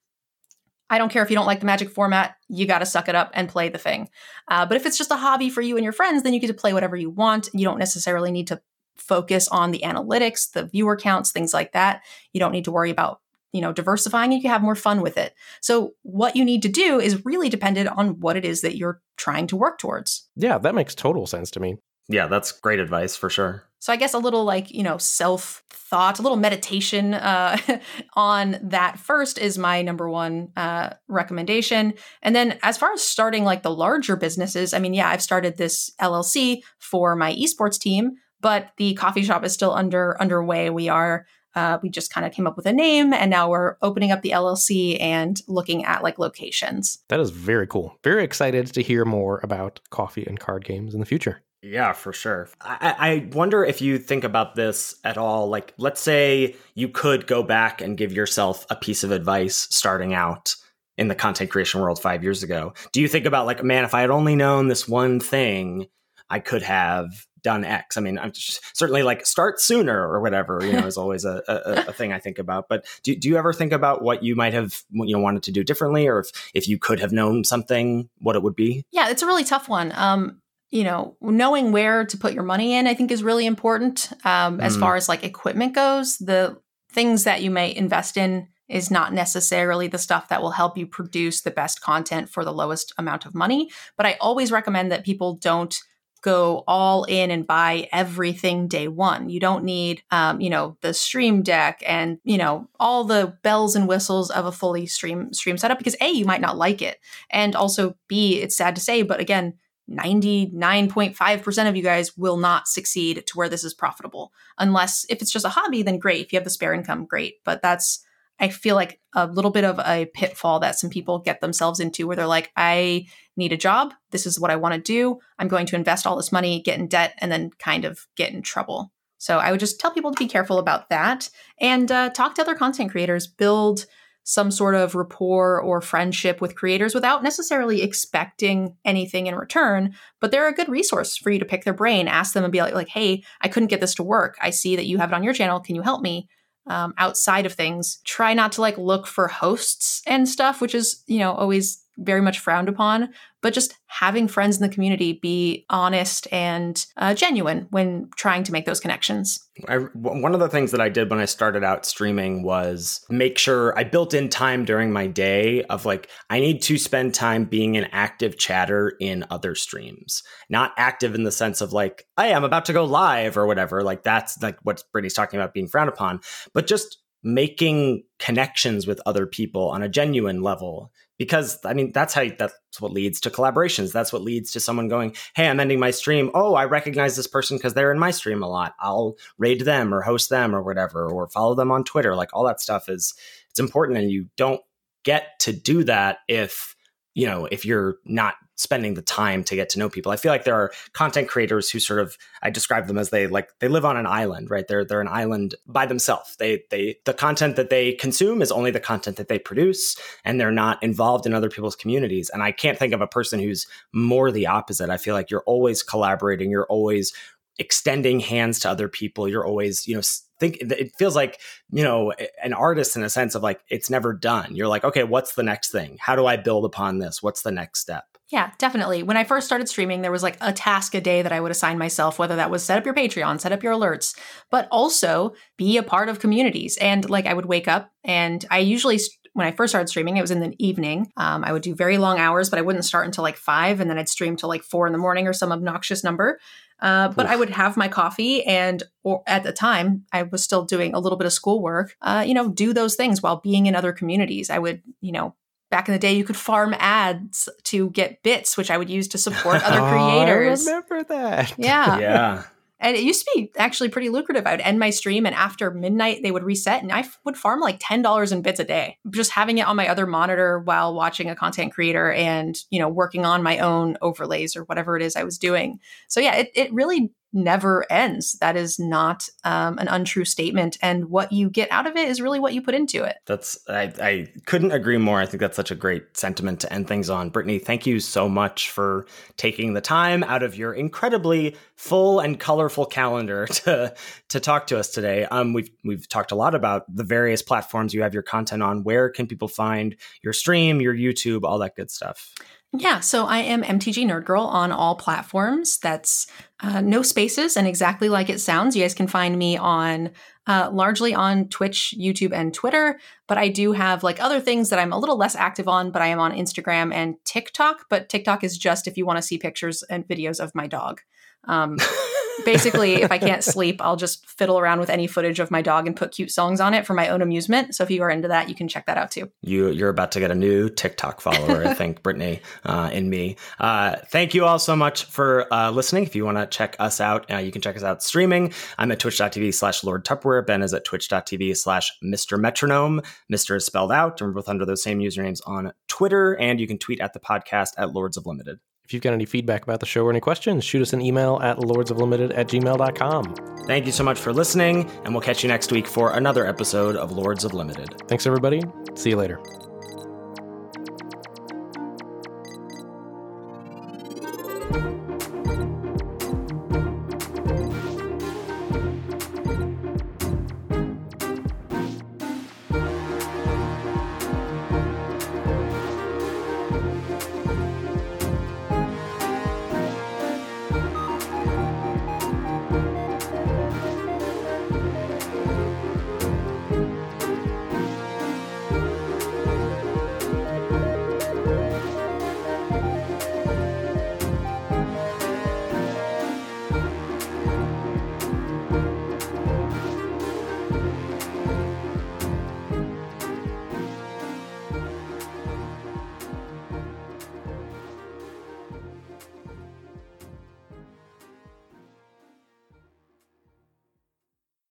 I 0.90 0.98
don't 0.98 1.10
care 1.10 1.24
if 1.24 1.30
you 1.30 1.36
don't 1.36 1.46
like 1.46 1.62
the 1.62 1.66
magic 1.66 1.90
format, 1.90 2.36
you 2.50 2.66
got 2.66 2.80
to 2.80 2.86
suck 2.86 3.08
it 3.08 3.16
up 3.16 3.32
and 3.34 3.48
play 3.48 3.70
the 3.70 3.78
thing. 3.78 4.10
Uh, 4.50 4.66
but 4.66 4.76
if 4.76 4.86
it's 4.86 4.98
just 4.98 5.12
a 5.12 5.16
hobby 5.16 5.50
for 5.50 5.62
you 5.62 5.78
and 5.78 5.84
your 5.84 5.94
friends, 5.94 6.24
then 6.24 6.34
you 6.34 6.40
get 6.40 6.48
to 6.48 6.54
play 6.54 6.74
whatever 6.74 6.98
you 6.98 7.10
want. 7.10 7.50
You 7.54 7.64
don't 7.64 7.80
necessarily 7.80 8.32
need 8.32 8.48
to 8.48 8.62
focus 8.98 9.48
on 9.48 9.72
the 9.72 9.84
analytics, 9.86 10.52
the 10.52 10.66
viewer 10.66 10.98
counts, 10.98 11.32
things 11.32 11.54
like 11.54 11.72
that. 11.72 12.04
You 12.34 12.40
don't 12.40 12.52
need 12.52 12.66
to 12.66 12.72
worry 12.72 12.90
about 12.90 13.22
you 13.52 13.62
know 13.62 13.74
diversifying 13.74 14.32
you 14.32 14.42
can 14.42 14.52
have 14.52 14.62
more 14.62 14.76
fun 14.76 15.02
with 15.02 15.18
it. 15.18 15.34
So 15.62 15.94
what 16.04 16.36
you 16.36 16.46
need 16.46 16.62
to 16.64 16.70
do 16.70 17.00
is 17.00 17.26
really 17.26 17.50
dependent 17.50 17.90
on 17.90 18.20
what 18.20 18.38
it 18.38 18.46
is 18.46 18.62
that 18.62 18.78
you're 18.78 19.02
trying 19.18 19.48
to 19.48 19.56
work 19.56 19.80
towards. 19.80 20.30
Yeah 20.36 20.58
that 20.60 20.76
makes 20.76 20.96
total 20.96 21.26
sense 21.28 21.52
to 21.52 21.60
me. 21.60 21.76
Yeah 22.08 22.28
that's 22.28 22.52
great 22.52 22.80
advice 22.80 23.16
for 23.16 23.30
sure. 23.30 23.64
So 23.80 23.92
i 23.92 23.96
guess 23.96 24.14
a 24.14 24.20
little 24.20 24.44
like 24.44 24.72
you 24.72 24.84
know 24.84 24.98
self 24.98 25.64
thought 25.70 26.20
a 26.20 26.22
little 26.22 26.38
meditation 26.38 27.14
uh, 27.14 27.58
on 28.14 28.58
that 28.64 28.98
first 28.98 29.38
is 29.38 29.58
my 29.58 29.82
number 29.82 30.10
one 30.10 30.50
uh, 30.56 30.92
recommendation. 31.10 31.96
And 32.22 32.34
then 32.36 32.58
as 32.64 32.78
far 32.78 32.94
as 32.94 33.02
starting 33.02 33.44
like 33.44 33.64
the 33.64 33.76
larger 33.76 34.16
businesses 34.16 34.74
i 34.74 34.80
mean 34.80 34.94
yeah 34.94 35.10
i've 35.10 35.22
started 35.22 35.58
this 35.58 35.92
llc 36.00 36.62
for 36.80 37.16
my 37.16 37.34
esports 37.36 37.80
team 37.80 38.16
but 38.42 38.72
the 38.78 38.94
coffee 38.96 39.24
shop 39.24 39.46
is 39.46 39.54
still 39.54 39.74
under 39.74 40.20
underway. 40.20 40.70
We 40.70 40.90
are 40.90 41.26
uh, 41.56 41.80
we 41.82 41.90
just 41.90 42.14
kind 42.14 42.26
of 42.26 42.34
came 42.34 42.48
up 42.48 42.56
with 42.56 42.66
a 42.66 42.74
name 42.74 43.14
and 43.14 43.30
now 43.30 43.50
we're 43.50 43.76
opening 43.82 44.12
up 44.12 44.22
the 44.22 44.32
LLC 44.32 45.00
and 45.02 45.42
looking 45.48 45.84
at 45.86 46.04
like 46.04 46.20
locations. 46.20 47.00
That 47.10 47.20
is 47.20 47.32
very 47.32 47.68
cool. 47.68 47.98
Very 48.04 48.24
excited 48.24 48.68
to 48.68 48.82
hear 48.82 49.06
more 49.06 49.40
about 49.44 49.80
coffee 49.90 50.26
and 50.26 50.40
card 50.40 50.66
games 50.66 50.94
in 50.94 51.00
the 51.00 51.06
future. 51.06 51.42
Yeah, 51.64 51.94
for 51.94 52.12
sure. 52.12 52.50
I, 52.60 52.96
I 52.98 53.30
wonder 53.36 53.64
if 53.64 53.82
you 53.82 54.00
think 54.00 54.24
about 54.24 54.56
this 54.56 54.96
at 55.04 55.18
all. 55.18 55.48
Like, 55.48 55.74
let's 55.78 56.02
say 56.02 56.56
you 56.74 56.90
could 56.90 57.28
go 57.28 57.44
back 57.44 57.82
and 57.82 57.98
give 57.98 58.12
yourself 58.12 58.66
a 58.72 58.76
piece 58.76 59.04
of 59.04 59.12
advice 59.12 59.68
starting 59.70 60.14
out 60.14 60.56
in 60.98 61.08
the 61.08 61.16
content 61.16 61.52
creation 61.52 61.80
world 61.80 62.02
five 62.02 62.24
years 62.24 62.42
ago. 62.42 62.74
Do 62.94 63.02
you 63.02 63.08
think 63.08 63.28
about, 63.28 63.46
like, 63.46 63.64
man, 63.64 63.84
if 63.84 63.94
I 63.94 64.02
had 64.02 64.10
only 64.10 64.36
known 64.36 64.70
this 64.70 64.88
one 64.88 65.20
thing, 65.20 65.86
I 66.32 66.40
could 66.40 66.64
have 66.64 67.28
done 67.44 67.64
X. 67.64 67.98
I 67.98 68.02
mean, 68.02 68.20
I'm 68.20 68.32
certainly 68.34 69.04
like 69.04 69.26
start 69.26 69.60
sooner 69.60 70.08
or 70.08 70.22
whatever, 70.22 70.60
you 70.64 70.74
know, 70.74 70.86
is 70.86 70.98
always 70.98 71.26
a, 71.26 71.42
a, 71.48 71.90
a, 71.90 71.94
thing 71.94 72.14
I 72.14 72.20
think 72.20 72.40
about. 72.40 72.68
But 72.70 72.86
do, 73.04 73.16
do 73.16 73.28
you 73.28 73.38
ever 73.38 73.54
think 73.54 73.72
about 73.72 74.02
what 74.02 74.24
you 74.24 74.36
might 74.36 74.54
have, 74.54 74.84
you 74.92 75.16
know, 75.16 75.22
wanted 75.22 75.44
to 75.44 75.52
do 75.52 75.64
differently 75.64 76.08
or 76.08 76.20
if, 76.20 76.30
if 76.54 76.68
you 76.68 76.78
could 76.78 77.00
have 77.00 77.12
known 77.12 77.44
something, 77.44 78.10
what 78.20 78.36
it 78.36 78.44
would 78.44 78.56
be? 78.56 78.86
Yeah, 78.92 79.10
it's 79.10 79.22
a 79.22 79.26
really 79.26 79.44
tough 79.44 79.70
one. 79.70 79.92
Um, 79.96 80.42
you 80.70 80.84
know, 80.84 81.18
knowing 81.22 81.72
where 81.72 82.06
to 82.06 82.18
put 82.18 82.34
your 82.34 82.44
money 82.44 82.74
in, 82.74 82.88
I 82.88 82.94
think 82.94 83.12
is 83.12 83.24
really 83.24 83.46
important. 83.46 84.12
Um, 84.24 84.62
as 84.62 84.78
mm. 84.78 84.80
far 84.80 84.96
as 84.96 85.10
like 85.10 85.24
equipment 85.24 85.76
goes, 85.76 86.18
the 86.18 86.58
things 86.92 87.26
that 87.26 87.42
you 87.42 87.52
may 87.52 87.76
invest 87.76 88.18
in 88.18 88.48
is 88.70 88.90
not 88.90 89.14
necessarily 89.14 89.88
the 89.88 89.98
stuff 89.98 90.30
that 90.30 90.42
will 90.42 90.52
help 90.52 90.78
you 90.78 90.88
produce 90.88 91.42
the 91.42 91.52
best 91.52 91.82
content 91.82 92.30
for 92.30 92.46
the 92.46 92.54
lowest 92.54 92.94
amount 92.98 93.26
of 93.26 93.36
money. 93.36 93.70
But 93.98 94.06
I 94.06 94.18
always 94.22 94.52
recommend 94.52 94.92
that 94.92 95.04
people 95.04 95.36
don't 95.36 95.78
go 96.22 96.64
all 96.68 97.04
in 97.06 97.32
and 97.32 97.48
buy 97.48 97.88
everything 97.92 98.68
day 98.68 98.88
one. 98.88 99.30
You 99.30 99.40
don't 99.40 99.64
need, 99.64 100.04
um, 100.12 100.40
you 100.40 100.50
know, 100.50 100.78
the 100.82 100.94
stream 100.94 101.42
deck 101.42 101.84
and 101.86 102.20
you 102.24 102.38
know 102.38 102.68
all 102.80 103.04
the 103.04 103.38
bells 103.44 103.76
and 103.76 103.88
whistles 103.88 104.32
of 104.32 104.46
a 104.46 104.52
fully 104.52 104.86
stream 104.86 105.34
stream 105.34 105.58
setup 105.58 105.78
because 105.78 105.96
a 106.02 106.10
you 106.10 106.26
might 106.26 106.42
not 106.42 106.58
like 106.58 106.82
it, 106.82 107.00
and 107.30 107.56
also 107.56 107.96
b 108.08 108.40
it's 108.40 108.56
sad 108.56 108.76
to 108.76 108.82
say, 108.82 109.02
but 109.02 109.20
again. 109.20 109.56
99.5% 109.90 111.68
of 111.68 111.76
you 111.76 111.84
guys 111.84 112.16
will 112.16 112.38
not 112.38 112.66
succeed 112.70 113.24
to 113.28 113.34
where 113.38 113.50
this 113.50 113.66
is 113.66 113.74
profitable. 113.74 114.32
Unless 114.58 115.06
if 115.10 115.22
it's 115.22 115.34
just 115.34 115.44
a 115.44 115.50
hobby, 115.50 115.84
then 115.84 116.00
great. 116.00 116.26
If 116.26 116.32
you 116.32 116.38
have 116.38 116.46
the 116.46 116.50
spare 116.50 116.74
income, 116.74 117.06
great. 117.06 117.44
But 117.44 117.62
that's 117.62 118.06
I 118.42 118.50
feel 118.50 118.76
like 118.76 119.00
a 119.14 119.28
little 119.28 119.52
bit 119.52 119.64
of 119.64 119.80
a 119.80 120.08
pitfall 120.14 120.60
that 120.60 120.78
some 120.78 120.90
people 120.90 121.20
get 121.20 121.40
themselves 121.40 121.80
into 121.80 122.08
where 122.08 122.16
they're 122.16 122.26
like, 122.26 122.52
I 122.58 123.06
need 123.38 123.54
a 123.54 123.58
job. 123.58 123.94
This 124.10 124.26
is 124.26 124.40
what 124.40 124.52
I 124.52 124.56
want 124.56 124.74
to 124.74 124.82
do. 124.82 125.20
I'm 125.38 125.48
going 125.48 125.68
to 125.68 125.76
invest 125.76 126.08
all 126.08 126.18
this 126.18 126.32
money, 126.32 126.62
get 126.62 126.80
in 126.80 126.88
debt, 126.88 127.14
and 127.20 127.32
then 127.32 127.52
kind 127.60 127.86
of 127.86 128.08
get 128.18 128.34
in 128.34 128.42
trouble. 128.42 128.92
So 129.20 129.38
I 129.38 129.52
would 129.52 129.60
just 129.60 129.80
tell 129.80 129.92
people 129.92 130.12
to 130.12 130.18
be 130.18 130.28
careful 130.28 130.58
about 130.58 130.90
that 130.90 131.30
and 131.60 131.92
uh, 131.92 132.10
talk 132.10 132.34
to 132.36 132.42
other 132.42 132.56
content 132.56 132.90
creators, 132.90 133.28
build 133.28 133.86
some 134.24 134.50
sort 134.52 134.76
of 134.76 134.96
rapport 134.96 135.62
or 135.62 135.82
friendship 135.82 136.42
with 136.42 136.56
creators 136.56 136.96
without 136.96 137.24
necessarily 137.24 137.84
expecting 137.84 138.76
anything 138.86 139.28
in 139.28 139.36
return. 139.36 139.94
But 140.20 140.32
they're 140.32 140.48
a 140.48 140.54
good 140.54 140.70
resource 140.70 141.18
for 141.18 141.30
you 141.30 141.40
to 141.40 141.46
pick 141.46 141.64
their 141.64 141.74
brain, 141.74 142.08
ask 142.08 142.34
them 142.34 142.44
and 142.44 142.52
be 142.52 142.62
like, 142.62 142.74
like 142.74 142.90
hey, 142.90 143.24
I 143.42 143.48
couldn't 143.48 143.70
get 143.70 143.82
this 143.82 143.96
to 143.96 144.04
work. 144.04 144.38
I 144.42 144.50
see 144.50 144.76
that 144.76 144.88
you 144.88 144.98
have 144.98 145.12
it 145.12 145.16
on 145.16 145.24
your 145.24 145.34
channel. 145.34 145.60
Can 145.60 145.76
you 145.76 145.84
help 145.84 146.02
me? 146.02 146.28
Um, 146.68 146.94
outside 146.98 147.46
of 147.46 147.54
things. 147.54 148.00
Try 148.04 148.34
not 148.34 148.52
to 148.54 148.62
like 148.62 148.78
look 148.78 149.08
for 149.08 149.28
hosts 149.28 150.02
and 150.06 150.28
stuff, 150.28 150.62
which 150.62 150.76
is, 150.76 151.04
you 151.08 151.20
know, 151.20 151.34
always 151.34 151.81
very 151.98 152.22
much 152.22 152.40
frowned 152.40 152.70
upon, 152.70 153.10
but 153.42 153.54
just 153.54 153.78
having 153.88 154.28
friends 154.28 154.58
in 154.58 154.64
the 154.64 154.74
community 154.74 155.14
be 155.14 155.66
honest 155.70 156.28
and 156.32 156.86
uh, 156.98 157.14
genuine 157.14 157.68
when 157.70 158.10
trying 158.16 158.44
to 158.44 158.52
make 158.52 158.66
those 158.66 158.80
connections. 158.80 159.40
I, 159.68 159.78
one 159.94 160.34
of 160.34 160.40
the 160.40 160.50
things 160.50 160.72
that 160.72 160.82
I 160.82 160.90
did 160.90 161.10
when 161.10 161.20
I 161.20 161.26
started 161.26 161.64
out 161.64 161.86
streaming 161.86 162.44
was 162.44 163.06
make 163.10 163.38
sure 163.38 163.78
I 163.78 163.84
built 163.84 164.14
in 164.14 164.30
time 164.30 164.66
during 164.66 164.92
my 164.92 165.08
day 165.08 165.64
of 165.64 165.86
like, 165.86 166.10
I 166.30 166.40
need 166.40 166.62
to 166.64 166.78
spend 166.78 167.14
time 167.14 167.46
being 167.46 167.78
an 167.78 167.88
active 167.92 168.38
chatter 168.38 168.94
in 169.00 169.26
other 169.30 169.56
streams. 169.56 170.24
Not 170.50 170.74
active 170.78 171.16
in 171.16 171.24
the 171.24 171.32
sense 171.32 171.62
of 171.62 171.74
like, 171.74 172.08
hey, 172.18 172.34
I'm 172.34 172.44
about 172.44 172.66
to 172.66 172.74
go 172.74 172.86
live 172.86 173.38
or 173.38 173.46
whatever. 173.46 173.84
Like, 173.84 174.04
that's 174.04 174.42
like 174.42 174.58
what 174.64 174.84
Brittany's 174.92 175.14
talking 175.14 175.40
about 175.40 175.54
being 175.54 175.68
frowned 175.68 175.90
upon, 175.90 176.22
but 176.54 176.68
just 176.68 176.98
making 177.24 178.04
connections 178.20 178.88
with 178.88 179.02
other 179.06 179.28
people 179.28 179.70
on 179.70 179.84
a 179.84 179.90
genuine 179.90 180.42
level 180.42 180.92
because 181.22 181.60
i 181.66 181.74
mean 181.76 181.92
that's 181.92 182.16
how 182.16 182.26
that's 182.40 182.56
what 182.80 182.92
leads 182.92 183.20
to 183.20 183.30
collaborations. 183.30 183.92
That's 183.92 184.12
what 184.12 184.24
leads 184.24 184.52
to 184.54 184.60
someone 184.60 184.88
going 184.88 185.16
hey 185.36 185.48
i'm 185.48 185.60
ending 185.60 185.80
my 185.80 185.92
stream. 185.92 186.32
Oh 186.34 186.56
i 186.56 186.66
recognize 186.66 187.16
this 187.16 187.28
person 187.28 187.58
because 187.58 187.76
they're 187.76 187.92
in 187.92 188.00
my 188.00 188.10
stream 188.10 188.42
a 188.42 188.50
lot. 188.50 188.74
I'll 188.80 189.18
raid 189.38 189.62
them 189.62 189.94
or 189.94 190.02
host 190.02 190.32
them 190.32 190.56
or 190.56 190.64
whatever 190.64 191.08
or 191.08 191.28
follow 191.28 191.54
them 191.54 191.72
on 191.72 191.84
twitter. 191.84 192.16
Like 192.16 192.30
all 192.34 192.46
that 192.46 192.60
stuff 192.60 192.90
is 192.90 193.14
it's 193.52 193.60
important 193.60 194.00
and 194.00 194.10
you 194.10 194.30
don't 194.36 194.62
get 195.04 195.40
to 195.42 195.54
do 195.54 195.84
that 195.84 196.20
if 196.28 196.76
you 197.14 197.28
know 197.28 197.46
if 197.46 197.66
you're 197.66 197.98
not 198.04 198.34
spending 198.62 198.94
the 198.94 199.02
time 199.02 199.44
to 199.46 199.56
get 199.56 199.70
to 199.70 199.80
know 199.80 199.90
people. 199.90 200.12
I 200.12 200.16
feel 200.16 200.32
like 200.32 200.44
there 200.44 200.56
are 200.56 200.72
content 200.94 201.28
creators 201.28 201.70
who 201.70 201.80
sort 201.80 202.00
of 202.00 202.18
I 202.42 202.50
describe 202.50 202.88
them 202.88 202.98
as 202.98 203.10
they 203.10 203.28
like 203.28 203.50
they 203.60 203.68
live 203.68 203.86
on 203.86 203.98
an 203.98 204.06
island, 204.06 204.50
right? 204.50 204.68
They're 204.68 204.86
they're 204.86 205.02
an 205.02 205.08
island 205.08 205.56
by 205.68 205.86
themselves. 205.86 206.36
They 206.38 206.64
they 206.70 206.98
the 207.06 207.14
content 207.14 207.56
that 207.56 207.70
they 207.70 207.94
consume 207.94 208.42
is 208.42 208.52
only 208.52 208.72
the 208.72 208.80
content 208.80 209.18
that 209.18 209.28
they 209.28 209.40
produce 209.40 209.98
and 210.24 210.40
they're 210.40 210.52
not 210.52 210.82
involved 210.84 211.26
in 211.26 211.34
other 211.34 211.50
people's 211.50 211.76
communities. 211.76 212.30
And 212.30 212.44
I 212.44 212.52
can't 212.52 212.78
think 212.78 212.94
of 212.94 213.02
a 213.02 213.08
person 213.08 213.40
who's 213.40 213.68
more 213.94 214.32
the 214.32 214.48
opposite. 214.48 214.90
I 214.90 214.98
feel 214.98 215.16
like 215.16 215.32
you're 215.32 215.44
always 215.46 215.84
collaborating, 215.84 216.52
you're 216.52 216.68
always 216.68 217.14
extending 217.60 218.20
hands 218.20 218.60
to 218.60 218.70
other 218.70 218.88
people. 218.88 219.28
You're 219.28 219.46
always, 219.46 219.88
you 219.88 219.96
know, 219.96 220.02
think 220.40 220.58
it 220.62 220.96
feels 220.98 221.16
like, 221.16 221.40
you 221.72 221.84
know, 221.84 222.12
an 222.44 222.54
artist 222.54 222.96
in 222.96 223.04
a 223.04 223.10
sense 223.10 223.36
of 223.36 223.44
like 223.44 223.62
it's 223.70 223.90
never 223.90 224.14
done. 224.14 224.56
You're 224.56 224.68
like, 224.68 224.84
okay, 224.84 225.04
what's 225.04 225.36
the 225.36 225.44
next 225.44 225.72
thing? 225.72 225.98
How 226.00 226.16
do 226.16 226.26
I 226.26 226.36
build 226.38 226.66
upon 226.66 227.00
this? 227.00 227.22
What's 227.22 227.44
the 227.44 227.52
next 227.52 227.80
step? 227.80 228.11
Yeah, 228.32 228.52
definitely. 228.58 229.04
When 229.04 229.18
I 229.18 229.26
first 229.26 229.46
started 229.46 229.68
streaming, 229.68 230.02
there 230.02 230.12
was 230.12 230.24
like 230.24 230.38
a 230.40 230.54
task 230.54 230.96
a 230.96 231.02
day 231.02 231.22
that 231.22 231.34
I 231.34 231.42
would 231.42 231.52
assign 231.52 231.78
myself, 231.78 232.18
whether 232.18 232.38
that 232.38 232.50
was 232.50 232.64
set 232.64 232.78
up 232.78 232.86
your 232.86 232.94
Patreon, 232.94 233.42
set 233.42 233.52
up 233.52 233.62
your 233.62 233.74
alerts, 233.74 234.18
but 234.50 234.70
also 234.72 235.34
be 235.58 235.76
a 235.76 235.84
part 235.84 236.08
of 236.08 236.20
communities. 236.20 236.78
And 236.78 237.10
like 237.10 237.26
I 237.26 237.34
would 237.34 237.46
wake 237.46 237.68
up 237.68 237.92
and 238.06 238.46
I 238.50 238.60
usually 238.60 239.00
when 239.34 239.48
I 239.48 239.52
first 239.52 239.72
started 239.72 239.88
streaming, 239.88 240.18
it 240.18 240.22
was 240.22 240.32
in 240.32 240.42
the 240.42 240.54
evening. 240.60 241.12
Um, 241.16 241.44
I 241.44 241.54
would 241.54 241.62
do 241.62 241.74
very 241.74 241.98
long 241.98 242.20
hours, 242.20 242.50
but 242.50 242.60
I 242.60 242.64
wouldn't 242.64 242.86
start 242.86 243.06
until 243.06 243.22
like 243.22 243.38
five, 243.38 243.80
and 243.80 243.90
then 243.90 243.98
I'd 243.98 244.10
stream 244.10 244.36
till 244.36 244.50
like 244.50 244.64
four 244.64 244.88
in 244.88 244.94
the 244.94 245.00
morning 245.00 245.26
or 245.28 245.34
some 245.34 245.52
obnoxious 245.52 246.04
number. 246.04 246.40
Uh, 246.82 247.10
but 247.10 247.26
Oof. 247.26 247.32
I 247.32 247.36
would 247.38 247.50
have 247.52 247.78
my 247.78 247.88
coffee, 247.88 248.44
and 248.44 248.84
or 249.04 249.24
at 249.28 249.44
the 249.44 249.54
time, 249.54 250.04
I 250.12 250.24
was 250.24 250.44
still 250.44 250.66
doing 250.66 250.94
a 250.94 251.00
little 251.00 251.18
bit 251.18 251.28
of 251.28 251.34
schoolwork. 251.34 251.96
Uh, 252.02 252.26
you 252.28 252.34
know, 252.34 252.50
do 252.50 252.74
those 252.74 252.96
things 252.96 253.22
while 253.22 253.38
being 253.38 253.68
in 253.68 253.76
other 253.76 253.94
communities. 253.94 254.50
I 254.50 254.60
would, 254.60 254.82
you 255.00 255.14
know, 255.14 255.36
back 255.72 255.88
in 255.88 255.94
the 255.94 256.00
day 256.00 256.14
you 256.14 256.24
could 256.24 256.38
farm 256.38 256.76
ads 256.78 257.50
to 257.64 257.90
get 257.90 258.22
bits 258.22 258.56
which 258.58 258.70
i 258.70 258.78
would 258.78 258.90
use 258.90 259.08
to 259.08 259.18
support 259.18 259.64
other 259.64 259.80
creators. 259.90 260.68
Oh, 260.68 260.72
i 260.72 260.76
remember 260.76 261.04
that. 261.06 261.54
Yeah. 261.58 261.98
Yeah. 262.02 262.44
And 262.84 262.98
it 262.98 263.04
used 263.04 263.24
to 263.26 263.32
be 263.36 263.52
actually 263.58 263.90
pretty 263.90 264.10
lucrative. 264.10 264.48
I 264.48 264.52
would 264.52 264.62
end 264.62 264.80
my 264.80 264.90
stream, 264.90 265.28
and 265.28 265.36
after 265.36 265.70
midnight, 265.70 266.24
they 266.24 266.32
would 266.32 266.44
reset, 266.44 266.82
and 266.82 266.92
I 266.92 267.02
f- 267.02 267.20
would 267.24 267.38
farm 267.38 267.60
like 267.60 267.78
ten 267.80 268.02
dollars 268.02 268.32
in 268.32 268.42
bits 268.42 268.60
a 268.60 268.64
day, 268.64 268.98
just 269.12 269.30
having 269.30 269.60
it 269.60 269.68
on 269.68 269.76
my 269.76 269.88
other 269.88 270.08
monitor 270.08 270.58
while 270.58 270.96
watching 270.96 271.30
a 271.30 271.36
content 271.36 271.74
creator 271.74 272.12
and 272.12 272.58
you 272.72 272.80
know 272.80 272.90
working 272.90 273.24
on 273.24 273.44
my 273.44 273.60
own 273.60 273.98
overlays 274.02 274.56
or 274.56 274.64
whatever 274.64 274.98
it 274.98 275.04
is 275.04 275.16
I 275.16 275.24
was 275.24 275.38
doing. 275.38 275.80
So 276.08 276.20
yeah, 276.20 276.38
it 276.38 276.52
it 276.56 276.74
really 276.74 277.12
never 277.34 277.90
ends. 277.92 278.34
That 278.40 278.56
is 278.56 278.80
not 278.80 279.28
um, 279.44 279.78
an 279.78 279.88
untrue 279.88 280.26
statement. 280.26 280.78
And 280.82 281.06
what 281.10 281.32
you 281.32 281.50
get 281.50 281.72
out 281.72 281.88
of 281.88 281.96
it 281.96 282.08
is 282.08 282.22
really 282.22 282.40
what 282.40 282.54
you 282.54 282.62
put 282.62 282.76
into 282.76 283.04
it. 283.04 283.18
That's, 283.26 283.58
I, 283.68 283.94
I 284.02 284.28
couldn't 284.46 284.72
agree 284.72 284.98
more. 284.98 285.20
I 285.20 285.26
think 285.26 285.40
that's 285.40 285.56
such 285.56 285.72
a 285.72 285.76
great 285.76 286.18
sentiment 286.18 286.60
to 286.62 286.74
end 286.74 286.88
things 286.88 287.10
on. 287.10 287.30
Brittany, 287.30 287.60
thank 287.60 287.86
you 287.86 288.00
so 288.00 288.28
much 288.28 288.70
for 288.70 289.06
taking 289.38 289.74
the 289.74 289.82
time 289.82 290.24
out 290.24 290.44
of 290.44 290.58
your 290.58 290.74
incredibly 290.74 291.56
full 291.76 292.20
and 292.20 292.40
colorful 292.40 292.86
calendar 292.86 293.48
to, 293.48 293.94
to 294.30 294.40
talk 294.40 294.68
to 294.68 294.78
us 294.78 294.90
today. 294.90 295.26
Um, 295.26 295.54
we've, 295.54 295.70
we've 295.84 296.08
talked 296.08 296.32
a 296.32 296.36
lot 296.36 296.56
about 296.56 296.84
the 296.94 297.04
various 297.04 297.42
platforms 297.42 297.94
you 297.94 298.02
have 298.02 298.14
your 298.14 298.24
content 298.24 298.62
on. 298.62 298.84
Where 298.84 299.10
can 299.10 299.28
people 299.28 299.48
find 299.48 299.96
your 300.22 300.34
stream, 300.34 300.82
your 300.82 300.94
YouTube, 300.94 301.44
all 301.44 301.60
that 301.60 301.76
good 301.76 301.92
stuff? 301.92 302.34
Yeah, 302.74 303.02
so 303.02 303.26
I 303.26 303.40
am 303.40 303.64
MTG 303.64 304.06
Nerd 304.06 304.24
Girl 304.24 304.44
on 304.44 304.72
all 304.72 304.96
platforms. 304.96 305.78
That's 305.80 306.28
uh, 306.62 306.80
no 306.80 307.02
spaces 307.02 307.58
and 307.58 307.68
exactly 307.68 308.08
like 308.08 308.30
it 308.30 308.40
sounds. 308.40 308.78
You 308.78 308.84
guys 308.84 308.94
can 308.94 309.08
find 309.08 309.38
me 309.38 309.58
on 309.58 310.12
uh, 310.48 310.70
largely 310.72 311.14
on 311.14 311.50
Twitch, 311.50 311.94
YouTube, 312.00 312.32
and 312.32 312.54
Twitter. 312.54 312.98
But 313.28 313.38
I 313.38 313.50
do 313.50 313.74
have 313.74 314.04
like 314.04 314.24
other 314.24 314.40
things 314.40 314.70
that 314.70 314.80
I'm 314.80 314.94
a 314.94 314.98
little 314.98 315.18
less 315.18 315.36
active 315.36 315.68
on, 315.68 315.92
but 315.92 316.02
I 316.02 316.08
am 316.08 316.20
on 316.20 316.32
Instagram 316.32 316.94
and 316.94 317.16
TikTok. 317.26 317.88
But 317.90 318.08
TikTok 318.08 318.42
is 318.42 318.58
just 318.58 318.88
if 318.88 318.96
you 318.96 319.06
want 319.06 319.18
to 319.18 319.24
see 319.24 319.38
pictures 319.38 319.84
and 319.84 320.08
videos 320.08 320.40
of 320.40 320.56
my 320.56 320.68
dog. 320.68 321.02
Um, 321.46 321.78
basically, 322.46 322.96
if 322.96 323.12
I 323.12 323.18
can't 323.18 323.44
sleep, 323.44 323.82
I'll 323.82 323.96
just 323.96 324.28
fiddle 324.28 324.60
around 324.60 324.80
with 324.80 324.90
any 324.90 325.08
footage 325.08 325.40
of 325.40 325.52
my 325.52 325.62
dog 325.62 325.88
and 325.88 325.96
put 325.96 326.12
cute 326.12 326.32
songs 326.32 326.60
on 326.60 326.74
it 326.74 326.86
for 326.86 326.94
my 326.94 327.10
own 327.10 327.22
amusement. 327.22 327.76
So 327.76 327.84
if 327.84 327.92
you 327.92 328.02
are 328.04 328.10
into 328.10 328.28
that, 328.30 328.50
you 328.50 328.56
can 328.56 328.68
check 328.68 328.86
that 328.88 328.98
out 328.98 329.12
too. 329.12 329.32
You 329.42 329.70
you're 329.70 329.90
about 329.90 330.12
to 330.14 330.20
get 330.20 330.32
a 330.32 330.36
new 330.36 330.70
TikTok 330.70 331.22
follower, 331.22 331.66
I 331.66 331.74
think, 331.82 332.04
Brittany, 332.04 332.42
uh, 332.66 332.90
and 332.92 333.10
me. 333.10 333.38
Uh, 333.60 333.98
thank 334.08 334.34
you 334.34 334.46
all 334.46 334.60
so 334.60 334.76
much 334.76 335.06
for 335.06 335.52
uh, 335.54 335.72
listening. 335.72 336.04
If 336.04 336.16
you 336.16 336.26
want 336.26 336.38
to 336.38 336.46
check 336.46 336.76
us 336.80 337.00
out, 337.00 337.32
uh, 337.32 337.38
you 337.38 337.52
can 337.52 337.62
check 337.62 337.76
us 337.76 337.84
out 337.84 338.04
streaming. 338.04 338.54
I'm 338.78 338.92
at 338.92 339.00
twitch.tv 339.00 339.54
slash 339.54 339.84
Lord 339.84 340.06
Tupperware. 340.06 340.46
Ben 340.46 340.62
is 340.62 340.74
at 340.74 340.86
twitch.tv 340.86 341.58
slash 341.58 341.92
Mr. 342.04 342.40
Metronome. 342.40 343.02
Mr. 343.32 343.56
is 343.56 343.66
spelled 343.66 343.92
out. 343.92 344.22
we're 344.22 344.32
both 344.32 344.50
under 344.50 344.66
those 344.66 344.84
same 344.84 345.00
usernames 345.00 345.42
on 345.46 345.74
Twitter, 345.88 346.38
and 346.38 346.60
you 346.60 346.68
can 346.68 346.78
tweet 346.78 347.00
at 347.02 347.14
the 347.14 347.20
podcast 347.20 347.74
at 347.78 347.92
Lords 347.92 348.18
of 348.18 348.26
Limited. 348.26 348.60
If 348.92 348.94
you've 348.94 349.04
got 349.04 349.14
any 349.14 349.24
feedback 349.24 349.64
about 349.64 349.80
the 349.80 349.86
show 349.86 350.04
or 350.04 350.10
any 350.10 350.20
questions, 350.20 350.66
shoot 350.66 350.82
us 350.82 350.92
an 350.92 351.00
email 351.00 351.40
at 351.42 351.60
lordsoflimited 351.60 352.38
at 352.38 352.50
gmail.com. 352.50 353.36
Thank 353.66 353.86
you 353.86 353.94
so 353.94 354.04
much 354.04 354.20
for 354.20 354.34
listening, 354.34 354.92
and 355.06 355.14
we'll 355.14 355.22
catch 355.22 355.44
you 355.44 355.48
next 355.48 355.72
week 355.72 355.88
for 355.88 356.12
another 356.12 356.46
episode 356.46 356.98
of 356.98 357.14
Lords 357.14 357.46
of 357.46 357.54
Limited. 357.54 358.06
Thanks, 358.10 358.28
everybody. 358.28 358.62
See 358.96 359.12
you 359.12 359.16
later. 359.16 359.71